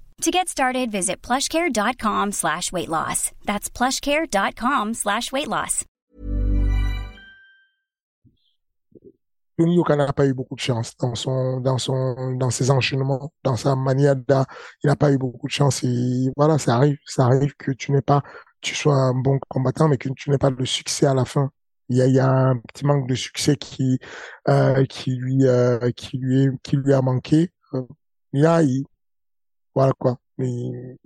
To 0.21 0.29
get 0.29 0.49
started, 0.49 0.91
visit 0.91 1.23
plushcare.com 1.23 2.31
slash 2.31 2.71
weight 2.71 2.89
loss. 2.89 3.31
That's 3.43 3.71
plushcare.com 3.71 4.93
slash 4.93 5.31
weight 5.31 5.47
loss. 5.47 5.83
Tony 9.57 9.81
n'a 9.89 10.13
pas 10.13 10.27
eu 10.27 10.35
beaucoup 10.35 10.55
de 10.55 10.59
chance 10.59 10.95
dans 10.97 11.15
son, 11.15 11.59
dans 11.59 11.79
son, 11.79 12.35
dans 12.37 12.51
ses 12.51 12.69
enchaînements, 12.69 13.31
dans 13.43 13.55
sa 13.55 13.75
manière 13.75 14.15
de, 14.15 14.45
il 14.83 14.87
n'a 14.87 14.95
pas 14.95 15.11
eu 15.11 15.17
beaucoup 15.17 15.47
de 15.47 15.51
chance 15.51 15.83
et 15.83 16.31
voilà, 16.37 16.59
ça 16.59 16.75
arrive, 16.75 16.97
ça 17.05 17.25
arrive 17.25 17.55
que 17.57 17.71
tu 17.71 17.91
n'es 17.91 18.01
pas, 18.01 18.21
tu 18.61 18.75
sois 18.75 18.93
un 18.93 19.15
bon 19.15 19.39
combattant, 19.47 19.87
mais 19.87 19.97
que 19.97 20.09
tu 20.09 20.29
n'aies 20.29 20.37
pas 20.37 20.51
de 20.51 20.65
succès 20.65 21.07
à 21.07 21.15
la 21.15 21.25
fin. 21.25 21.49
Il 21.89 21.97
y 21.97 22.19
a, 22.19 22.29
un 22.29 22.57
petit 22.57 22.85
manque 22.85 23.07
de 23.07 23.15
succès 23.15 23.55
qui, 23.55 23.97
euh, 24.47 24.85
qui 24.85 25.15
lui, 25.15 25.47
euh, 25.47 25.91
qui 25.95 26.19
lui, 26.19 26.47
qui 26.61 26.77
lui 26.77 26.93
a 26.93 27.01
manqué. 27.01 27.49
Euh, 27.73 27.81
là, 28.33 28.61
il, 28.61 28.85
voilà 29.75 29.93
quoi. 29.97 30.17
Mais 30.37 30.97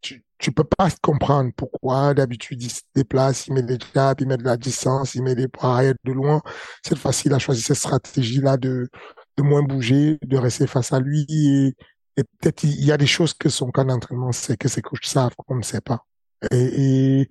tu, 0.00 0.22
tu 0.38 0.52
peux 0.52 0.64
pas 0.64 0.88
comprendre 1.02 1.50
pourquoi 1.56 2.14
d'habitude 2.14 2.62
il 2.62 2.70
se 2.70 2.82
déplace, 2.94 3.46
il 3.46 3.54
met 3.54 3.62
des 3.62 3.78
jabs, 3.94 4.20
il 4.20 4.28
met 4.28 4.36
de 4.36 4.44
la 4.44 4.56
distance, 4.56 5.14
il 5.14 5.22
met 5.22 5.34
des 5.34 5.48
poids 5.48 5.82
de 5.82 6.12
loin. 6.12 6.42
Cette 6.84 6.98
fois-ci, 6.98 7.28
il 7.28 7.34
a 7.34 7.38
choisi 7.38 7.62
cette 7.62 7.76
stratégie-là 7.76 8.56
de, 8.56 8.88
de 9.36 9.42
moins 9.42 9.62
bouger, 9.62 10.18
de 10.22 10.36
rester 10.36 10.66
face 10.66 10.92
à 10.92 11.00
lui. 11.00 11.26
Et, 11.28 11.74
et 12.16 12.24
peut-être 12.24 12.64
il 12.64 12.84
y 12.84 12.92
a 12.92 12.96
des 12.96 13.06
choses 13.06 13.34
que 13.34 13.48
son 13.48 13.70
camp 13.70 13.84
d'entraînement 13.84 14.32
sait, 14.32 14.56
que 14.56 14.68
ses 14.68 14.82
coachs 14.82 15.04
savent 15.04 15.34
qu'on 15.36 15.56
ne 15.56 15.62
sait 15.62 15.80
pas. 15.80 16.04
Et, 16.50 17.20
et 17.20 17.28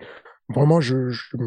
vraiment, 0.50 0.82
je, 0.82 1.10
je, 1.10 1.38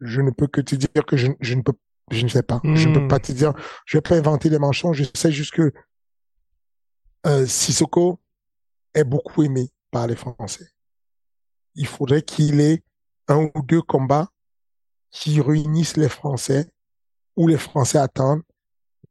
je, 0.00 0.20
ne 0.20 0.30
peux 0.30 0.46
que 0.46 0.60
te 0.60 0.74
dire 0.74 1.04
que 1.06 1.16
je, 1.16 1.28
je 1.40 1.54
ne 1.54 1.62
peux 1.62 1.72
je 2.10 2.24
ne 2.24 2.28
sais 2.28 2.42
pas. 2.42 2.60
Je 2.64 2.88
ne 2.88 2.94
peux 2.94 3.06
pas 3.06 3.20
te 3.20 3.30
dire, 3.30 3.52
je 3.86 3.96
vais 3.96 4.02
pas 4.02 4.16
inventer 4.16 4.50
des 4.50 4.58
mensonges. 4.58 4.96
Je 4.96 5.04
sais 5.14 5.30
juste 5.30 5.54
que 5.54 5.72
euh, 7.26 7.46
Sissoko 7.46 8.18
est 8.94 9.04
beaucoup 9.04 9.42
aimé 9.42 9.70
par 9.90 10.06
les 10.06 10.16
Français. 10.16 10.68
Il 11.74 11.86
faudrait 11.86 12.22
qu'il 12.22 12.60
ait 12.60 12.82
un 13.28 13.48
ou 13.54 13.62
deux 13.62 13.82
combats 13.82 14.28
qui 15.10 15.40
réunissent 15.40 15.96
les 15.96 16.08
Français, 16.08 16.70
où 17.36 17.46
les 17.46 17.58
Français 17.58 17.98
attendent 17.98 18.42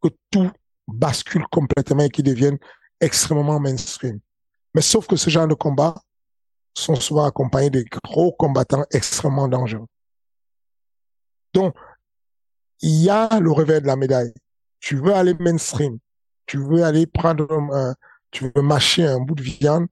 que 0.01 0.10
tout 0.32 0.51
bascule 0.88 1.45
complètement 1.51 2.03
et 2.03 2.10
qu'ils 2.10 2.26
deviennent 2.26 2.60
extrêmement 2.99 3.60
mainstream. 3.60 4.20
Mais 4.74 4.82
sauf 4.82 5.07
que 5.07 5.16
ce 5.16 5.30
genre 5.30 5.47
de 5.47 5.53
combats 5.53 5.95
sont 6.74 6.95
souvent 6.95 7.26
accompagnés 7.26 7.70
de 7.70 7.84
gros 8.03 8.32
combattants 8.32 8.86
extrêmement 8.91 9.47
dangereux. 9.47 9.88
Donc, 11.53 11.76
il 12.82 13.03
y 13.03 13.10
a 13.10 13.39
le 13.39 13.51
revers 13.51 13.82
de 13.82 13.88
la 13.88 13.95
médaille. 13.95 14.34
Tu 14.80 14.95
veux 14.95 15.14
aller 15.14 15.34
mainstream, 15.34 15.97
tu 16.49 16.57
veux 16.57 16.83
aller 16.83 17.05
prendre 17.05 17.47
un, 17.51 17.93
tu 18.31 18.51
veux 18.55 18.63
mâcher 18.63 19.05
un 19.05 19.19
bout 19.19 19.35
de 19.35 19.43
viande 19.43 19.85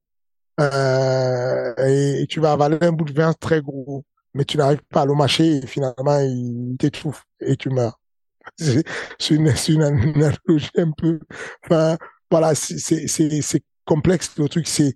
euh, 0.60 1.74
et, 1.86 2.26
tu 2.28 2.40
vas 2.40 2.54
avaler 2.54 2.80
un 2.82 2.92
bout 2.92 3.06
de 3.06 3.14
viande 3.14 3.38
très 3.40 3.62
gros, 3.62 4.04
mais 4.34 4.44
tu 4.44 4.58
n'arrives 4.58 4.82
pas 4.90 5.02
à 5.02 5.06
le 5.06 5.14
mâcher 5.14 5.58
et 5.58 5.68
finalement 5.68 6.20
il 6.20 6.76
t'étouffe 6.80 7.26
et 7.42 7.56
tu 7.58 7.70
meurs. 7.70 8.00
C'est 8.58 8.84
une, 9.30 9.54
une 9.68 9.84
analogie 9.84 10.72
un 10.78 10.92
peu. 10.98 11.20
Enfin, 11.64 11.96
voilà, 12.32 12.56
c'est 12.56 13.64
complexe. 13.86 14.36
Le 14.40 14.50
truc, 14.50 14.68
c'est 14.68 14.96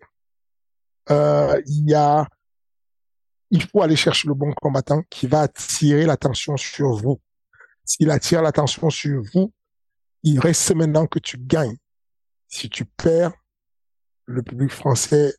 euh, 1.12 1.62
il 1.68 1.89
y 1.89 1.93
a, 1.93 2.28
il 3.51 3.62
faut 3.68 3.84
aller 3.84 3.95
chercher 3.95 4.28
le 4.30 4.34
bon 4.34 4.51
combattant 4.53 5.03
qui 5.12 5.28
va 5.28 5.41
attirer 5.41 6.07
l'attention 6.07 6.57
sur 6.57 6.95
vous. 6.95 7.22
S'il 7.86 8.09
attire 8.09 8.41
l'attention 8.41 8.89
sur 8.89 9.22
vous, 9.32 9.53
il 10.24 10.40
reste 10.40 10.74
maintenant 10.76 11.08
que 11.08 11.20
tu 11.20 11.38
gagnes. 11.38 11.78
Si 12.48 12.70
tu 12.70 12.86
perds, 12.86 13.34
le 14.26 14.44
public 14.44 14.72
français 14.72 15.34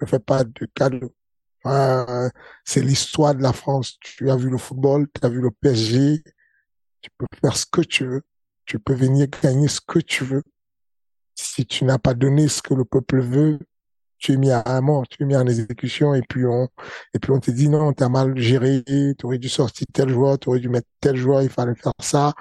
ne 0.00 0.06
fait 0.06 0.18
pas 0.18 0.44
de 0.44 0.66
cadeau. 0.74 1.14
c'est 2.64 2.80
l'histoire 2.82 3.34
de 3.34 3.42
la 3.42 3.52
France. 3.52 3.98
Tu 4.00 4.30
as 4.30 4.36
vu 4.36 4.50
le 4.50 4.58
football, 4.58 5.06
tu 5.14 5.24
as 5.26 5.28
vu 5.28 5.40
le 5.40 5.50
PSG, 5.50 6.22
tu 7.00 7.10
peux 7.18 7.26
faire 7.40 7.56
ce 7.56 7.66
que 7.66 7.80
tu 7.80 8.06
veux, 8.06 8.22
tu 8.64 8.78
peux 8.78 8.94
venir 8.94 9.28
gagner 9.42 9.68
ce 9.68 9.80
que 9.80 9.98
tu 9.98 10.24
veux. 10.24 10.42
Si 11.34 11.66
tu 11.66 11.84
n'as 11.84 11.98
pas 11.98 12.14
donné 12.14 12.48
ce 12.48 12.62
que 12.62 12.74
le 12.74 12.84
peuple 12.84 13.20
veut, 13.20 13.58
tu 14.18 14.32
es 14.32 14.36
mis 14.36 14.50
à 14.50 14.80
mort, 14.80 15.06
tu 15.08 15.22
es 15.22 15.26
mis 15.26 15.36
en 15.36 15.46
exécution 15.46 16.14
et 16.14 16.22
puis 16.22 16.46
on 16.46 16.68
et 17.12 17.18
puis 17.18 17.32
on 17.32 17.40
te 17.40 17.50
dit 17.50 17.68
non, 17.68 17.92
tu 17.92 18.04
as 18.04 18.08
mal 18.08 18.36
géré, 18.36 18.84
tu 18.86 19.26
aurais 19.26 19.38
dû 19.38 19.48
sortir 19.48 19.86
tel 19.92 20.08
joueur, 20.10 20.38
tu 20.38 20.48
aurais 20.48 20.60
dû 20.60 20.68
mettre 20.68 20.88
tel 21.00 21.16
joueur, 21.16 21.42
il 21.42 21.50
fallait 21.50 21.74
faire 21.74 21.92
ça. 22.00 22.32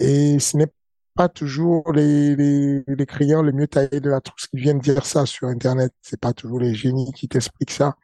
Et 0.00 0.38
ce 0.40 0.56
n'est 0.56 0.72
pas 1.14 1.28
toujours 1.28 1.92
les, 1.92 2.34
les, 2.34 2.82
les 2.86 3.06
clients 3.06 3.42
les 3.42 3.52
mieux 3.52 3.68
taillés 3.68 4.00
de 4.00 4.10
la 4.10 4.20
trousse 4.20 4.46
qui 4.48 4.56
viennent 4.56 4.80
dire 4.80 5.06
ça 5.06 5.26
sur 5.26 5.48
Internet. 5.48 5.92
C'est 6.02 6.20
pas 6.20 6.32
toujours 6.32 6.60
les 6.60 6.74
génies 6.74 7.12
qui 7.12 7.28
t'expliquent 7.28 7.70
ça. 7.70 7.94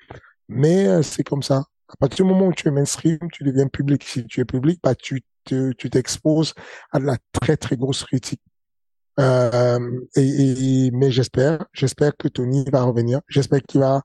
Mais 0.49 0.86
euh, 0.86 1.03
c'est 1.03 1.24
comme 1.24 1.42
ça. 1.42 1.64
À 1.88 1.97
partir 1.99 2.24
du 2.24 2.32
moment 2.32 2.47
où 2.47 2.53
tu 2.53 2.68
es 2.68 2.70
mainstream, 2.70 3.18
tu 3.32 3.42
deviens 3.42 3.68
public. 3.68 4.05
Si 4.05 4.24
tu 4.26 4.40
es 4.40 4.44
public, 4.44 4.80
bah, 4.82 4.94
tu 4.94 5.22
te, 5.44 5.72
tu 5.72 5.90
t'exposes 5.90 6.55
à 6.92 6.99
de 6.99 7.05
la 7.05 7.16
très, 7.32 7.57
très 7.57 7.76
grosse 7.76 8.05
critique. 8.05 8.42
Euh, 9.18 10.01
et, 10.14 10.86
et, 10.86 10.90
mais 10.90 11.11
j'espère, 11.11 11.64
j'espère 11.72 12.16
que 12.16 12.28
Tony 12.28 12.64
va 12.70 12.82
revenir. 12.82 13.20
J'espère 13.28 13.62
qu'il 13.62 13.80
va 13.80 14.03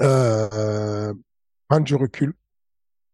euh, 0.00 1.14
prendre 1.68 1.84
du 1.84 1.94
recul, 1.94 2.34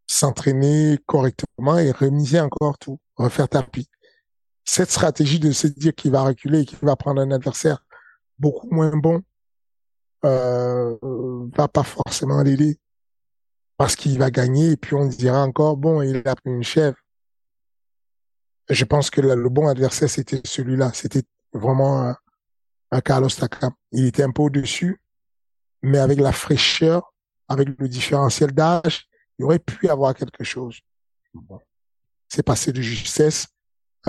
s'entraîner 0.06 0.98
correctement 1.06 1.78
et 1.78 1.92
remiser 1.92 2.40
encore 2.40 2.78
tout, 2.78 2.98
refaire 3.16 3.48
tapis 3.48 3.88
cette 4.64 4.90
stratégie 4.90 5.38
de 5.38 5.52
se 5.52 5.66
dire 5.66 5.94
qu'il 5.94 6.10
va 6.10 6.22
reculer 6.22 6.60
et 6.60 6.64
qu'il 6.64 6.78
va 6.78 6.96
prendre 6.96 7.20
un 7.20 7.30
adversaire 7.30 7.84
beaucoup 8.38 8.68
moins 8.70 8.96
bon 8.96 9.22
euh, 10.24 10.96
va 11.54 11.68
pas 11.68 11.82
forcément 11.82 12.42
l'aider 12.42 12.78
parce 13.76 13.94
qu'il 13.94 14.18
va 14.18 14.30
gagner 14.30 14.72
et 14.72 14.76
puis 14.76 14.94
on 14.94 15.06
dira 15.06 15.42
encore 15.42 15.76
bon 15.76 16.00
il 16.00 16.16
a 16.26 16.34
pris 16.34 16.50
une 16.50 16.62
chèvre. 16.62 16.96
Je 18.70 18.84
pense 18.86 19.10
que 19.10 19.20
le, 19.20 19.48
bon 19.50 19.68
adversaire 19.68 20.08
c'était 20.08 20.40
celui-là, 20.44 20.92
c'était 20.94 21.24
vraiment 21.52 22.08
un, 22.08 22.16
un 22.90 23.00
Carlos 23.02 23.28
Takam. 23.28 23.72
Il 23.92 24.06
était 24.06 24.22
un 24.22 24.30
peu 24.30 24.42
au-dessus, 24.42 25.02
mais 25.82 25.98
avec 25.98 26.18
la 26.18 26.32
fraîcheur, 26.32 27.12
avec 27.48 27.68
le 27.78 27.88
différentiel 27.88 28.52
d'âge, 28.52 29.06
il 29.38 29.44
aurait 29.44 29.58
pu 29.58 29.88
avoir 29.88 30.14
quelque 30.14 30.44
chose. 30.44 30.80
C'est 32.34 32.42
passé 32.42 32.72
de 32.72 32.82
justesse 32.82 33.46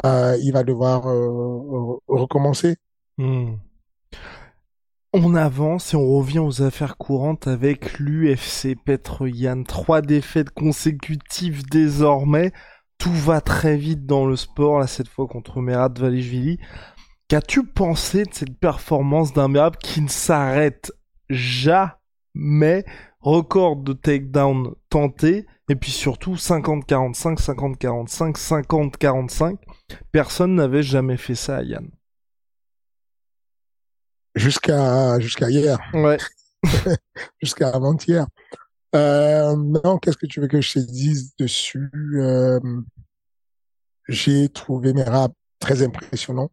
euh, 0.04 0.38
il 0.42 0.52
va 0.52 0.64
devoir 0.64 1.08
euh, 1.08 2.00
recommencer. 2.08 2.76
Hmm. 3.18 3.56
On 5.14 5.36
avance 5.36 5.94
et 5.94 5.98
on 5.98 6.18
revient 6.18 6.40
aux 6.40 6.62
affaires 6.62 6.98
courantes 6.98 7.48
avec 7.48 8.00
l'UFC 8.00 8.76
Yann. 9.22 9.64
Trois 9.64 10.02
défaites 10.02 10.50
consécutives 10.50 11.64
désormais. 11.70 12.52
Tout 12.98 13.14
va 13.14 13.40
très 13.40 13.78
vite 13.78 14.06
dans 14.06 14.26
le 14.26 14.36
sport, 14.36 14.80
là 14.80 14.88
cette 14.88 15.08
fois 15.08 15.28
contre 15.28 15.62
Merab 15.62 16.00
Valishvili. 16.00 16.60
Qu'as-tu 17.30 17.64
pensé 17.64 18.24
de 18.24 18.34
cette 18.34 18.60
performance 18.60 19.34
d'un 19.34 19.48
Merab 19.48 19.78
qui 19.78 20.02
ne 20.02 20.10
s'arrête 20.10 20.92
jamais 21.30 22.84
Record 23.26 23.78
de 23.78 23.94
takedown 23.94 24.76
tenté, 24.90 25.48
et 25.68 25.76
puis 25.76 25.92
surtout 25.92 26.36
50-45, 26.36 27.40
50-45, 27.40 28.38
50-45. 28.38 29.58
Personne 30.12 30.54
n'avait 30.54 30.84
jamais 30.84 31.18
fait 31.18 31.34
ça 31.34 31.58
à 31.58 31.64
Yann. 31.64 31.90
Jusqu'à 34.36 35.20
jusqu'à 35.20 35.50
hier. 35.50 35.80
Ouais. 35.94 36.18
Jusqu'à 37.42 37.70
avant-hier. 37.70 38.28
Euh, 38.96 39.56
non, 39.56 39.98
qu'est-ce 39.98 40.18
que 40.18 40.28
tu 40.28 40.40
veux 40.40 40.48
que 40.48 40.62
je 40.62 40.74
te 40.74 40.80
dise 40.80 41.36
dessus? 41.38 41.90
Euh, 42.16 42.60
J'ai 44.08 44.50
trouvé 44.50 44.94
Merab 44.94 45.32
très 45.60 45.82
impressionnant. 45.82 46.52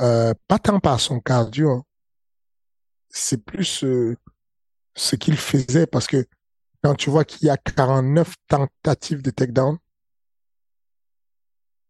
Euh, 0.00 0.34
pas 0.48 0.58
tant 0.58 0.80
par 0.80 0.98
son 0.98 1.20
cardio, 1.20 1.70
hein. 1.70 1.84
c'est 3.08 3.42
plus 3.42 3.84
euh, 3.84 4.16
ce 4.96 5.14
qu'il 5.14 5.36
faisait 5.36 5.86
parce 5.86 6.06
que 6.06 6.26
quand 6.82 6.94
tu 6.94 7.10
vois 7.10 7.24
qu'il 7.24 7.46
y 7.46 7.50
a 7.50 7.56
49 7.56 8.34
tentatives 8.48 9.22
de 9.22 9.30
takedown 9.30 9.78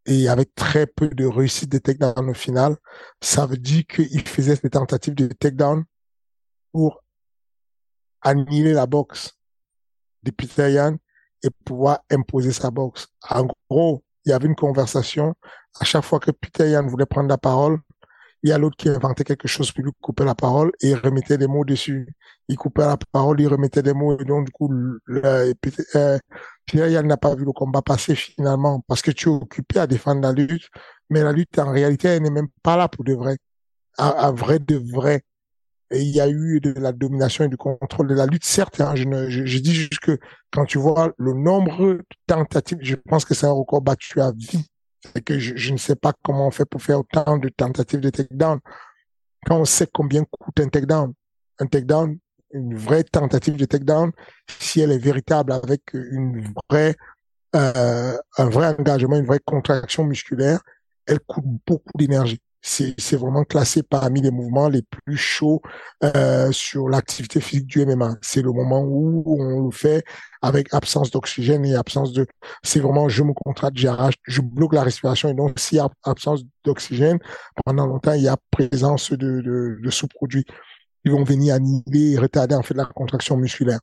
et 0.06 0.28
avec 0.28 0.54
très 0.54 0.86
peu 0.86 1.08
de 1.08 1.24
réussite 1.24 1.70
de 1.70 1.78
takedown 1.78 2.28
au 2.28 2.34
final, 2.34 2.76
ça 3.20 3.46
veut 3.46 3.56
dire 3.56 3.84
qu'il 3.86 4.26
faisait 4.28 4.56
des 4.56 4.70
tentatives 4.70 5.14
de 5.14 5.26
takedown 5.28 5.84
pour 6.72 7.02
annihiler 8.22 8.72
la 8.72 8.86
boxe 8.86 9.36
de 10.22 10.30
Peter 10.30 10.72
Yan 10.72 10.96
et 11.42 11.50
pouvoir 11.64 12.00
imposer 12.10 12.52
sa 12.52 12.70
boxe. 12.70 13.06
En 13.28 13.46
gros, 13.70 14.04
il 14.24 14.30
y 14.30 14.32
avait 14.32 14.48
une 14.48 14.56
conversation. 14.56 15.34
À 15.80 15.84
chaque 15.84 16.04
fois 16.04 16.18
que 16.18 16.30
Peter 16.32 16.70
Yan 16.70 16.86
voulait 16.86 17.06
prendre 17.06 17.28
la 17.28 17.38
parole, 17.38 17.78
il 18.46 18.50
y 18.50 18.52
a 18.52 18.58
l'autre 18.58 18.76
qui 18.76 18.88
inventait 18.88 19.24
quelque 19.24 19.48
chose 19.48 19.72
pour 19.72 19.84
lui 19.84 19.90
couper 20.00 20.24
la 20.24 20.36
parole 20.36 20.70
et 20.80 20.90
il 20.90 20.94
remettait 20.94 21.36
des 21.36 21.48
mots 21.48 21.64
dessus. 21.64 22.14
Il 22.48 22.56
coupait 22.56 22.86
la 22.86 22.96
parole, 22.96 23.40
il 23.40 23.48
remettait 23.48 23.82
des 23.82 23.92
mots 23.92 24.16
et 24.20 24.24
donc 24.24 24.46
du 24.46 24.52
coup, 24.52 24.68
le, 24.68 25.00
euh, 25.16 26.18
Pierre 26.64 27.02
n'a 27.02 27.16
pas 27.16 27.34
vu 27.34 27.44
le 27.44 27.50
combat 27.50 27.82
passer 27.82 28.14
finalement 28.14 28.84
parce 28.86 29.02
que 29.02 29.10
tu 29.10 29.28
es 29.28 29.32
occupé 29.32 29.80
à 29.80 29.88
défendre 29.88 30.20
la 30.20 30.32
lutte, 30.32 30.68
mais 31.10 31.24
la 31.24 31.32
lutte 31.32 31.58
en 31.58 31.72
réalité 31.72 32.06
elle 32.06 32.22
n'est 32.22 32.30
même 32.30 32.46
pas 32.62 32.76
là 32.76 32.86
pour 32.88 33.04
de 33.04 33.14
vrai. 33.14 33.36
à, 33.98 34.30
vrai 34.30 34.60
de 34.60 34.76
vrai, 34.76 35.24
il 35.90 36.08
y 36.08 36.20
a 36.20 36.28
eu 36.28 36.60
de 36.60 36.72
la 36.72 36.92
domination 36.92 37.44
et 37.44 37.48
du 37.48 37.56
contrôle 37.56 38.06
de 38.06 38.14
la 38.14 38.26
lutte. 38.26 38.44
Certes, 38.44 38.80
hein, 38.80 38.94
je, 38.94 39.02
je, 39.28 39.58
dis 39.58 39.74
juste 39.74 39.98
que 39.98 40.20
quand 40.52 40.66
tu 40.66 40.78
vois 40.78 41.12
le 41.18 41.32
nombre 41.32 41.94
de 41.94 42.04
tentatives, 42.28 42.78
je 42.80 42.94
pense 42.94 43.24
que 43.24 43.34
c'est 43.34 43.46
un 43.46 43.52
record 43.52 43.82
battu 43.82 44.20
à 44.20 44.30
vie. 44.30 44.64
C'est 45.14 45.22
que 45.22 45.38
je, 45.38 45.72
ne 45.72 45.78
sais 45.78 45.96
pas 45.96 46.12
comment 46.22 46.48
on 46.48 46.50
fait 46.50 46.64
pour 46.64 46.82
faire 46.82 47.00
autant 47.00 47.38
de 47.38 47.48
tentatives 47.48 48.00
de 48.00 48.10
takedown. 48.10 48.60
Quand 49.46 49.60
on 49.60 49.64
sait 49.64 49.88
combien 49.92 50.24
coûte 50.24 50.60
un 50.60 50.68
takedown, 50.68 51.12
un 51.58 51.66
takedown, 51.66 52.18
une 52.52 52.76
vraie 52.76 53.04
tentative 53.04 53.56
de 53.56 53.64
takedown, 53.64 54.12
si 54.58 54.80
elle 54.80 54.92
est 54.92 54.98
véritable 54.98 55.52
avec 55.52 55.82
une 55.94 56.52
vraie, 56.70 56.96
euh, 57.54 58.16
un 58.38 58.48
vrai 58.48 58.68
engagement, 58.78 59.16
une 59.16 59.26
vraie 59.26 59.40
contraction 59.44 60.04
musculaire, 60.04 60.60
elle 61.06 61.20
coûte 61.20 61.44
beaucoup 61.66 61.96
d'énergie 61.96 62.40
c'est 62.66 63.16
vraiment 63.16 63.44
classé 63.44 63.84
parmi 63.84 64.20
les 64.20 64.32
mouvements 64.32 64.68
les 64.68 64.82
plus 64.82 65.16
chauds 65.16 65.62
euh, 66.02 66.50
sur 66.50 66.88
l'activité 66.88 67.40
physique 67.40 67.66
du 67.66 67.86
MMA. 67.86 68.16
C'est 68.22 68.42
le 68.42 68.50
moment 68.50 68.80
où 68.80 69.24
on 69.40 69.66
le 69.66 69.70
fait 69.70 70.04
avec 70.42 70.74
absence 70.74 71.12
d'oxygène 71.12 71.64
et 71.64 71.76
absence 71.76 72.12
de... 72.12 72.26
C'est 72.64 72.80
vraiment, 72.80 73.08
je 73.08 73.22
me 73.22 73.32
contracte, 73.34 73.76
j'arrache, 73.76 74.14
je 74.24 74.40
bloque 74.40 74.72
la 74.72 74.82
respiration. 74.82 75.28
Et 75.28 75.34
donc, 75.34 75.60
s'il 75.60 75.78
y 75.78 75.80
a 75.80 75.88
absence 76.02 76.42
d'oxygène, 76.64 77.18
pendant 77.64 77.86
longtemps, 77.86 78.14
il 78.14 78.22
y 78.22 78.28
a 78.28 78.36
présence 78.50 79.12
de, 79.12 79.16
de, 79.40 79.78
de 79.80 79.90
sous-produits 79.90 80.44
qui 81.04 81.12
vont 81.12 81.22
venir 81.22 81.54
annihiler 81.54 82.14
et 82.14 82.18
retarder 82.18 82.56
en 82.56 82.62
fait 82.62 82.74
la 82.74 82.84
contraction 82.84 83.36
musculaire. 83.36 83.78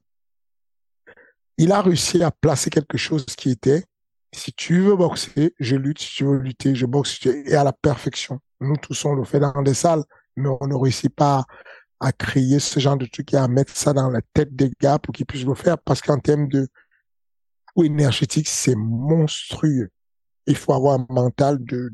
Il 1.58 1.72
a 1.72 1.82
réussi 1.82 2.22
à 2.22 2.32
placer 2.32 2.70
quelque 2.70 2.98
chose 2.98 3.26
qui 3.26 3.50
était 3.50 3.86
si 4.34 4.52
tu 4.54 4.82
veux 4.82 4.96
boxer, 4.96 5.54
je 5.60 5.76
lutte. 5.76 6.00
Si 6.00 6.16
tu 6.16 6.24
veux 6.26 6.38
lutter, 6.38 6.76
je 6.76 6.86
boxe. 6.86 7.26
Et 7.26 7.56
à 7.56 7.64
la 7.64 7.74
perfection. 7.74 8.40
Nous 8.60 8.76
tous, 8.78 9.06
on 9.06 9.14
le 9.14 9.24
fait 9.24 9.40
dans 9.40 9.62
des 9.62 9.74
salles, 9.74 10.04
mais 10.36 10.50
on 10.60 10.68
ne 10.68 10.76
réussit 10.76 11.14
pas 11.14 11.46
à 12.00 12.12
créer 12.12 12.60
ce 12.60 12.80
genre 12.80 12.98
de 12.98 13.06
truc 13.06 13.34
et 13.34 13.38
à 13.38 13.48
mettre 13.48 13.76
ça 13.76 13.94
dans 13.94 14.10
la 14.10 14.22
tête 14.34 14.56
des 14.56 14.72
gars 14.82 15.00
pour 15.00 15.14
qu'ils 15.14 15.26
puissent 15.26 15.46
le 15.46 15.54
faire 15.54 15.78
parce 15.78 16.02
qu'en 16.02 16.20
termes 16.20 16.48
de 16.48 16.68
coût 17.74 17.84
énergétique, 17.84 18.48
c'est 18.48 18.76
monstrueux. 18.76 19.90
Il 20.48 20.56
faut 20.56 20.74
avoir 20.74 21.00
un 21.00 21.06
mental 21.10 21.64
de, 21.64 21.92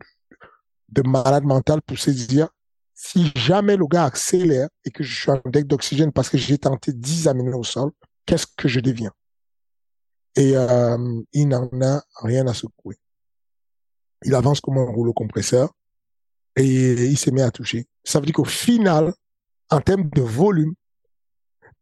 de, 0.90 1.02
malade 1.04 1.44
mental 1.44 1.82
pour 1.82 2.00
se 2.00 2.10
dire, 2.10 2.48
si 2.96 3.32
jamais 3.36 3.78
le 3.78 3.86
gars 3.86 4.06
accélère 4.06 4.70
et 4.84 4.92
que 4.92 5.04
je 5.04 5.22
suis 5.22 5.32
en 5.32 5.42
deck 5.46 5.68
d'oxygène 5.68 6.12
parce 6.12 6.30
que 6.30 6.38
j'ai 6.38 6.58
tenté 6.58 6.92
10 6.92 7.28
amener 7.28 7.54
au 7.54 7.64
sol, 7.64 7.92
qu'est-ce 8.26 8.48
que 8.48 8.68
je 8.68 8.80
deviens? 8.80 9.12
Et 10.40 10.56
euh, 10.56 11.22
il 11.34 11.50
n'en 11.50 11.70
a 11.82 12.02
rien 12.22 12.48
à 12.48 12.54
secouer. 12.54 12.96
Il 14.24 14.34
avance 14.34 14.62
comme 14.62 14.78
un 14.78 14.86
rouleau 14.86 15.12
compresseur 15.12 15.70
et 16.56 16.94
il 16.94 17.18
se 17.18 17.30
met 17.30 17.42
à 17.42 17.52
toucher. 17.52 17.88
Ça 18.06 18.20
veut 18.22 18.26
dire 18.26 18.36
qu'au 18.36 18.46
final, 18.46 19.14
en 19.70 19.82
termes 19.82 20.10
de 20.10 20.22
volume, 20.22 20.76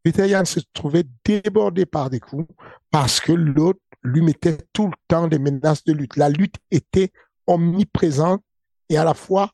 Peter 0.02 0.28
Yann 0.28 0.46
se 0.46 0.60
trouvait 0.74 1.04
débordé 1.24 1.86
par 1.86 2.10
des 2.10 2.20
coups 2.20 2.52
parce 2.90 3.20
que 3.20 3.32
l'autre 3.32 3.80
lui 4.02 4.24
mettait 4.24 4.58
tout 4.74 4.88
le 4.88 4.96
temps 5.08 5.28
des 5.28 5.38
menaces 5.38 5.84
de 5.84 5.94
lutte. 5.94 6.16
La 6.16 6.30
lutte 6.30 6.56
était 6.72 7.12
omniprésente 7.46 8.42
et 8.90 8.98
à 8.98 9.04
la 9.04 9.14
fois 9.14 9.52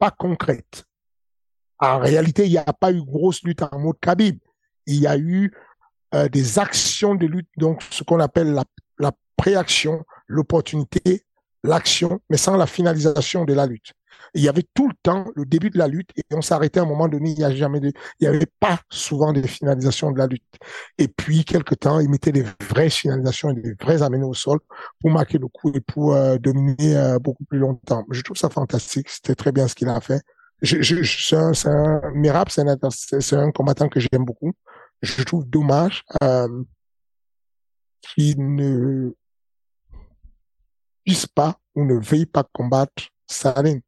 pas 0.00 0.10
concrète. 0.10 0.84
En 1.78 2.00
réalité, 2.00 2.46
il 2.46 2.50
n'y 2.50 2.58
a 2.58 2.72
pas 2.72 2.90
eu 2.90 3.04
grosse 3.04 3.44
lutte 3.44 3.62
en 3.62 3.78
mode 3.78 4.00
Khabib. 4.00 4.40
Il 4.86 4.98
y 4.98 5.06
a 5.06 5.16
eu 5.16 5.52
euh, 6.16 6.28
des 6.28 6.58
actions 6.58 7.14
de 7.14 7.26
lutte, 7.26 7.48
donc 7.56 7.82
ce 7.90 8.04
qu'on 8.04 8.20
appelle 8.20 8.52
la, 8.52 8.64
préaction, 9.36 10.02
l'opportunité, 10.26 11.26
l'action, 11.62 12.20
mais 12.30 12.38
sans 12.38 12.56
la 12.56 12.66
finalisation 12.66 13.44
de 13.44 13.52
la 13.52 13.66
lutte 13.66 13.92
il 14.34 14.42
y 14.42 14.48
avait 14.48 14.64
tout 14.74 14.88
le 14.88 14.94
temps 15.02 15.26
le 15.34 15.44
début 15.44 15.70
de 15.70 15.78
la 15.78 15.88
lutte 15.88 16.10
et 16.16 16.22
on 16.34 16.42
s'arrêtait 16.42 16.80
à 16.80 16.82
un 16.82 16.86
moment 16.86 17.08
donné. 17.08 17.30
Il 17.30 17.38
n'y 17.38 17.44
a 17.44 17.54
jamais 17.54 17.80
de, 17.80 17.92
il 18.20 18.24
y 18.24 18.26
avait 18.26 18.46
pas 18.60 18.78
souvent 18.90 19.32
de 19.32 19.42
finalisation 19.42 20.10
de 20.12 20.18
la 20.18 20.26
lutte. 20.26 20.42
Et 20.98 21.08
puis, 21.08 21.44
quelque 21.44 21.74
temps, 21.74 22.00
il 22.00 22.08
mettait 22.08 22.32
des 22.32 22.44
vraies 22.68 22.90
finalisations 22.90 23.50
et 23.50 23.54
des 23.54 23.74
vrais 23.80 24.02
amenés 24.02 24.24
au 24.24 24.34
sol 24.34 24.58
pour 25.00 25.10
marquer 25.10 25.38
le 25.38 25.48
coup 25.48 25.72
et 25.74 25.80
pour 25.80 26.14
euh, 26.14 26.38
dominer 26.38 26.96
euh, 26.96 27.18
beaucoup 27.18 27.44
plus 27.44 27.58
longtemps. 27.58 28.04
Je 28.10 28.22
trouve 28.22 28.36
ça 28.36 28.50
fantastique. 28.50 29.08
C'était 29.08 29.34
très 29.34 29.52
bien 29.52 29.68
ce 29.68 29.74
qu'il 29.74 29.88
a 29.88 30.00
fait. 30.00 30.20
C'est 30.62 31.36
un, 31.36 31.52
c'est 31.52 31.68
un 31.68 32.00
Mirab, 32.14 32.48
c'est 32.48 32.62
un, 32.62 32.76
c'est 32.90 33.36
un 33.36 33.50
combattant 33.50 33.88
que 33.88 34.00
j'aime 34.00 34.24
beaucoup. 34.24 34.52
Je 35.02 35.22
trouve 35.22 35.48
dommage 35.48 36.04
euh, 36.22 36.64
qu'il 38.00 38.54
ne 38.54 39.14
puisse 41.04 41.26
pas 41.26 41.58
ou 41.74 41.84
ne 41.84 41.94
veuille 41.94 42.26
pas 42.26 42.44
combattre 42.52 43.08
Salim 43.26 43.80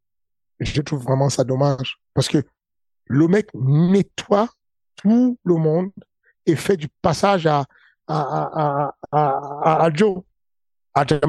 je 0.61 0.83
trouve 0.83 1.03
vraiment 1.03 1.29
ça 1.29 1.45
dommage. 1.45 1.99
Parce 2.15 2.29
que 2.29 2.43
le 3.07 3.29
mec 3.29 3.49
nettoie 3.55 4.49
tout 4.97 5.39
le 5.45 5.55
monde 5.55 5.91
et 6.47 6.57
fait 6.57 6.77
du 6.77 6.89
passage 7.03 7.47
à, 7.47 7.65
à, 8.07 8.93
à, 9.13 9.85
à, 9.85 9.91
Joe. 9.93 10.23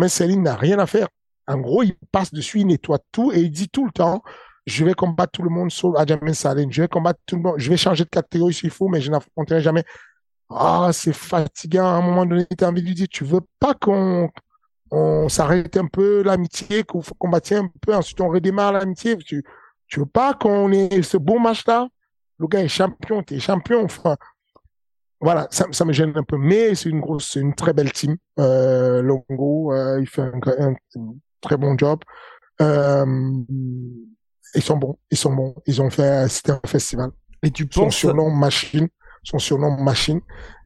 Céline 0.07 0.43
n'a 0.43 0.55
rien 0.55 0.79
à 0.79 0.87
faire. 0.87 1.07
En 1.47 1.57
gros, 1.57 1.83
il 1.83 1.95
passe 2.11 2.33
dessus, 2.33 2.61
il 2.61 2.67
nettoie 2.67 2.99
tout 3.11 3.31
et 3.31 3.39
il 3.39 3.51
dit 3.51 3.69
tout 3.69 3.85
le 3.85 3.91
temps, 3.91 4.23
je 4.69 4.85
vais 4.85 4.93
combattre 4.93 5.31
tout 5.33 5.43
le 5.43 5.49
monde 5.49 5.71
sauf 5.71 5.95
Adjamin 5.97 6.33
Saline. 6.33 6.71
Je 6.71 6.81
vais 6.83 6.87
combattre 6.87 7.19
tout 7.25 7.35
le 7.35 7.41
monde. 7.41 7.55
Je 7.57 7.69
vais 7.69 7.77
changer 7.77 8.05
de 8.05 8.09
catégorie 8.09 8.53
s'il 8.53 8.69
faut, 8.69 8.87
mais 8.87 9.01
je 9.01 9.11
n'affronterai 9.11 9.61
jamais. 9.61 9.83
Ah, 10.49 10.89
c'est 10.93 11.13
fatigant. 11.13 11.85
À 11.85 11.97
un 11.97 12.01
moment 12.01 12.25
donné, 12.25 12.45
tu 12.57 12.63
as 12.63 12.69
envie 12.69 12.81
de 12.81 12.87
lui 12.87 12.95
dire, 12.95 13.07
tu 13.09 13.23
veux 13.23 13.41
pas 13.59 13.73
qu'on 13.73 14.29
on 14.91 15.29
s'arrête 15.29 15.77
un 15.77 15.85
peu 15.85 16.23
l'amitié, 16.23 16.83
qu'on 16.83 17.01
combattait 17.17 17.55
un 17.55 17.69
peu, 17.81 17.93
ensuite 17.93 18.21
on 18.21 18.29
redémarre 18.29 18.73
l'amitié. 18.73 19.17
Tu, 19.17 19.43
tu 19.87 19.99
veux 19.99 20.05
pas 20.05 20.33
qu'on 20.33 20.71
ait 20.71 21.01
ce 21.03 21.17
beau 21.17 21.39
match-là? 21.39 21.87
Le 22.39 22.47
gars 22.47 22.63
est 22.63 22.67
champion, 22.67 23.23
t'es 23.23 23.39
champion, 23.39 23.83
enfin. 23.83 24.17
Voilà, 25.21 25.49
ça, 25.51 25.83
me 25.83 25.91
gêne 25.91 26.13
un 26.15 26.23
peu, 26.23 26.37
mais 26.37 26.75
c'est 26.75 26.89
une 26.89 27.01
grosse, 27.01 27.35
une 27.35 27.53
très 27.53 27.73
belle 27.73 27.91
team. 27.91 28.15
Euh, 28.39 29.01
Longo, 29.01 29.73
euh, 29.73 29.99
il 29.99 30.07
fait 30.07 30.21
un, 30.21 30.73
très 31.41 31.57
bon 31.57 31.77
job. 31.77 31.99
Euh, 32.61 33.05
ils 34.55 34.61
sont 34.61 34.77
bons, 34.77 34.97
ils 35.11 35.17
sont 35.17 35.33
bons. 35.33 35.55
Ils 35.65 35.81
ont 35.81 35.89
fait, 35.89 36.27
c'était 36.29 36.51
un 36.51 36.61
festival. 36.65 37.11
Et 37.43 37.51
tu 37.51 37.65
penses 37.65 37.95
son 37.95 38.09
surnom 38.09 38.31
machine, 38.31 38.87
son 39.23 39.39
surnom 39.39 39.81
machine. 39.81 40.21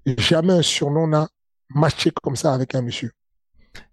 jamais 0.06 0.54
un 0.54 0.62
surnom 0.62 1.08
n'a 1.08 1.28
matché 1.70 2.12
comme 2.22 2.36
ça 2.36 2.54
avec 2.54 2.76
un 2.76 2.82
monsieur. 2.82 3.12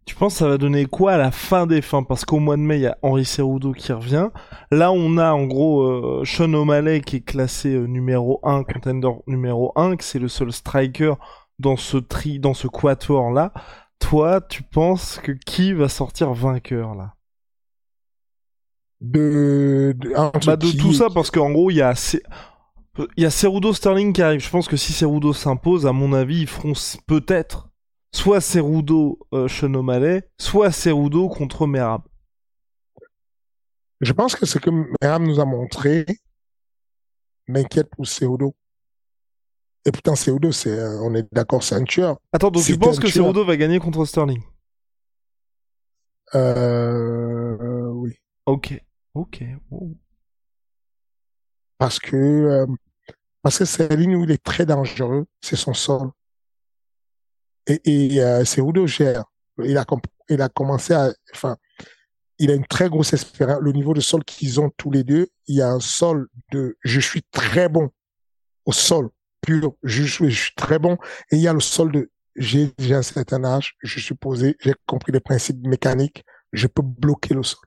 Tu 0.04 0.14
penses 0.14 0.34
que 0.34 0.38
ça 0.40 0.48
va 0.48 0.58
donner 0.58 0.86
quoi 0.86 1.12
à 1.12 1.18
la 1.18 1.30
fin 1.30 1.66
des 1.66 1.82
fins? 1.82 2.02
Parce 2.02 2.24
qu'au 2.24 2.38
mois 2.38 2.56
de 2.56 2.62
mai, 2.62 2.78
il 2.78 2.82
y 2.82 2.86
a 2.86 2.98
Henri 3.02 3.24
Cerudo 3.24 3.72
qui 3.72 3.92
revient. 3.92 4.28
Là, 4.70 4.92
on 4.92 5.18
a 5.18 5.32
en 5.32 5.44
gros 5.44 5.82
euh, 5.82 6.24
Sean 6.24 6.52
O'Malley 6.52 7.00
qui 7.00 7.16
est 7.16 7.20
classé 7.20 7.74
euh, 7.74 7.86
numéro 7.86 8.40
1, 8.42 8.64
contender 8.64 9.10
numéro 9.26 9.72
1, 9.76 9.96
que 9.96 10.04
c'est 10.04 10.18
le 10.18 10.28
seul 10.28 10.52
striker 10.52 11.14
dans 11.58 11.76
ce 11.76 11.96
tri, 11.98 12.38
dans 12.40 12.54
ce 12.54 12.66
quatuor 12.66 13.30
là. 13.30 13.52
Toi, 13.98 14.40
tu 14.40 14.62
penses 14.62 15.20
que 15.22 15.32
qui 15.32 15.72
va 15.74 15.88
sortir 15.88 16.32
vainqueur 16.32 16.94
là? 16.94 17.14
De, 19.00 19.94
de, 19.96 20.10
bah, 20.46 20.56
de 20.56 20.78
tout 20.78 20.92
ça, 20.92 21.08
parce 21.08 21.30
qu'en 21.30 21.50
gros, 21.50 21.70
il 21.70 21.76
y 21.76 21.82
a 21.82 21.94
il 23.16 23.22
y 23.22 23.26
a 23.26 23.30
Cerudo 23.30 23.72
Sterling 23.72 24.12
qui 24.12 24.22
arrive. 24.22 24.40
Je 24.40 24.50
pense 24.50 24.68
que 24.68 24.76
si 24.76 24.92
Cerudo 24.92 25.32
s'impose, 25.32 25.86
à 25.86 25.92
mon 25.92 26.12
avis, 26.12 26.42
ils 26.42 26.46
feront 26.46 26.74
peut-être 27.06 27.70
soit 28.12 28.40
Cerudo 28.40 29.18
euh, 29.32 29.48
soit 30.38 30.70
Cerudo 30.70 31.28
contre 31.28 31.66
Merab. 31.66 32.02
Je 34.00 34.12
pense 34.12 34.34
que 34.34 34.46
ce 34.46 34.58
que 34.58 34.70
Merab 35.00 35.22
nous 35.22 35.40
a 35.40 35.44
montré 35.44 36.04
m'inquiète 37.48 37.90
pour 37.90 38.06
Cerudo. 38.06 38.54
Et 39.86 39.92
pourtant, 39.92 40.14
Cerudo, 40.14 40.52
c'est, 40.52 40.78
euh, 40.78 41.00
on 41.02 41.14
est 41.14 41.26
d'accord, 41.32 41.62
c'est 41.62 41.74
un 41.74 41.84
tueur. 41.84 42.18
Attends, 42.32 42.50
donc 42.50 42.64
tu 42.64 42.76
penses 42.76 42.98
que 42.98 43.08
Cerudo 43.08 43.44
va 43.44 43.56
gagner 43.56 43.78
contre 43.78 44.04
Sterling? 44.04 44.42
Euh, 46.34 47.88
oui. 47.88 48.14
Ok, 48.46 48.80
ok. 49.14 49.44
Parce 51.78 51.98
que 51.98 52.16
euh, 52.16 52.66
parce 53.42 53.58
que 53.58 53.64
c'est 53.64 53.94
ligne 53.96 54.16
où 54.16 54.24
il 54.24 54.30
est 54.30 54.42
très 54.42 54.66
dangereux, 54.66 55.26
c'est 55.40 55.56
son 55.56 55.74
sol. 55.74 56.10
Et, 57.66 58.20
euh, 58.20 58.44
c'est 58.44 58.60
Udo 58.60 58.86
gère. 58.86 59.24
Il 59.62 59.76
a, 59.78 59.86
il 60.28 60.42
a 60.42 60.48
commencé 60.48 60.92
à, 60.92 61.12
enfin, 61.34 61.56
il 62.38 62.50
a 62.50 62.54
une 62.54 62.66
très 62.66 62.88
grosse 62.88 63.12
expérience. 63.12 63.60
Le 63.60 63.72
niveau 63.72 63.94
de 63.94 64.00
sol 64.00 64.24
qu'ils 64.24 64.60
ont 64.60 64.70
tous 64.76 64.90
les 64.90 65.04
deux, 65.04 65.28
il 65.46 65.56
y 65.56 65.62
a 65.62 65.70
un 65.70 65.80
sol 65.80 66.28
de, 66.52 66.76
je 66.82 67.00
suis 67.00 67.22
très 67.30 67.68
bon 67.68 67.90
au 68.64 68.72
sol 68.72 69.10
pur, 69.42 69.74
je 69.82 70.02
suis, 70.04 70.30
je 70.30 70.42
suis 70.44 70.54
très 70.54 70.78
bon. 70.78 70.96
Et 71.30 71.36
il 71.36 71.42
y 71.42 71.48
a 71.48 71.52
le 71.52 71.60
sol 71.60 71.92
de, 71.92 72.10
j'ai 72.36 72.72
un 72.90 73.02
certain 73.02 73.44
âge, 73.44 73.76
je 73.82 74.00
suis 74.00 74.14
posé, 74.14 74.56
j'ai 74.60 74.74
compris 74.86 75.12
les 75.12 75.20
principes 75.20 75.66
mécaniques, 75.66 76.24
je 76.52 76.66
peux 76.66 76.82
bloquer 76.82 77.34
le 77.34 77.42
sol. 77.42 77.60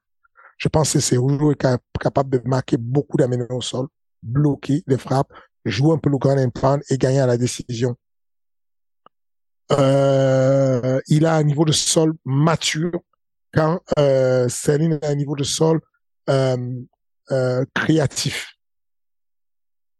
Je 0.57 0.67
pense 0.69 0.93
que 0.93 0.99
c'est 0.99 1.17
est 1.17 1.67
capable 1.99 2.29
de 2.29 2.41
marquer 2.47 2.77
beaucoup 2.77 3.17
d'amener 3.17 3.45
au 3.49 3.61
sol, 3.61 3.87
bloquer 4.21 4.83
les 4.87 4.97
frappes, 4.97 5.31
jouer 5.65 5.93
un 5.93 5.97
peu 5.97 6.09
le 6.09 6.17
grand 6.17 6.37
impact 6.37 6.91
et 6.91 6.97
gagner 6.97 7.19
à 7.19 7.27
la 7.27 7.37
décision. 7.37 7.95
Euh, 9.71 10.99
il 11.07 11.25
a 11.25 11.35
un 11.35 11.43
niveau 11.43 11.65
de 11.65 11.71
sol 11.71 12.13
mature 12.25 12.99
quand 13.53 13.79
euh, 13.97 14.49
Céline 14.49 14.99
a 15.01 15.07
un 15.07 15.15
niveau 15.15 15.35
de 15.35 15.43
sol 15.43 15.79
euh, 16.29 16.57
euh, 17.31 17.65
créatif. 17.73 18.49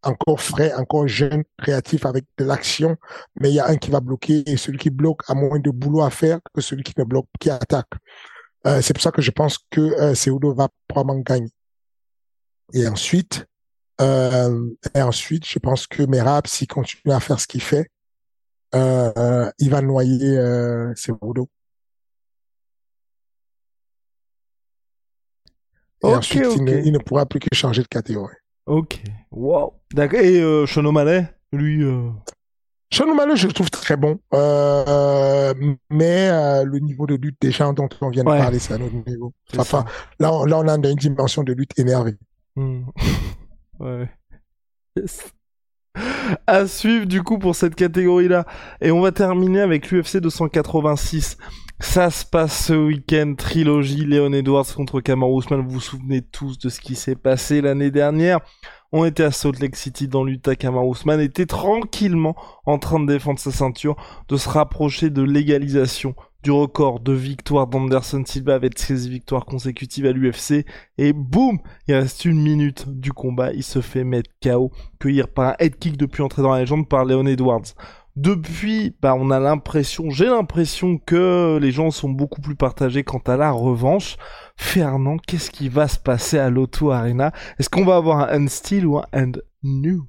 encore 0.04 0.42
frais, 0.42 0.74
encore 0.74 1.08
jeune, 1.08 1.44
créatif 1.58 2.06
avec 2.06 2.26
de 2.38 2.44
l'action, 2.44 2.98
mais 3.40 3.50
il 3.52 3.56
y 3.56 3.60
a 3.60 3.68
un 3.68 3.78
qui 3.78 3.90
va 3.90 4.02
bloquer 4.02 4.44
et 4.46 4.58
celui 4.58 4.78
qui 4.78 4.90
bloque 4.90 5.22
a 5.30 5.34
moins 5.34 5.60
de 5.60 5.70
boulot 5.70 6.02
à 6.02 6.10
faire 6.10 6.40
que 6.54 6.62
celui 6.62 6.84
qui 6.84 6.94
ne 6.98 7.06
bloque, 7.06 7.28
qui 7.40 7.50
attaque. 7.50 7.94
Euh, 8.66 8.82
c'est 8.82 8.94
pour 8.94 9.04
ça 9.04 9.12
que 9.12 9.22
je 9.22 9.32
pense 9.32 9.58
que 9.70 9.82
euh, 9.82 10.16
Seudo 10.16 10.54
va 10.54 10.70
probablement 10.88 11.22
gagner. 11.22 11.52
Et 12.74 12.88
ensuite, 12.88 13.46
euh, 14.02 14.70
et 14.96 15.02
ensuite, 15.02 15.46
je 15.46 15.60
pense 15.60 15.86
que 15.86 16.04
Merab, 16.04 16.48
s'il 16.48 16.68
continue 16.68 17.14
à 17.14 17.20
faire 17.20 17.40
ce 17.40 17.48
qu'il 17.48 17.62
fait, 17.62 17.90
euh, 18.74 19.52
il 19.60 19.70
va 19.70 19.82
noyer 19.82 20.38
euh, 20.38 20.94
Seudo. 20.96 21.50
Et 26.04 26.08
ensuite, 26.08 26.46
il, 26.56 26.64
ne, 26.64 26.72
ok. 26.72 26.82
il 26.86 26.92
ne 26.92 26.98
pourra 27.00 27.26
plus 27.26 27.40
que 27.40 27.54
changer 27.54 27.82
de 27.82 27.88
catégorie. 27.88 28.36
Ok. 28.66 29.02
Wow. 29.32 29.74
D'accord. 29.94 30.20
Et 30.20 30.42
euh, 30.42 30.66
Sean 30.66 30.86
O'Malley, 30.86 31.28
lui. 31.52 31.84
Sean 32.94 33.10
O'Malley, 33.10 33.36
je 33.36 33.48
le 33.48 33.54
trouve 33.54 33.72
très 33.72 33.98
bon, 33.98 34.20
euh, 34.36 35.54
mais 35.90 36.30
euh, 36.30 36.64
le 36.64 36.78
niveau 36.78 37.08
de 37.08 37.16
lutte 37.16 37.38
des 37.42 37.50
gens 37.52 37.74
dont 37.74 37.90
on 38.02 38.10
vient 38.10 38.24
de 38.24 38.30
Ouais. 38.30 38.38
parler, 38.38 38.60
c'est 38.60 38.76
un 38.76 38.82
autre 38.82 38.94
niveau. 39.08 39.34
Enfin, 39.58 39.64
ça. 39.64 39.86
là, 40.20 40.32
on, 40.32 40.46
là, 40.46 40.60
on 40.60 40.68
a 40.68 40.76
une 40.76 40.96
dimension 40.96 41.42
de 41.44 41.54
lutte 41.54 41.72
énervée. 41.80 42.16
Hmm. 42.56 42.84
ouais. 43.80 44.10
À 46.48 46.68
suivre 46.68 47.06
du 47.06 47.22
coup 47.22 47.38
pour 47.38 47.56
cette 47.56 47.76
catégorie-là. 47.76 48.46
Et 48.82 48.92
on 48.92 49.02
va 49.02 49.12
terminer 49.12 49.62
avec 49.62 49.92
l'UFC 49.92 50.18
286. 50.18 51.38
Ça 51.80 52.10
se 52.10 52.26
passe 52.26 52.68
ce 52.68 52.74
week-end, 52.74 53.36
trilogie 53.38 54.06
Léon 54.06 54.34
Edwards 54.34 54.66
contre 54.76 55.02
Kamaru 55.02 55.40
Usman. 55.40 55.62
Vous 55.62 55.70
vous 55.70 55.80
souvenez 55.80 56.22
tous 56.22 56.58
de 56.58 56.70
ce 56.70 56.80
qui 56.80 56.96
s'est 56.96 57.16
passé 57.16 57.62
l'année 57.62 57.92
dernière. 57.92 58.40
On 58.92 59.06
était 59.06 59.24
à 59.24 59.32
Salt 59.32 59.60
Lake 59.60 59.76
City 59.76 60.08
dans 60.08 60.24
l'Utah. 60.24 60.56
Kamaru 60.56 60.92
Usman 60.92 61.20
était 61.20 61.46
tranquillement 61.46 62.36
en 62.66 62.78
train 62.78 63.00
de 63.00 63.08
défendre 63.12 63.40
sa 63.40 63.52
ceinture, 63.52 63.96
de 64.28 64.38
se 64.38 64.50
rapprocher 64.50 65.10
de 65.10 65.22
l'égalisation 65.22 66.16
du 66.44 66.52
record 66.52 67.00
de 67.00 67.14
victoires 67.14 67.68
d'Anderson 67.68 68.24
Silva 68.26 68.56
avec 68.56 68.78
16 68.78 69.08
victoires 69.08 69.46
consécutives 69.46 70.06
à 70.06 70.12
l'UFC. 70.12 70.66
Et 70.98 71.14
boum, 71.14 71.60
il 71.88 71.96
reste 71.96 72.26
une 72.26 72.42
minute 72.42 72.88
du 72.90 73.14
combat, 73.14 73.54
il 73.54 73.64
se 73.64 73.82
fait 73.82 74.04
mettre 74.04 74.30
KO, 74.44 74.72
cueillir 75.00 75.30
par 75.30 75.52
un 75.52 75.56
head 75.60 75.78
kick 75.80 75.98
depuis 75.98 76.22
entrer 76.22 76.42
dans 76.42 76.52
la 76.52 76.60
légende 76.60 76.90
par 76.90 77.06
Leon 77.06 77.26
Edwards. 77.26 77.74
Depuis, 78.16 78.96
bah, 79.02 79.16
on 79.16 79.32
a 79.32 79.40
l'impression, 79.40 80.10
j'ai 80.12 80.28
l'impression 80.28 80.98
que 81.00 81.58
les 81.60 81.72
gens 81.72 81.90
sont 81.90 82.10
beaucoup 82.10 82.42
plus 82.42 82.56
partagés 82.56 83.04
quant 83.04 83.22
à 83.26 83.38
la 83.38 83.52
revanche. 83.52 84.18
Fernand, 84.56 85.18
qu'est-ce 85.18 85.50
qui 85.50 85.70
va 85.70 85.88
se 85.88 85.98
passer 85.98 86.38
à 86.38 86.50
l'Auto 86.50 86.92
Arena? 86.92 87.32
Est-ce 87.58 87.70
qu'on 87.70 87.86
va 87.86 87.96
avoir 87.96 88.20
un 88.20 88.44
end 88.44 88.48
still 88.50 88.86
ou 88.86 88.98
un 89.00 89.06
end 89.14 89.32
new? 89.64 90.08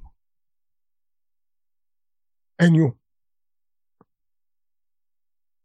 Agnew. 2.59 2.95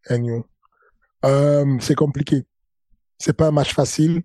Agnew. 0.09 0.50
Euh, 1.25 1.79
c'est 1.81 1.95
compliqué. 1.95 2.45
C'est 3.19 3.33
pas 3.33 3.49
un 3.49 3.53
match 3.53 3.75
facile. 3.75 4.23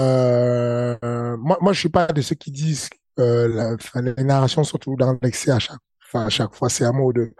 Euh, 0.00 1.36
moi, 1.38 1.58
moi, 1.60 1.72
je 1.72 1.80
suis 1.80 1.88
pas 1.88 2.06
de 2.08 2.20
ceux 2.20 2.36
qui 2.36 2.50
disent 2.50 2.88
euh, 3.18 3.76
la, 3.94 4.00
les 4.00 4.24
narrations 4.24 4.62
sont 4.64 4.78
toujours 4.78 4.98
dans 4.98 5.18
l'excès 5.22 5.50
à 5.50 5.58
chaque, 5.58 5.78
enfin, 6.06 6.26
à 6.26 6.28
chaque 6.28 6.54
fois. 6.54 6.68
C'est 6.68 6.84
un 6.84 6.92
mot 6.92 7.12
de 7.12 7.32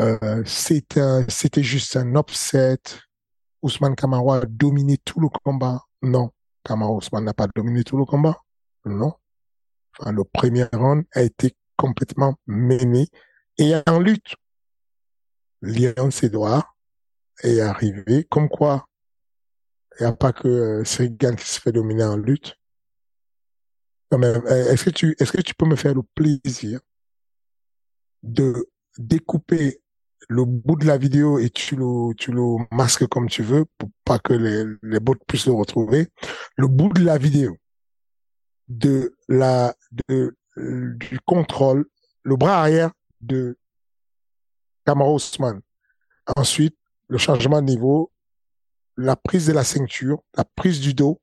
euh, 0.00 0.42
c'était 0.46 1.62
juste 1.62 1.96
un 1.96 2.14
upset. 2.16 2.78
Ousmane 3.62 3.94
Kamara 3.96 4.38
a 4.38 4.46
dominé 4.46 4.98
tout 4.98 5.20
le 5.20 5.28
combat. 5.28 5.82
Non, 6.02 6.30
Kamara 6.64 6.92
Ousmane 6.92 7.24
n'a 7.24 7.34
pas 7.34 7.46
dominé 7.54 7.84
tout 7.84 7.96
le 7.96 8.04
combat. 8.04 8.38
Non. 8.84 9.14
Enfin, 9.98 10.12
le 10.12 10.24
premier 10.24 10.64
round 10.72 11.04
a 11.12 11.22
été 11.22 11.56
complètement 11.76 12.34
mené 12.46 13.08
et 13.58 13.74
en 13.86 14.00
lutte. 14.00 14.34
Léon 15.62 16.10
Sédoir 16.10 16.73
est 17.42 17.60
arrivé. 17.60 18.24
Comme 18.30 18.48
quoi, 18.48 18.86
il 19.98 20.02
n'y 20.02 20.06
a 20.08 20.12
pas 20.12 20.32
que 20.32 20.48
euh, 20.48 21.34
qui 21.36 21.48
se 21.48 21.60
fait 21.60 21.72
dominer 21.72 22.04
en 22.04 22.16
lutte. 22.16 22.56
Euh, 24.12 24.70
est-ce 24.72 24.84
que 24.84 24.90
tu, 24.90 25.16
est-ce 25.18 25.32
que 25.32 25.40
tu 25.40 25.54
peux 25.54 25.66
me 25.66 25.76
faire 25.76 25.94
le 25.94 26.02
plaisir 26.14 26.80
de 28.22 28.70
découper 28.96 29.80
le 30.28 30.44
bout 30.44 30.76
de 30.76 30.86
la 30.86 30.96
vidéo 30.96 31.38
et 31.38 31.50
tu 31.50 31.74
le, 31.76 32.14
tu 32.14 32.30
le 32.30 32.64
masques 32.70 33.06
comme 33.08 33.28
tu 33.28 33.42
veux 33.42 33.64
pour 33.76 33.90
pas 34.04 34.18
que 34.18 34.32
les, 34.32 34.64
les 34.82 35.00
bots 35.00 35.16
puissent 35.26 35.46
le 35.46 35.52
retrouver? 35.52 36.08
Le 36.56 36.68
bout 36.68 36.92
de 36.92 37.04
la 37.04 37.18
vidéo 37.18 37.56
de 38.68 39.16
la, 39.28 39.74
de, 40.08 40.36
du 40.56 41.18
contrôle, 41.24 41.86
le 42.22 42.36
bras 42.36 42.60
arrière 42.60 42.92
de 43.20 43.58
Kamara 44.84 45.12
Ousmane. 45.12 45.60
Ensuite, 46.36 46.76
le 47.08 47.18
changement 47.18 47.60
de 47.60 47.66
niveau, 47.66 48.12
la 48.96 49.16
prise 49.16 49.46
de 49.46 49.52
la 49.52 49.64
ceinture, 49.64 50.22
la 50.36 50.44
prise 50.44 50.80
du 50.80 50.94
dos, 50.94 51.20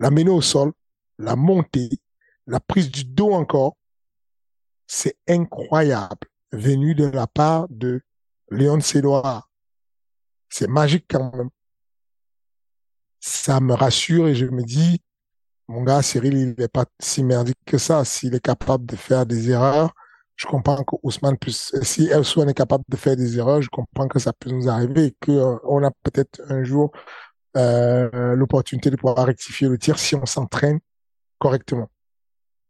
la 0.00 0.10
mener 0.10 0.30
au 0.30 0.42
sol, 0.42 0.72
la 1.18 1.36
montée, 1.36 1.90
la 2.46 2.60
prise 2.60 2.90
du 2.90 3.04
dos 3.04 3.32
encore. 3.32 3.76
C'est 4.86 5.16
incroyable, 5.28 6.28
venu 6.52 6.94
de 6.94 7.06
la 7.06 7.26
part 7.26 7.66
de 7.70 8.02
Léon 8.50 8.80
Sédoir. 8.80 9.48
C'est 10.48 10.68
magique 10.68 11.06
quand 11.08 11.34
même. 11.34 11.50
Ça 13.20 13.60
me 13.60 13.72
rassure 13.72 14.28
et 14.28 14.34
je 14.34 14.46
me 14.46 14.62
dis, 14.62 15.00
mon 15.66 15.82
gars, 15.82 16.02
Cyril, 16.02 16.34
il 16.34 16.54
n'est 16.58 16.68
pas 16.68 16.84
si 17.00 17.24
merdique 17.24 17.58
que 17.64 17.78
ça. 17.78 18.04
S'il 18.04 18.34
est 18.34 18.44
capable 18.44 18.84
de 18.84 18.96
faire 18.96 19.24
des 19.24 19.50
erreurs, 19.50 19.94
je 20.36 20.46
comprends 20.46 20.82
que 20.82 20.96
Ousmane 21.02 21.38
puisse, 21.38 21.74
si 21.82 22.08
Elsouane 22.08 22.50
est 22.50 22.54
capable 22.54 22.84
de 22.88 22.96
faire 22.96 23.16
des 23.16 23.38
erreurs, 23.38 23.62
je 23.62 23.68
comprends 23.70 24.08
que 24.08 24.18
ça 24.18 24.32
peut 24.32 24.50
nous 24.50 24.68
arriver, 24.68 25.16
que 25.20 25.30
euh, 25.30 25.56
on 25.64 25.82
a 25.84 25.90
peut-être 26.02 26.40
un 26.48 26.64
jour 26.64 26.90
euh, 27.56 28.34
l'opportunité 28.34 28.90
de 28.90 28.96
pouvoir 28.96 29.24
rectifier 29.26 29.68
le 29.68 29.78
tir 29.78 29.98
si 29.98 30.16
on 30.16 30.26
s'entraîne 30.26 30.80
correctement. 31.38 31.88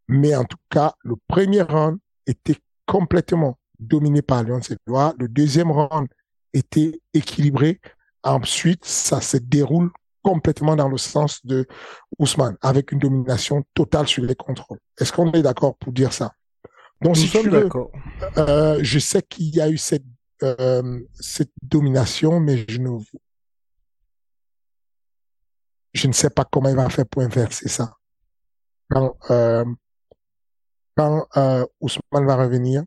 Mais 0.08 0.36
en 0.36 0.44
tout 0.44 0.58
cas, 0.68 0.94
le 1.02 1.14
premier 1.26 1.62
round 1.62 1.98
était 2.26 2.58
complètement 2.86 3.58
dominé 3.78 4.20
par 4.20 4.42
Léon 4.42 4.60
Sédois. 4.60 5.14
Le 5.18 5.28
deuxième 5.28 5.70
round 5.70 6.06
était 6.52 7.00
équilibré. 7.14 7.80
Ensuite, 8.22 8.84
ça 8.84 9.22
se 9.22 9.38
déroule 9.38 9.90
complètement 10.22 10.76
dans 10.76 10.88
le 10.88 10.98
sens 10.98 11.44
de 11.44 11.66
Ousmane, 12.18 12.56
avec 12.60 12.92
une 12.92 12.98
domination 12.98 13.62
totale 13.74 14.06
sur 14.06 14.24
les 14.24 14.34
contrôles. 14.34 14.78
Est-ce 14.98 15.12
qu'on 15.12 15.32
est 15.32 15.42
d'accord 15.42 15.76
pour 15.76 15.92
dire 15.92 16.12
ça? 16.12 16.32
Donc, 17.00 17.16
Nous 17.16 17.22
si 17.22 17.28
sommes 17.28 17.50
d'accord. 17.50 17.90
euh, 18.38 18.78
je 18.82 18.98
sais 18.98 19.22
qu'il 19.22 19.54
y 19.54 19.60
a 19.60 19.68
eu 19.68 19.76
cette, 19.76 20.04
euh, 20.42 21.00
cette 21.14 21.52
domination, 21.62 22.40
mais 22.40 22.64
je 22.68 22.78
ne, 22.78 22.98
je 25.92 26.06
ne 26.06 26.12
sais 26.12 26.30
pas 26.30 26.44
comment 26.44 26.68
il 26.68 26.76
va 26.76 26.88
faire 26.90 27.06
pour 27.06 27.22
inverser 27.22 27.68
ça. 27.68 27.94
Quand, 28.90 29.16
euh, 29.30 29.64
quand 30.96 31.26
euh, 31.36 31.66
Ousmane 31.80 32.26
va 32.26 32.36
revenir 32.36 32.84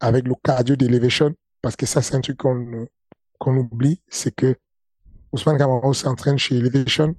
avec 0.00 0.26
le 0.26 0.34
cardio 0.42 0.76
d'Elevation, 0.76 1.34
parce 1.62 1.76
que 1.76 1.86
ça, 1.86 2.02
c'est 2.02 2.14
un 2.14 2.20
truc 2.20 2.38
qu'on 2.38 2.86
qu'on 3.38 3.56
oublie, 3.56 4.02
c'est 4.08 4.34
que 4.34 4.54
Ousmane 5.32 5.56
Kamara 5.56 5.94
s'entraîne 5.94 6.36
chez 6.36 6.56
Elevation 6.56 7.14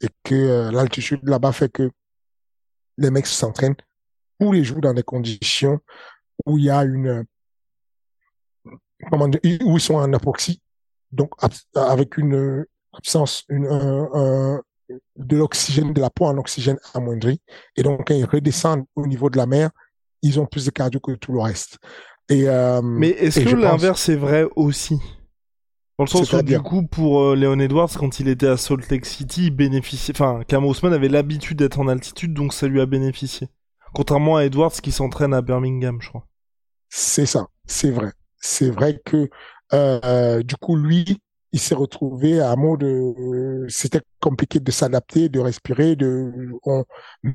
et 0.00 0.08
que 0.22 0.70
l'altitude 0.70 1.20
là-bas 1.24 1.52
fait 1.52 1.68
que 1.68 1.90
les 2.98 3.10
mecs 3.10 3.26
s'entraînent 3.26 3.74
tous 4.40 4.52
les 4.52 4.64
jours 4.64 4.80
dans 4.80 4.94
des 4.94 5.02
conditions 5.02 5.78
où 6.44 6.58
il 6.58 6.64
y 6.64 6.70
a 6.70 6.82
une 6.84 7.24
comment 9.10 9.28
dire, 9.28 9.40
où 9.64 9.76
ils 9.76 9.80
sont 9.80 9.94
en 9.94 10.12
apoxie, 10.12 10.60
donc 11.12 11.30
avec 11.74 12.16
une 12.16 12.64
absence, 12.92 13.44
une, 13.48 13.66
un- 13.66 14.08
un- 14.14 14.62
de 15.16 15.36
l'oxygène, 15.36 15.92
de 15.92 16.00
la 16.00 16.10
peau 16.10 16.26
en 16.26 16.38
oxygène 16.38 16.78
amoindri, 16.94 17.40
et 17.76 17.82
donc 17.82 18.06
quand 18.06 18.14
ils 18.14 18.24
redescendent 18.24 18.84
au 18.94 19.06
niveau 19.06 19.28
de 19.30 19.36
la 19.36 19.46
mer, 19.46 19.70
ils 20.22 20.38
ont 20.40 20.46
plus 20.46 20.64
de 20.64 20.70
cardio 20.70 21.00
que 21.00 21.12
tout 21.12 21.32
le 21.32 21.40
reste. 21.40 21.78
Et 22.28 22.48
euh, 22.48 22.80
Mais 22.82 23.08
est-ce 23.10 23.40
que 23.40 23.50
pense- 23.50 23.60
l'inverse 23.62 24.08
est 24.08 24.16
vrai 24.16 24.46
aussi? 24.56 24.98
Dans 25.98 26.04
le 26.04 26.10
sens 26.10 26.30
où, 26.32 26.42
du 26.42 26.60
coup, 26.60 26.82
pour 26.86 27.22
euh, 27.22 27.34
Léon 27.36 27.58
Edwards, 27.58 27.88
quand 27.98 28.20
il 28.20 28.28
était 28.28 28.48
à 28.48 28.58
Salt 28.58 28.90
Lake 28.90 29.06
City, 29.06 29.46
il 29.46 29.50
bénéficiait. 29.50 30.12
Enfin, 30.14 30.42
Cam 30.46 30.62
avait 30.64 31.08
l'habitude 31.08 31.58
d'être 31.58 31.80
en 31.80 31.88
altitude, 31.88 32.34
donc 32.34 32.52
ça 32.52 32.68
lui 32.68 32.80
a 32.82 32.86
bénéficié. 32.86 33.48
Contrairement 33.96 34.36
à 34.36 34.44
Edwards 34.44 34.72
qui 34.72 34.92
s'entraîne 34.92 35.32
à 35.32 35.40
Birmingham, 35.40 35.96
je 36.02 36.10
crois. 36.10 36.26
C'est 36.90 37.24
ça, 37.24 37.46
c'est 37.64 37.90
vrai. 37.90 38.12
C'est 38.38 38.68
vrai 38.68 39.00
que 39.02 39.30
euh, 39.72 40.42
du 40.42 40.54
coup, 40.56 40.76
lui, 40.76 41.16
il 41.52 41.58
s'est 41.58 41.74
retrouvé 41.74 42.38
à 42.42 42.50
un 42.52 42.56
mot 42.56 42.76
de... 42.76 43.64
C'était 43.70 44.02
compliqué 44.20 44.60
de 44.60 44.70
s'adapter, 44.70 45.30
de 45.30 45.40
respirer, 45.40 45.96
de... 45.96 46.30
On, 46.66 46.84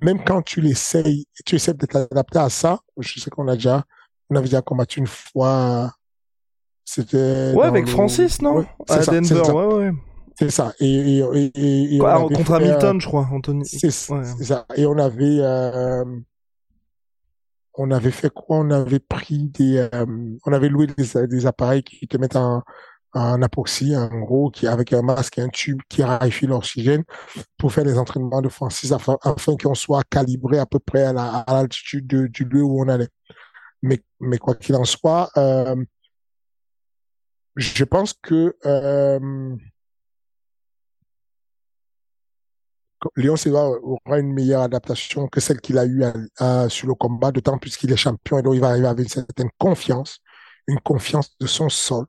même 0.03 0.23
quand 0.23 0.43
tu 0.43 0.61
l'essayes, 0.61 1.25
tu 1.47 1.55
essaies 1.55 1.73
de 1.73 1.83
t'adapter 1.87 2.37
à 2.37 2.49
ça, 2.49 2.79
je 2.99 3.19
sais 3.19 3.31
qu'on 3.31 3.47
a 3.47 3.55
déjà... 3.55 3.83
On 4.29 4.35
avait 4.35 4.45
déjà 4.45 4.61
combattu 4.61 4.99
une 4.99 5.07
fois... 5.07 5.91
C'était... 6.85 7.53
Ouais, 7.55 7.65
avec 7.65 7.85
le- 7.85 7.91
Francis, 7.91 8.39
non? 8.39 8.57
Ouais, 8.59 8.65
À 8.87 9.01
ça, 9.01 9.11
Denver, 9.11 9.43
ça. 9.45 9.55
ouais, 9.55 9.65
ouais. 9.73 9.91
C'est 10.37 10.51
ça. 10.51 10.73
Et, 10.79 11.17
et, 11.17 11.51
et, 11.55 11.95
et- 11.95 12.01
on 12.01 12.27
contre 12.29 12.43
fait, 12.43 12.51
euh, 12.53 12.55
Hamilton, 12.57 13.01
je 13.01 13.07
crois, 13.07 13.27
Anthony. 13.31 13.65
C'est 13.65 13.89
ça. 13.89 14.65
Et 14.75 14.85
on 14.85 14.99
avait... 14.99 15.39
euh, 15.39 16.05
on 17.81 17.91
avait 17.91 18.11
fait 18.11 18.29
quoi? 18.29 18.57
On 18.57 18.71
avait 18.71 18.99
pris 18.99 19.49
des, 19.49 19.87
on 20.45 20.53
avait 20.53 20.69
loué 20.69 20.87
des, 20.87 21.45
appareils 21.45 21.83
qui 21.83 22.07
te 22.07 22.17
mettent 22.17 22.35
en, 22.35 22.63
un 23.13 23.41
apoxy, 23.41 23.95
en 23.95 24.07
gros, 24.19 24.51
avec 24.63 24.93
un 24.93 25.01
masque 25.01 25.37
et 25.37 25.41
un 25.41 25.49
tube 25.49 25.81
qui 25.89 26.03
raréfie 26.03 26.47
l'oxygène 26.47 27.03
pour 27.57 27.73
faire 27.73 27.83
des 27.83 27.97
entraînements 27.97 28.41
de 28.41 28.49
Francis 28.49 28.91
afin, 28.91 29.17
qu'on 29.61 29.75
soit 29.75 30.03
calibré 30.09 30.59
à 30.59 30.65
peu 30.65 30.79
près 30.79 31.03
à 31.03 31.43
l'altitude 31.47 32.07
du 32.07 32.45
lieu 32.45 32.63
où 32.63 32.81
on 32.81 32.87
allait. 32.87 33.09
Mais, 33.81 34.01
mais 34.19 34.37
quoi 34.37 34.55
qu'il 34.55 34.75
en 34.75 34.85
soit, 34.85 35.29
euh, 35.37 35.75
je 37.55 37.83
pense 37.83 38.13
que 38.13 38.55
euh, 38.65 39.55
Léon 43.15 43.35
Silva 43.35 43.69
aura 43.81 44.19
une 44.19 44.33
meilleure 44.33 44.61
adaptation 44.61 45.27
que 45.27 45.39
celle 45.39 45.59
qu'il 45.61 45.77
a 45.77 45.85
eue 45.85 46.03
sur 46.69 46.87
le 46.87 46.93
combat, 46.93 47.31
d'autant 47.31 47.57
plus 47.57 47.77
qu'il 47.77 47.91
est 47.91 47.97
champion 47.97 48.39
et 48.39 48.41
donc 48.41 48.55
il 48.55 48.61
va 48.61 48.69
arriver 48.69 48.87
avec 48.87 49.05
une 49.05 49.09
certaine 49.09 49.49
confiance, 49.57 50.19
une 50.67 50.79
confiance 50.79 51.35
de 51.39 51.47
son 51.47 51.69
sol 51.69 52.05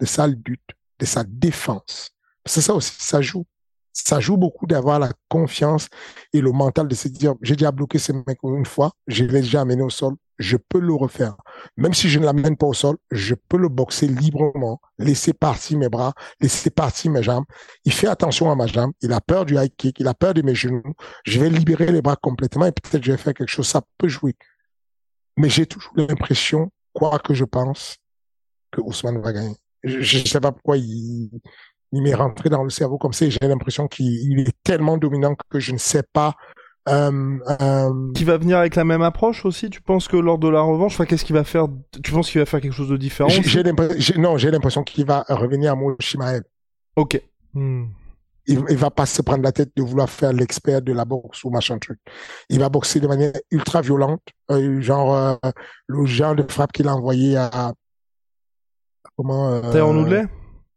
de 0.00 0.06
sa 0.06 0.26
lutte, 0.26 0.70
de 0.98 1.06
sa 1.06 1.24
défense. 1.24 2.10
C'est 2.44 2.60
ça 2.60 2.74
aussi, 2.74 2.92
ça 2.98 3.20
joue. 3.20 3.46
Ça 3.92 4.18
joue 4.18 4.36
beaucoup 4.36 4.66
d'avoir 4.66 4.98
la 4.98 5.10
confiance 5.28 5.86
et 6.32 6.40
le 6.40 6.50
mental 6.50 6.88
de 6.88 6.94
se 6.96 7.06
dire, 7.06 7.34
j'ai 7.42 7.54
déjà 7.54 7.70
bloqué 7.70 7.98
ce 7.98 8.12
mec 8.12 8.38
une 8.42 8.66
fois, 8.66 8.90
je 9.06 9.24
l'ai 9.24 9.40
déjà 9.40 9.60
amené 9.60 9.82
au 9.82 9.90
sol, 9.90 10.14
je 10.38 10.56
peux 10.56 10.80
le 10.80 10.94
refaire. 10.94 11.36
Même 11.76 11.94
si 11.94 12.08
je 12.08 12.18
ne 12.18 12.24
l'amène 12.24 12.56
pas 12.56 12.66
au 12.66 12.74
sol, 12.74 12.96
je 13.10 13.34
peux 13.34 13.56
le 13.56 13.68
boxer 13.68 14.06
librement, 14.06 14.80
laisser 14.98 15.32
partir 15.32 15.78
mes 15.78 15.88
bras, 15.88 16.12
laisser 16.40 16.70
partir 16.70 17.10
mes 17.10 17.22
jambes. 17.22 17.44
Il 17.84 17.92
fait 17.92 18.08
attention 18.08 18.50
à 18.50 18.54
ma 18.54 18.66
jambe, 18.66 18.92
il 19.00 19.12
a 19.12 19.20
peur 19.20 19.44
du 19.44 19.56
high 19.56 19.72
kick, 19.76 20.00
il 20.00 20.08
a 20.08 20.14
peur 20.14 20.34
de 20.34 20.42
mes 20.42 20.54
genoux. 20.54 20.82
Je 21.24 21.40
vais 21.40 21.50
libérer 21.50 21.92
les 21.92 22.02
bras 22.02 22.16
complètement 22.16 22.66
et 22.66 22.72
peut-être 22.72 23.04
je 23.04 23.12
vais 23.12 23.18
faire 23.18 23.34
quelque 23.34 23.50
chose, 23.50 23.68
ça 23.68 23.82
peut 23.98 24.08
jouer. 24.08 24.36
Mais 25.36 25.48
j'ai 25.48 25.66
toujours 25.66 25.92
l'impression, 25.96 26.70
quoi 26.92 27.18
que 27.18 27.34
je 27.34 27.44
pense, 27.44 27.96
que 28.70 28.80
Ousmane 28.80 29.20
va 29.20 29.32
gagner 29.32 29.56
je 29.84 30.18
ne 30.18 30.24
sais 30.24 30.40
pas 30.40 30.52
pourquoi 30.52 30.76
il, 30.78 31.30
il 31.92 32.02
m'est 32.02 32.14
rentré 32.14 32.48
dans 32.48 32.64
le 32.64 32.70
cerveau 32.70 32.98
comme 32.98 33.12
ça. 33.12 33.28
J'ai 33.28 33.38
l'impression 33.42 33.86
qu'il 33.86 34.40
est 34.40 34.56
tellement 34.62 34.96
dominant 34.96 35.34
que 35.48 35.60
je 35.60 35.72
ne 35.72 35.78
sais 35.78 36.02
pas. 36.12 36.34
Euh, 36.88 37.38
euh... 37.60 38.12
Qui 38.12 38.24
va 38.24 38.36
venir 38.36 38.58
avec 38.58 38.76
la 38.76 38.84
même 38.84 39.00
approche 39.00 39.46
aussi 39.46 39.70
Tu 39.70 39.80
penses 39.80 40.06
que 40.06 40.16
lors 40.16 40.38
de 40.38 40.48
la 40.48 40.60
revanche, 40.60 40.94
enfin, 40.94 41.06
qu'est-ce 41.06 41.24
qu'il 41.24 41.34
va 41.34 41.44
faire? 41.44 41.66
Tu 42.02 42.12
penses 42.12 42.30
qu'il 42.30 42.40
va 42.40 42.46
faire 42.46 42.60
quelque 42.60 42.74
chose 42.74 42.90
de 42.90 42.96
différent 42.96 43.30
j'ai, 43.30 44.18
Non, 44.18 44.36
j'ai 44.36 44.50
l'impression 44.50 44.82
qu'il 44.82 45.06
va 45.06 45.24
revenir 45.28 45.72
à 45.72 45.76
Moshimaev. 45.76 46.42
Ok. 46.96 47.20
Hmm. 47.54 47.86
Il, 48.46 48.62
il 48.68 48.76
va 48.76 48.90
pas 48.90 49.06
se 49.06 49.22
prendre 49.22 49.42
la 49.42 49.52
tête 49.52 49.70
de 49.74 49.82
vouloir 49.82 50.10
faire 50.10 50.34
l'expert 50.34 50.82
de 50.82 50.92
la 50.92 51.06
boxe 51.06 51.44
ou 51.44 51.50
machin 51.50 51.78
truc. 51.78 51.98
Il 52.50 52.60
va 52.60 52.68
boxer 52.68 53.00
de 53.00 53.06
manière 53.06 53.32
ultra 53.50 53.80
violente, 53.80 54.20
euh, 54.50 54.82
genre 54.82 55.38
le 55.86 56.04
genre 56.04 56.34
de 56.34 56.42
frappe 56.42 56.72
qu'il 56.72 56.86
a 56.86 56.94
envoyé 56.94 57.38
à, 57.38 57.72
Comment 59.16 59.48
euh... 59.48 59.80
en 59.82 59.96
Oudley 59.96 60.26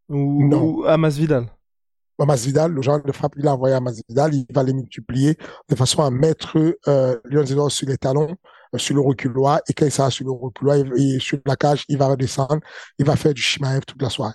ou, 0.09 0.53
ou 0.53 0.85
à 0.85 0.97
Masvidal 0.97 1.47
Masvidal, 2.25 2.71
le 2.71 2.81
genre 2.81 3.01
de 3.01 3.11
frappe 3.11 3.35
qu'il 3.35 3.47
a 3.47 3.53
envoyé 3.53 3.75
à 3.75 3.79
Masvidal, 3.79 4.33
il 4.33 4.45
va 4.53 4.63
les 4.63 4.73
multiplier 4.73 5.37
de 5.69 5.75
façon 5.75 6.03
à 6.03 6.09
mettre 6.09 6.57
euh, 6.87 7.17
Leon 7.25 7.69
sur 7.69 7.87
les 7.87 7.97
talons, 7.97 8.35
euh, 8.73 8.77
sur 8.77 8.95
le 8.95 9.01
reculoir, 9.01 9.61
et 9.69 9.73
quand 9.73 9.85
il 9.85 9.91
sera 9.91 10.09
sur 10.09 10.25
le 10.25 10.31
reculoir 10.31 10.77
et, 10.95 11.19
sur 11.19 11.39
la 11.45 11.55
cage, 11.55 11.85
il 11.89 11.97
va 11.97 12.07
redescendre, 12.07 12.59
il 12.97 13.05
va 13.05 13.15
faire 13.15 13.33
du 13.33 13.41
Shimaev 13.41 13.81
toute 13.85 14.01
la 14.01 14.09
soirée. 14.09 14.33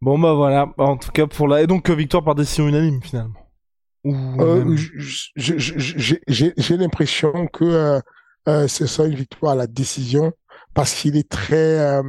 Bon 0.00 0.18
bah 0.18 0.32
voilà, 0.34 0.72
en 0.78 0.96
tout 0.96 1.10
cas 1.10 1.26
pour 1.26 1.48
la... 1.48 1.62
Et 1.62 1.66
donc 1.66 1.90
euh, 1.90 1.94
victoire 1.94 2.22
par 2.22 2.36
décision 2.36 2.68
unanime 2.68 3.02
finalement 3.02 3.34
euh, 4.06 4.76
J'ai 5.36 6.76
l'impression 6.76 7.48
que 7.48 7.64
euh, 7.64 8.00
euh, 8.48 8.68
ce 8.68 8.86
sera 8.86 9.08
une 9.08 9.16
victoire 9.16 9.52
à 9.52 9.56
la 9.56 9.66
décision 9.66 10.32
parce 10.72 10.94
qu'il 10.94 11.16
est 11.16 11.28
très 11.28 11.78
euh, 11.80 12.02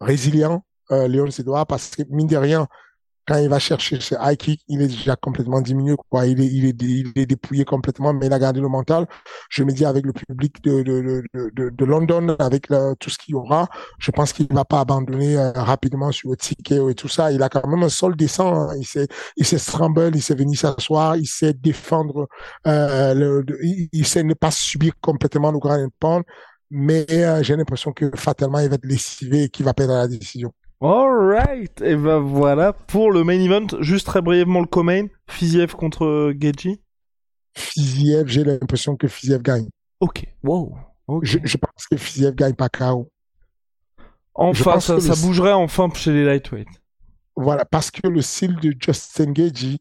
résilient, 0.00 0.64
euh, 0.90 1.08
Léon 1.08 1.30
Sédois, 1.30 1.66
parce 1.66 1.90
que 1.90 2.02
mine 2.10 2.26
de 2.26 2.36
rien, 2.36 2.68
quand 3.26 3.36
il 3.38 3.48
va 3.48 3.58
chercher 3.60 4.00
ce 4.00 4.16
high 4.20 4.36
kick, 4.36 4.62
il 4.68 4.82
est 4.82 4.88
déjà 4.88 5.14
complètement 5.14 5.60
diminué, 5.60 5.94
quoi. 6.10 6.26
Il 6.26 6.40
est, 6.40 6.46
il 6.46 6.64
est, 6.64 6.82
il 6.82 7.12
est 7.14 7.26
dépouillé 7.26 7.64
complètement, 7.64 8.12
mais 8.12 8.26
il 8.26 8.32
a 8.32 8.38
gardé 8.38 8.60
le 8.60 8.68
mental. 8.68 9.06
Je 9.48 9.62
me 9.62 9.70
dis 9.72 9.84
avec 9.84 10.04
le 10.04 10.12
public 10.12 10.62
de, 10.64 10.82
de, 10.82 11.22
de, 11.34 11.70
de, 11.70 11.84
London, 11.84 12.34
avec 12.40 12.66
tout 12.98 13.10
ce 13.10 13.18
qu'il 13.18 13.32
y 13.32 13.34
aura, 13.36 13.68
je 13.98 14.10
pense 14.10 14.32
qu'il 14.32 14.48
va 14.52 14.64
pas 14.64 14.80
abandonner 14.80 15.36
euh, 15.38 15.52
rapidement 15.52 16.10
sur 16.10 16.30
le 16.30 16.36
ticket 16.36 16.80
et 16.90 16.94
tout 16.94 17.08
ça. 17.08 17.30
Il 17.30 17.42
a 17.42 17.48
quand 17.48 17.66
même 17.68 17.84
un 17.84 17.88
sol 17.88 18.16
décent. 18.16 18.54
Hein. 18.54 18.74
Il 18.76 18.86
sait, 18.86 19.06
il 19.36 19.46
sait 19.46 19.58
scramble, 19.58 20.10
il 20.14 20.22
sait 20.22 20.34
venir 20.34 20.58
s'asseoir, 20.58 21.16
il 21.16 21.26
sait 21.26 21.52
défendre, 21.52 22.28
euh, 22.66 23.14
le, 23.14 23.44
il, 23.92 24.06
sait 24.06 24.24
ne 24.24 24.34
pas 24.34 24.50
subir 24.50 24.94
complètement 25.00 25.52
le 25.52 25.58
grand 25.58 25.86
pound 26.00 26.24
mais 26.74 27.04
euh, 27.10 27.42
j'ai 27.42 27.54
l'impression 27.54 27.92
que 27.92 28.10
fatalement 28.16 28.58
il 28.58 28.70
va 28.70 28.76
être 28.76 28.86
lessivé 28.86 29.44
et 29.44 29.48
qu'il 29.50 29.64
va 29.64 29.74
perdre 29.74 29.92
la 29.92 30.08
décision. 30.08 30.52
Alright, 30.82 31.80
et 31.80 31.94
ben 31.94 32.18
voilà 32.18 32.72
pour 32.72 33.12
le 33.12 33.22
main 33.22 33.38
event. 33.38 33.66
Juste 33.80 34.06
très 34.06 34.20
brièvement 34.20 34.60
le 34.60 34.66
co-main, 34.66 35.06
Fiziev 35.28 35.74
contre 35.74 36.34
Geji. 36.38 36.80
Fiziev, 37.56 38.26
j'ai 38.26 38.42
l'impression 38.42 38.96
que 38.96 39.06
Fiziev 39.06 39.42
gagne. 39.42 39.68
Ok, 40.00 40.24
wow. 40.42 40.74
Je, 41.22 41.56
pense 41.56 41.86
que 41.90 41.96
Fiziev 41.96 42.34
gagne 42.34 42.54
pas 42.54 42.68
KO. 42.68 43.08
Enfin, 44.34 44.80
ça, 44.80 44.96
bougerait 45.20 45.52
enfin 45.52 45.88
chez 45.94 46.12
les 46.12 46.24
lightweights. 46.24 46.82
Voilà, 47.36 47.64
parce 47.64 47.90
que 47.90 48.08
le 48.08 48.20
style 48.20 48.56
de 48.56 48.74
Justin 48.78 49.32
Geji, 49.34 49.78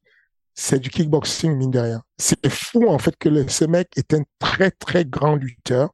c'est 0.54 0.80
du 0.80 0.90
kickboxing, 0.90 1.56
mine 1.56 1.72
de 1.72 1.80
rien. 1.80 2.04
C'est 2.18 2.48
fou, 2.50 2.88
en 2.88 3.00
fait, 3.00 3.16
que 3.18 3.48
ce 3.50 3.66
mec 3.66 3.90
est 3.96 4.14
un 4.14 4.22
très, 4.40 4.72
très 4.72 5.06
grand 5.06 5.36
lutteur 5.36 5.90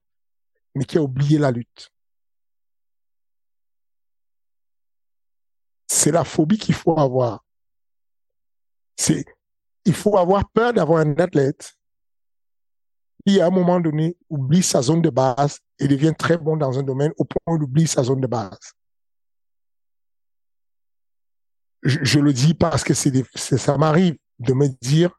mais 0.78 0.86
qui 0.86 0.98
a 0.98 1.02
oublié 1.02 1.38
la 1.38 1.52
lutte. 1.52 1.92
C'est 5.88 6.12
la 6.12 6.24
phobie 6.24 6.58
qu'il 6.58 6.76
faut 6.76 7.00
avoir. 7.00 7.44
C'est, 8.98 9.26
il 9.86 9.94
faut 9.94 10.18
avoir 10.18 10.50
peur 10.50 10.74
d'avoir 10.74 11.00
un 11.00 11.16
athlète 11.16 11.78
qui, 13.26 13.40
à 13.40 13.48
un 13.48 13.50
moment 13.50 13.80
donné, 13.80 14.18
oublie 14.30 14.64
sa 14.64 14.82
zone 14.82 15.02
de 15.02 15.10
base 15.10 15.60
et 15.80 15.88
devient 15.88 16.14
très 16.18 16.38
bon 16.38 16.58
dans 16.58 16.78
un 16.78 16.84
domaine 16.84 17.14
au 17.18 17.26
point 17.26 17.42
où 17.48 17.58
il 17.58 17.64
oublie 17.64 17.88
sa 17.88 18.04
zone 18.04 18.22
de 18.22 18.28
base. 18.28 18.74
Je, 21.84 22.20
le 22.20 22.34
dis 22.34 22.54
parce 22.54 22.84
que 22.84 22.94
c'est, 22.94 23.24
ça 23.36 23.78
m'arrive 23.78 24.18
de 24.40 24.54
me 24.54 24.68
dire, 24.82 25.12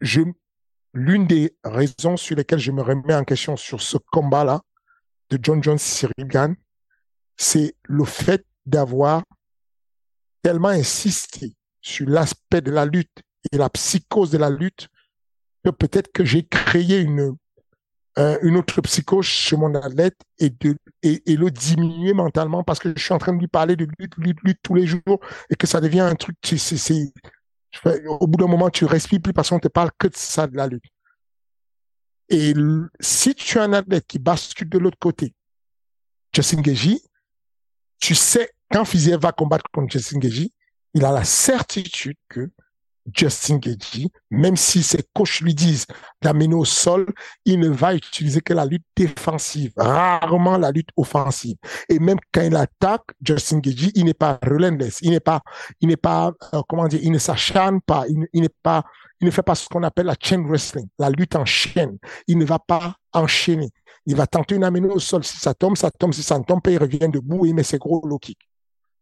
je, 0.00 0.20
l'une 0.92 1.26
des 1.26 1.56
raisons 1.64 2.16
sur 2.16 2.36
lesquelles 2.36 2.58
je 2.58 2.70
me 2.70 2.82
remets 2.82 3.14
en 3.14 3.24
question 3.24 3.56
sur 3.56 3.80
ce 3.82 3.96
combat-là 4.12 4.62
de 5.30 5.38
John 5.42 5.62
Jones 5.62 5.78
Cyril 5.78 6.26
Gann, 6.26 6.54
c'est 7.36 7.74
le 7.82 8.04
fait 8.04 8.46
d'avoir 8.66 9.22
tellement 10.42 10.68
insisté 10.68 11.56
sur 11.80 12.08
l'aspect 12.08 12.60
de 12.60 12.70
la 12.70 12.84
lutte 12.84 13.22
et 13.52 13.58
la 13.58 13.70
psychose 13.70 14.30
de 14.30 14.38
la 14.38 14.50
lutte 14.50 14.88
que 15.64 15.70
peut-être 15.70 16.10
que 16.12 16.24
j'ai 16.24 16.44
créé 16.46 17.00
une 17.00 17.36
euh, 18.18 18.38
une 18.42 18.56
autre 18.56 18.80
psychose 18.80 19.26
chez 19.26 19.56
mon 19.56 19.74
athlète 19.74 20.16
et 20.38 20.48
de 20.48 20.76
et, 21.02 21.20
le 21.36 21.50
diminuer 21.50 22.14
mentalement 22.14 22.64
parce 22.64 22.78
que 22.78 22.92
je 22.96 23.02
suis 23.02 23.12
en 23.12 23.18
train 23.18 23.34
de 23.34 23.38
lui 23.38 23.48
parler 23.48 23.76
de 23.76 23.86
lutte 23.98 24.16
lutte 24.16 24.38
lutte 24.42 24.58
tous 24.62 24.74
les 24.74 24.86
jours 24.86 25.20
et 25.50 25.54
que 25.54 25.66
ça 25.66 25.80
devient 25.80 26.00
un 26.00 26.14
truc 26.14 26.36
c'est 26.42 27.12
au 28.08 28.26
bout 28.26 28.38
d'un 28.38 28.46
moment, 28.46 28.70
tu 28.70 28.84
respires 28.84 29.20
plus 29.20 29.32
parce 29.32 29.50
qu'on 29.50 29.58
te 29.58 29.68
parle 29.68 29.90
que 29.98 30.08
de 30.08 30.16
ça, 30.16 30.46
de 30.46 30.56
la 30.56 30.66
lutte. 30.66 30.84
Et 32.28 32.54
si 33.00 33.34
tu 33.34 33.58
as 33.58 33.64
un 33.64 33.72
athlète 33.72 34.06
qui 34.06 34.18
bascule 34.18 34.68
de 34.68 34.78
l'autre 34.78 34.98
côté, 34.98 35.34
Justin 36.32 36.62
Geji, 36.62 37.00
tu 38.00 38.14
sais, 38.14 38.50
quand 38.70 38.84
Fiziev 38.84 39.20
va 39.20 39.32
combattre 39.32 39.64
contre 39.72 39.92
Justin 39.92 40.20
Geji, 40.20 40.52
il 40.94 41.04
a 41.04 41.12
la 41.12 41.24
certitude 41.24 42.16
que 42.28 42.50
Justin 43.14 43.58
Gagey, 43.58 44.08
même 44.30 44.56
si 44.56 44.82
ses 44.82 45.04
coachs 45.14 45.40
lui 45.40 45.54
disent 45.54 45.86
d'amener 46.22 46.54
au 46.54 46.64
sol, 46.64 47.06
il 47.44 47.60
ne 47.60 47.68
va 47.68 47.94
utiliser 47.94 48.40
que 48.40 48.52
la 48.52 48.64
lutte 48.64 48.84
défensive, 48.96 49.72
rarement 49.76 50.56
la 50.56 50.70
lutte 50.70 50.90
offensive. 50.96 51.56
Et 51.88 51.98
même 51.98 52.18
quand 52.32 52.42
il 52.42 52.56
attaque, 52.56 53.04
Justin 53.22 53.58
Gagey, 53.58 53.90
il 53.94 54.04
n'est 54.04 54.14
pas 54.14 54.38
relentless, 54.42 54.98
il 55.02 55.10
n'est 55.10 55.20
pas, 55.20 55.42
il 55.80 55.88
n'est 55.88 55.96
pas, 55.96 56.32
euh, 56.54 56.62
comment 56.68 56.88
dire, 56.88 57.00
il 57.02 57.12
ne 57.12 57.18
s'acharne 57.18 57.80
pas, 57.80 58.04
il 58.08 58.40
n'est 58.40 58.48
pas, 58.62 58.84
il 59.20 59.26
ne 59.26 59.30
fait 59.30 59.42
pas 59.42 59.54
ce 59.54 59.68
qu'on 59.68 59.82
appelle 59.82 60.06
la 60.06 60.16
chain 60.20 60.42
wrestling, 60.46 60.88
la 60.98 61.10
lutte 61.10 61.36
en 61.36 61.44
chaîne. 61.44 61.98
Il 62.26 62.38
ne 62.38 62.44
va 62.44 62.58
pas 62.58 62.96
enchaîner. 63.12 63.70
Il 64.06 64.16
va 64.16 64.26
tenter 64.26 64.54
une 64.54 64.64
amener 64.64 64.88
au 64.88 64.98
sol. 64.98 65.24
Si 65.24 65.36
ça 65.36 65.52
tombe, 65.54 65.76
ça 65.76 65.90
tombe. 65.90 66.14
Si 66.14 66.22
ça 66.22 66.38
ne 66.38 66.44
tombe 66.44 66.62
pas, 66.62 66.70
il 66.70 66.78
revient 66.78 67.08
debout 67.08 67.44
et 67.44 67.50
il 67.50 67.54
met 67.54 67.62
ses 67.62 67.78
gros 67.78 68.06
low 68.06 68.18
kicks. 68.18 68.48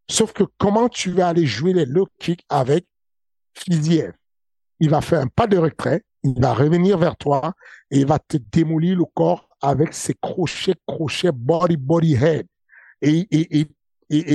Sauf 0.09 0.32
que 0.32 0.44
comment 0.59 0.88
tu 0.88 1.11
vas 1.12 1.28
aller 1.28 1.46
jouer 1.46 1.72
les 1.72 1.86
low 1.86 2.07
kicks 2.18 2.44
avec 2.48 2.86
Fiziev? 3.55 4.12
Il 4.80 4.90
va 4.90 5.00
faire 5.00 5.20
un 5.20 5.28
pas 5.28 5.46
de 5.46 5.57
retrait, 5.57 6.02
il 6.22 6.34
va 6.40 6.52
revenir 6.52 6.98
vers 6.98 7.16
toi 7.16 7.55
et 7.90 8.00
il 8.00 8.07
va 8.07 8.18
te 8.18 8.36
démolir 8.36 8.96
le 8.96 9.05
corps 9.05 9.48
avec 9.62 9.94
ses 9.94 10.14
crochets, 10.14 10.74
crochets, 10.86 11.32
body, 11.32 11.76
body, 11.76 12.14
head. 12.14 12.46
Et, 13.00 13.26
et, 13.30 13.66
et, 14.11 14.26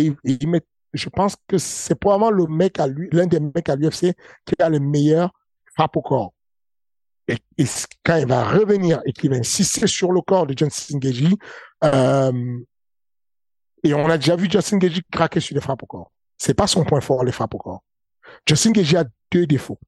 je 0.93 1.09
pense 1.09 1.35
que 1.47 1.57
c'est 1.57 1.95
probablement 1.95 2.31
le 2.31 2.47
mec 2.47 2.79
à 2.79 2.87
lui, 2.87 3.09
l'un 3.11 3.27
des 3.27 3.39
mecs 3.39 3.69
à 3.69 3.75
l'UFC 3.75 4.15
qui 4.45 4.55
a 4.59 4.69
le 4.69 4.79
meilleur 4.79 5.31
frappe 5.75 5.97
au 5.97 6.01
corps. 6.01 6.33
Et, 7.29 7.65
quand 8.03 8.17
il 8.17 8.25
va 8.25 8.43
revenir 8.43 9.01
et 9.05 9.13
qu'il 9.13 9.29
va 9.29 9.37
insister 9.37 9.87
sur 9.87 10.11
le 10.11 10.21
corps 10.21 10.47
de 10.47 10.57
Justin 10.57 10.97
Gagey, 10.97 11.29
euh, 11.83 12.59
et 13.83 13.93
on 13.93 14.09
a 14.09 14.17
déjà 14.17 14.35
vu 14.35 14.49
Justin 14.49 14.77
Gagey 14.77 15.01
craquer 15.11 15.39
sur 15.39 15.55
les 15.55 15.61
frappes 15.61 15.83
au 15.83 15.85
corps. 15.85 16.11
C'est 16.37 16.53
pas 16.53 16.67
son 16.67 16.83
point 16.83 17.01
fort, 17.01 17.23
les 17.23 17.31
frappes 17.31 17.53
au 17.53 17.57
corps. 17.57 17.83
Justin 18.47 18.71
Gagey 18.71 18.97
a 18.97 19.05
deux 19.31 19.45
défauts. 19.45 19.79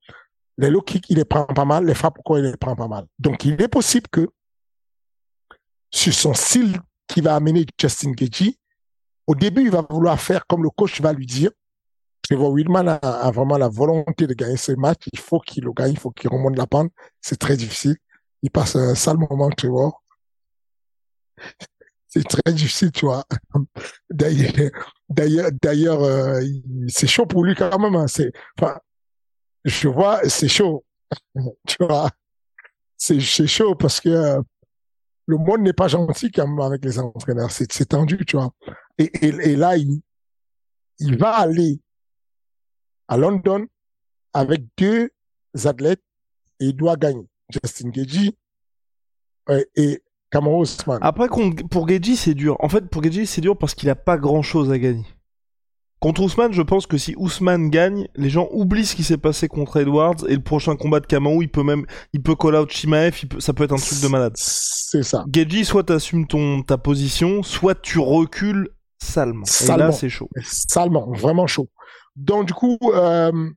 Les 0.57 0.69
low 0.69 0.81
kicks, 0.81 1.09
il 1.09 1.17
les 1.17 1.25
prend 1.25 1.45
pas 1.45 1.65
mal, 1.65 1.85
les 1.85 1.95
frappes 1.95 2.19
au 2.19 2.21
corps, 2.21 2.39
il 2.39 2.45
les 2.45 2.57
prend 2.57 2.75
pas 2.75 2.87
mal. 2.87 3.05
Donc, 3.19 3.45
il 3.45 3.59
est 3.61 3.67
possible 3.67 4.07
que 4.09 4.29
sur 5.89 6.13
son 6.13 6.33
style 6.33 6.79
qui 7.07 7.21
va 7.21 7.35
amener 7.35 7.65
Justin 7.79 8.11
Gagey, 8.11 8.57
au 9.27 9.35
début, 9.35 9.63
il 9.63 9.71
va 9.71 9.85
vouloir 9.89 10.19
faire 10.19 10.45
comme 10.45 10.63
le 10.63 10.69
coach 10.69 11.01
va 11.01 11.13
lui 11.13 11.25
dire. 11.25 11.51
Trevor 12.31 12.53
Willman 12.53 12.87
a, 12.87 13.29
vraiment 13.31 13.57
la 13.57 13.67
volonté 13.67 14.25
de 14.25 14.33
gagner 14.33 14.55
ce 14.55 14.71
match. 14.71 15.01
Il 15.11 15.19
faut 15.19 15.41
qu'il 15.41 15.65
le 15.65 15.73
gagne, 15.73 15.91
il 15.91 15.99
faut 15.99 16.11
qu'il 16.11 16.29
remonte 16.29 16.57
la 16.57 16.65
pente. 16.65 16.89
C'est 17.19 17.35
très 17.35 17.57
difficile. 17.57 17.97
Il 18.41 18.49
passe 18.49 18.77
un 18.77 18.95
sale 18.95 19.17
moment, 19.17 19.49
Trevor. 19.49 20.01
C'est 22.07 22.23
très 22.23 22.53
difficile, 22.53 22.89
tu 22.93 23.05
vois. 23.05 23.25
D'ailleurs, 24.09 26.03
euh, 26.03 26.41
c'est 26.87 27.07
chaud 27.07 27.25
pour 27.25 27.43
lui 27.43 27.53
quand 27.53 27.77
même. 27.77 27.97
Hein. 27.97 28.05
Enfin, 28.57 28.79
je 29.65 29.89
vois, 29.89 30.21
c'est 30.29 30.47
chaud. 30.47 30.85
tu 31.67 31.75
vois, 31.81 32.09
c'est 32.95 33.19
chaud 33.19 33.75
parce 33.75 33.99
que 33.99 34.07
euh, 34.07 34.41
le 35.25 35.35
monde 35.35 35.63
n'est 35.63 35.73
pas 35.73 35.89
gentil 35.89 36.31
quand 36.31 36.47
même 36.47 36.61
avec 36.61 36.85
les 36.85 36.97
entraîneurs. 36.97 37.51
C'est 37.51 37.67
tendu, 37.89 38.23
tu 38.25 38.37
vois. 38.37 38.53
Et, 38.97 39.57
là, 39.57 39.75
il 39.75 41.17
va 41.17 41.31
aller 41.31 41.81
à 43.11 43.17
London 43.17 43.65
avec 44.33 44.63
deux 44.77 45.09
athlètes 45.65 46.01
et 46.61 46.67
il 46.67 46.75
doit 46.75 46.95
gagner. 46.95 47.27
Justin 47.49 47.89
Gagey 47.89 48.31
et 49.75 50.01
Cameron 50.31 50.61
Ousmane. 50.61 50.99
Après, 51.01 51.27
pour 51.69 51.85
Gagey, 51.85 52.15
c'est 52.15 52.33
dur. 52.33 52.55
En 52.61 52.69
fait, 52.69 52.89
pour 52.89 53.01
Gagey, 53.01 53.25
c'est 53.25 53.41
dur 53.41 53.57
parce 53.57 53.75
qu'il 53.75 53.87
n'a 53.87 53.95
pas 53.95 54.17
grand 54.17 54.41
chose 54.41 54.71
à 54.71 54.79
gagner. 54.79 55.05
Contre 55.99 56.21
Ousmane, 56.21 56.53
je 56.53 56.61
pense 56.61 56.87
que 56.87 56.97
si 56.97 57.13
Ousmane 57.17 57.69
gagne, 57.69 58.07
les 58.15 58.29
gens 58.29 58.47
oublient 58.53 58.85
ce 58.85 58.95
qui 58.95 59.03
s'est 59.03 59.17
passé 59.17 59.49
contre 59.49 59.77
Edwards 59.77 60.25
et 60.29 60.35
le 60.35 60.41
prochain 60.41 60.77
combat 60.77 61.01
de 61.01 61.05
Kamau, 61.05 61.41
il 61.41 61.49
peut 61.49 61.63
même, 61.63 61.85
il 62.13 62.23
peut 62.23 62.35
call 62.35 62.55
out 62.55 62.71
Chimaev, 62.71 63.23
ça 63.39 63.51
peut 63.51 63.65
être 63.65 63.73
un 63.73 63.77
truc 63.77 63.99
de 64.01 64.07
malade. 64.07 64.33
C'est 64.35 65.03
ça. 65.03 65.25
Geji, 65.31 65.65
soit 65.65 65.83
t'assumes 65.83 66.27
ton, 66.27 66.63
ta 66.63 66.77
position, 66.77 67.43
soit 67.43 67.79
tu 67.79 67.99
recules 67.99 68.69
salement. 68.99 69.45
Et 69.63 69.77
là, 69.77 69.91
c'est 69.91 70.09
chaud. 70.09 70.29
Salement, 70.41 71.11
vraiment 71.11 71.45
chaud. 71.45 71.67
Donc, 72.15 72.47
du 72.47 72.53
coup, 72.53 72.77
euh, 72.83 73.49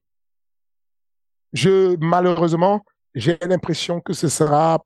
je, 1.52 1.96
malheureusement, 2.00 2.84
j'ai 3.14 3.38
l'impression 3.42 4.00
que 4.00 4.12
ce 4.12 4.28
sera, 4.28 4.84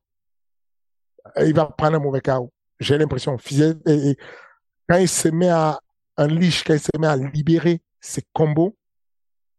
il 1.41 1.55
va 1.55 1.67
prendre 1.67 1.97
un 1.97 2.01
mauvais 2.01 2.21
chaos. 2.21 2.53
J'ai 2.81 2.99
l'impression, 2.99 3.37
quand 3.37 4.97
il 4.97 5.09
se 5.09 5.29
met 5.29 5.49
à, 5.49 5.81
un 6.17 6.27
liche, 6.27 6.65
quand 6.65 6.75
il 6.75 6.81
se 6.81 6.91
met 6.99 7.07
à 7.07 7.17
libérer 7.17 7.81
ses 8.01 8.23
combos, 8.33 8.77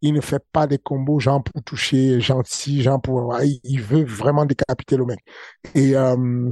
il 0.02 0.14
ne 0.14 0.22
fait 0.22 0.44
pas 0.54 0.66
des 0.66 0.78
combos 0.78 1.20
genre 1.20 1.44
pour 1.44 1.62
toucher 1.64 2.22
gentil, 2.22 2.82
genre 2.82 3.02
pour 3.02 3.38
il 3.42 3.82
veut 3.82 4.06
vraiment 4.06 4.46
décapiter 4.46 4.96
le 4.96 5.06
mec. 5.06 5.20
Et 5.76 5.96
euh, 5.96 6.50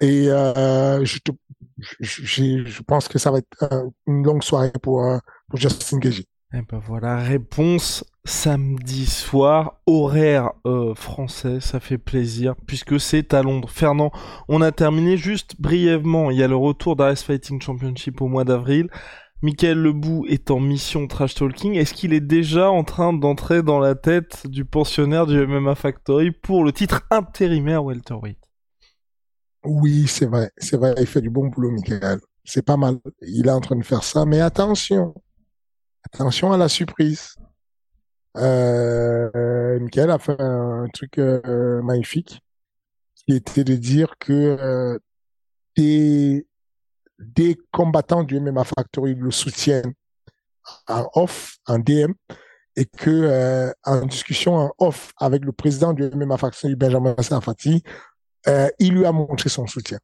et 0.00 0.30
euh, 0.30 1.04
je, 1.04 2.82
pense 2.82 3.08
que 3.08 3.18
ça 3.18 3.30
va 3.30 3.38
être 3.38 3.90
une 4.06 4.24
longue 4.24 4.42
soirée 4.42 4.72
pour 4.80 5.04
pour 5.48 5.58
Justin 5.58 5.98
Gagey. 5.98 6.26
Et 6.52 6.58
eh 6.58 6.62
ben 6.62 6.80
voilà, 6.84 7.16
réponse 7.18 8.04
samedi 8.24 9.06
soir, 9.06 9.80
horaire 9.86 10.50
euh, 10.66 10.96
français, 10.96 11.60
ça 11.60 11.78
fait 11.78 11.96
plaisir, 11.96 12.56
puisque 12.66 12.98
c'est 12.98 13.34
à 13.34 13.44
Londres. 13.44 13.70
Fernand, 13.70 14.10
on 14.48 14.60
a 14.60 14.72
terminé 14.72 15.16
juste 15.16 15.54
brièvement, 15.60 16.32
il 16.32 16.38
y 16.38 16.42
a 16.42 16.48
le 16.48 16.56
retour 16.56 16.96
d'Ice 16.96 17.22
Fighting 17.22 17.62
Championship 17.62 18.20
au 18.20 18.26
mois 18.26 18.42
d'avril. 18.42 18.88
Michael 19.42 19.78
Lebou 19.78 20.26
est 20.26 20.50
en 20.50 20.58
mission 20.58 21.06
trash 21.06 21.34
talking. 21.34 21.74
Est-ce 21.74 21.94
qu'il 21.94 22.12
est 22.12 22.20
déjà 22.20 22.68
en 22.68 22.82
train 22.82 23.12
d'entrer 23.12 23.62
dans 23.62 23.78
la 23.78 23.94
tête 23.94 24.48
du 24.48 24.64
pensionnaire 24.64 25.26
du 25.26 25.46
MMA 25.46 25.76
Factory 25.76 26.32
pour 26.32 26.64
le 26.64 26.72
titre 26.72 27.02
intérimaire 27.10 27.84
welterweight? 27.84 28.38
Oui, 29.64 30.08
c'est 30.08 30.26
vrai, 30.26 30.50
c'est 30.58 30.76
vrai, 30.76 30.94
il 30.98 31.06
fait 31.06 31.20
du 31.20 31.30
bon 31.30 31.46
boulot, 31.46 31.70
Michael. 31.70 32.18
C'est 32.44 32.64
pas 32.64 32.76
mal. 32.76 32.98
Il 33.22 33.46
est 33.46 33.52
en 33.52 33.60
train 33.60 33.76
de 33.76 33.84
faire 33.84 34.02
ça, 34.02 34.24
mais 34.26 34.40
attention, 34.40 35.14
Attention 36.04 36.52
à 36.52 36.56
la 36.56 36.68
surprise. 36.68 37.36
Euh, 38.36 39.78
Michael 39.80 40.10
a 40.10 40.18
fait 40.18 40.40
un 40.40 40.86
truc 40.92 41.18
euh, 41.18 41.82
magnifique 41.82 42.40
qui 43.14 43.34
était 43.34 43.64
de 43.64 43.74
dire 43.74 44.14
que 44.18 44.32
euh, 44.32 44.98
des, 45.76 47.56
combattants 47.72 48.24
du 48.24 48.40
MMA 48.40 48.64
Factory 48.64 49.14
le 49.14 49.30
soutiennent 49.30 49.94
en 50.88 51.08
off, 51.14 51.58
en 51.66 51.78
DM, 51.78 52.12
et 52.76 52.86
que 52.86 53.10
euh, 53.10 53.72
en 53.84 54.06
discussion 54.06 54.54
en 54.56 54.72
off 54.78 55.12
avec 55.18 55.44
le 55.44 55.52
président 55.52 55.92
du 55.92 56.04
MMA 56.10 56.36
Factory, 56.36 56.76
Benjamin 56.76 57.14
Safati, 57.20 57.82
euh, 58.46 58.68
il 58.78 58.94
lui 58.94 59.04
a 59.04 59.12
montré 59.12 59.48
son 59.48 59.66
soutien. 59.66 59.98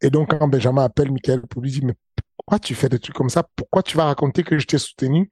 Et 0.00 0.10
donc, 0.10 0.30
quand 0.30 0.48
Benjamin 0.48 0.84
appelle 0.84 1.12
Michael 1.12 1.42
pour 1.42 1.62
lui 1.62 1.70
dire, 1.70 1.90
pourquoi 2.36 2.58
tu 2.58 2.74
fais 2.74 2.88
des 2.88 2.98
trucs 2.98 3.16
comme 3.16 3.30
ça? 3.30 3.44
Pourquoi 3.56 3.82
tu 3.82 3.96
vas 3.96 4.04
raconter 4.04 4.42
que 4.42 4.58
je 4.58 4.66
t'ai 4.66 4.78
soutenu? 4.78 5.30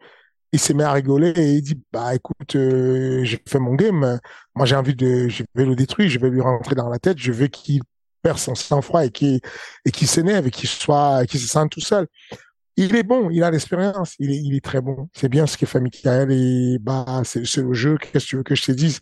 Il 0.53 0.59
s'est 0.59 0.75
mis 0.75 0.83
à 0.83 0.93
rigoler 0.93 1.31
et 1.37 1.53
il 1.55 1.63
dit 1.63 1.81
bah 1.93 2.15
écoute, 2.15 2.57
euh, 2.57 3.23
j'ai 3.25 3.41
fait 3.49 3.59
mon 3.59 3.75
game. 3.75 4.19
Moi 4.55 4.67
j'ai 4.67 4.77
envie 4.77 4.95
de, 4.97 5.29
je 5.29 5.45
vais 5.55 5.65
le 5.65 5.77
détruire, 5.77 6.09
je 6.11 6.19
vais 6.19 6.31
lui 6.31 6.41
rentrer 6.41 6.75
dans 6.75 6.89
la 6.89 6.99
tête, 6.99 7.19
je 7.19 7.33
veux 7.33 7.47
qu'il 7.47 7.83
perd 8.23 8.39
son 8.39 8.55
sang-froid 8.55 9.05
et 9.05 9.11
qu'il 9.11 9.41
s'énerve 10.09 10.47
et 10.47 10.51
qu'il 10.51 10.69
soit, 10.69 11.25
se 11.29 11.39
sente 11.39 11.71
tout 11.71 11.81
seul. 11.81 12.07
Il 12.77 12.97
est 12.97 13.03
bon, 13.03 13.31
il 13.31 13.43
a 13.45 13.51
l'expérience, 13.51 14.15
il 14.19 14.31
est, 14.31 14.39
il 14.39 14.55
est 14.57 14.65
très 14.65 14.81
bon. 14.81 15.09
C'est 15.15 15.29
bien 15.29 15.47
ce 15.47 15.57
que 15.57 15.67
fait 15.67 15.81
Michael 15.81 16.33
et 16.33 16.79
bah 16.81 17.23
c'est 17.25 17.57
le 17.59 17.73
jeu. 17.75 17.97
Qu'est-ce 17.99 18.25
que 18.25 18.31
tu 18.31 18.37
veux 18.37 18.43
que 18.43 18.55
je 18.55 18.63
te 18.63 18.73
dise? 18.73 18.99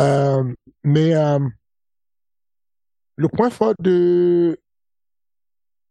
Euh, 0.00 0.44
Mais 0.84 1.14
euh, 1.14 1.38
le 3.16 3.28
point 3.28 3.50
fort 3.50 3.74
de 3.78 4.58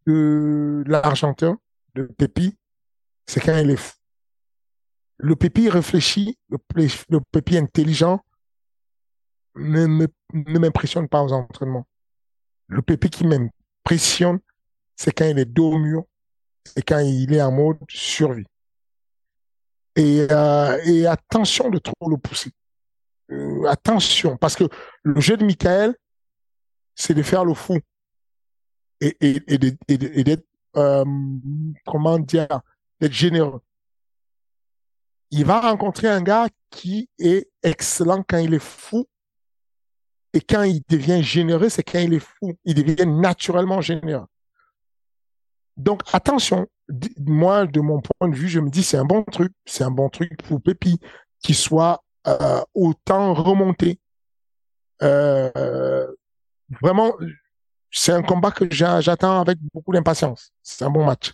de 0.08 0.84
l'Argentin, 0.88 1.60
de 1.96 2.04
Pépi, 2.04 2.58
c'est 3.26 3.40
quand 3.40 3.58
il 3.58 3.70
est 3.70 3.76
fou. 3.76 3.96
Le 5.18 5.36
Pépi 5.36 5.70
réfléchit, 5.70 6.38
le, 6.50 7.20
Pépi 7.32 7.58
intelligent 7.58 8.24
ne, 9.56 9.86
ne 10.34 10.60
m'impressionne 10.60 11.08
pas 11.08 11.22
aux 11.22 11.32
entraînements. 11.32 11.88
Le 12.68 12.82
Pépi 12.82 13.10
qui 13.10 13.26
m'impressionne, 13.28 14.40
c'est 14.96 15.12
quand 15.12 15.26
il 15.26 15.38
est 15.38 15.46
dos 15.46 15.74
au 15.74 16.08
et 16.76 16.82
quand 16.82 17.00
il 17.00 17.34
est 17.34 17.42
en 17.42 17.52
mode 17.52 17.78
survie. 17.90 18.46
Et, 19.96 20.26
euh, 20.32 21.10
attention 21.10 21.70
de 21.70 21.78
trop 21.78 22.10
le 22.10 22.18
pousser. 22.18 22.52
Euh, 23.32 23.66
attention, 23.66 24.38
parce 24.38 24.56
que 24.56 24.66
le 25.04 25.20
jeu 25.20 25.38
de 25.38 25.46
Michael, 25.46 25.96
c'est 26.96 27.14
de 27.14 27.24
faire 27.24 27.46
le 27.46 27.54
fou 27.54 27.80
et, 29.02 29.18
et, 29.20 29.42
et 29.88 30.24
d'être, 30.24 30.46
euh, 30.78 31.06
comment 31.86 32.20
dire, 32.20 32.62
d'être 33.00 33.14
généreux. 33.14 33.62
Il 35.32 35.46
va 35.46 35.62
rencontrer 35.62 36.08
un 36.08 36.22
gars 36.22 36.48
qui 36.70 37.10
est 37.18 37.50
excellent 37.64 38.24
quand 38.28 38.38
il 38.38 38.54
est 38.54 38.60
fou. 38.60 39.08
Et 40.34 40.42
quand 40.42 40.64
il 40.64 40.82
devient 40.88 41.22
généreux, 41.24 41.70
c'est 41.70 41.84
quand 41.84 42.00
il 42.00 42.14
est 42.14 42.20
fou. 42.20 42.54
Il 42.64 42.76
devient 42.76 43.06
naturellement 43.06 43.82
généreux. 43.82 44.28
Donc, 45.78 46.02
attention. 46.14 46.68
Moi, 47.20 47.66
de 47.66 47.80
mon 47.80 48.02
point 48.02 48.28
de 48.30 48.36
vue, 48.36 48.50
je 48.50 48.60
me 48.60 48.70
dis, 48.70 48.84
c'est 48.84 48.98
un 48.98 49.06
bon 49.06 49.24
truc. 49.24 49.54
C'est 49.66 49.84
un 49.84 49.92
bon 49.92 50.10
truc 50.10 50.42
pour 50.44 50.62
Pépi 50.62 51.00
qui 51.42 51.54
soit 51.54 52.04
euh, 52.28 52.62
autant 52.74 53.34
remonté. 53.34 54.00
Euh, 55.02 56.08
vraiment, 56.82 57.14
c'est 57.92 58.14
un 58.14 58.22
combat 58.22 58.52
que 58.52 58.66
j'attends 58.72 59.42
avec 59.42 59.58
beaucoup 59.74 59.94
d'impatience. 59.94 60.52
C'est 60.64 60.86
un 60.86 60.90
bon 60.90 61.06
match. 61.06 61.34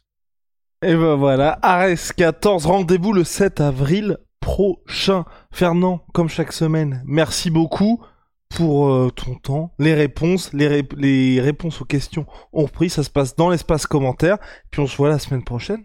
Et 0.82 0.96
ben 0.96 1.16
voilà, 1.16 1.58
Ares 1.62 2.14
14, 2.16 2.66
rendez-vous 2.66 3.14
le 3.14 3.24
7 3.24 3.62
avril 3.62 4.18
prochain. 4.40 5.26
Fernand, 5.52 6.06
comme 6.14 6.30
chaque 6.30 6.54
semaine, 6.54 7.04
merci 7.06 7.50
beaucoup 7.50 8.04
pour 8.50 8.90
euh, 8.90 9.10
ton 9.10 9.36
temps, 9.36 9.74
les 9.80 9.94
réponses, 9.94 10.54
les, 10.54 10.84
les, 10.96 11.42
réponses 11.42 11.82
aux 11.82 11.86
questions 11.86 12.26
ont 12.54 12.64
repris, 12.64 12.90
ça 12.90 13.04
se 13.04 13.10
passe 13.10 13.36
dans 13.36 13.50
l'espace 13.50 13.86
commentaire, 13.86 14.38
puis 14.72 14.82
on 14.82 14.88
se 14.88 14.96
voit 14.96 15.10
la 15.10 15.20
semaine 15.20 15.44
prochaine. 15.44 15.84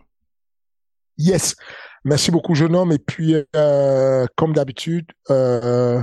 Yes, 1.19 1.57
merci 2.05 2.31
beaucoup 2.31 2.55
jeune 2.55 2.77
homme, 2.77 2.93
et 2.93 2.99
puis 2.99 3.35
euh, 3.57 4.27
comme 4.37 4.53
d'habitude, 4.53 5.07
euh, 5.31 6.03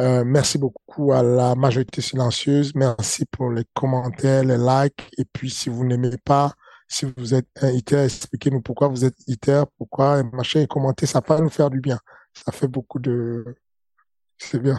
euh, 0.00 0.22
merci 0.24 0.58
beaucoup 0.58 1.12
à 1.12 1.22
la 1.22 1.54
majorité 1.54 2.00
silencieuse. 2.00 2.74
Merci 2.74 3.24
pour 3.26 3.50
les 3.50 3.64
commentaires, 3.74 4.44
les 4.44 4.56
likes. 4.56 5.10
Et 5.18 5.24
puis, 5.24 5.50
si 5.50 5.68
vous 5.68 5.84
n'aimez 5.84 6.16
pas, 6.24 6.52
si 6.86 7.06
vous 7.16 7.34
êtes 7.34 7.48
un 7.60 7.70
ITER, 7.70 8.04
expliquez-nous 8.04 8.62
pourquoi 8.62 8.88
vous 8.88 9.04
êtes 9.04 9.16
ITER, 9.26 9.64
pourquoi, 9.76 10.20
et 10.20 10.22
machin, 10.32 10.60
et 10.60 10.66
commentez. 10.66 11.06
Ça 11.06 11.20
va 11.26 11.40
nous 11.40 11.50
faire 11.50 11.70
du 11.70 11.80
bien. 11.80 11.98
Ça 12.32 12.52
fait 12.52 12.68
beaucoup 12.68 12.98
de... 12.98 13.44
C'est 14.38 14.60
bien. 14.60 14.78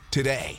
today. 0.11 0.57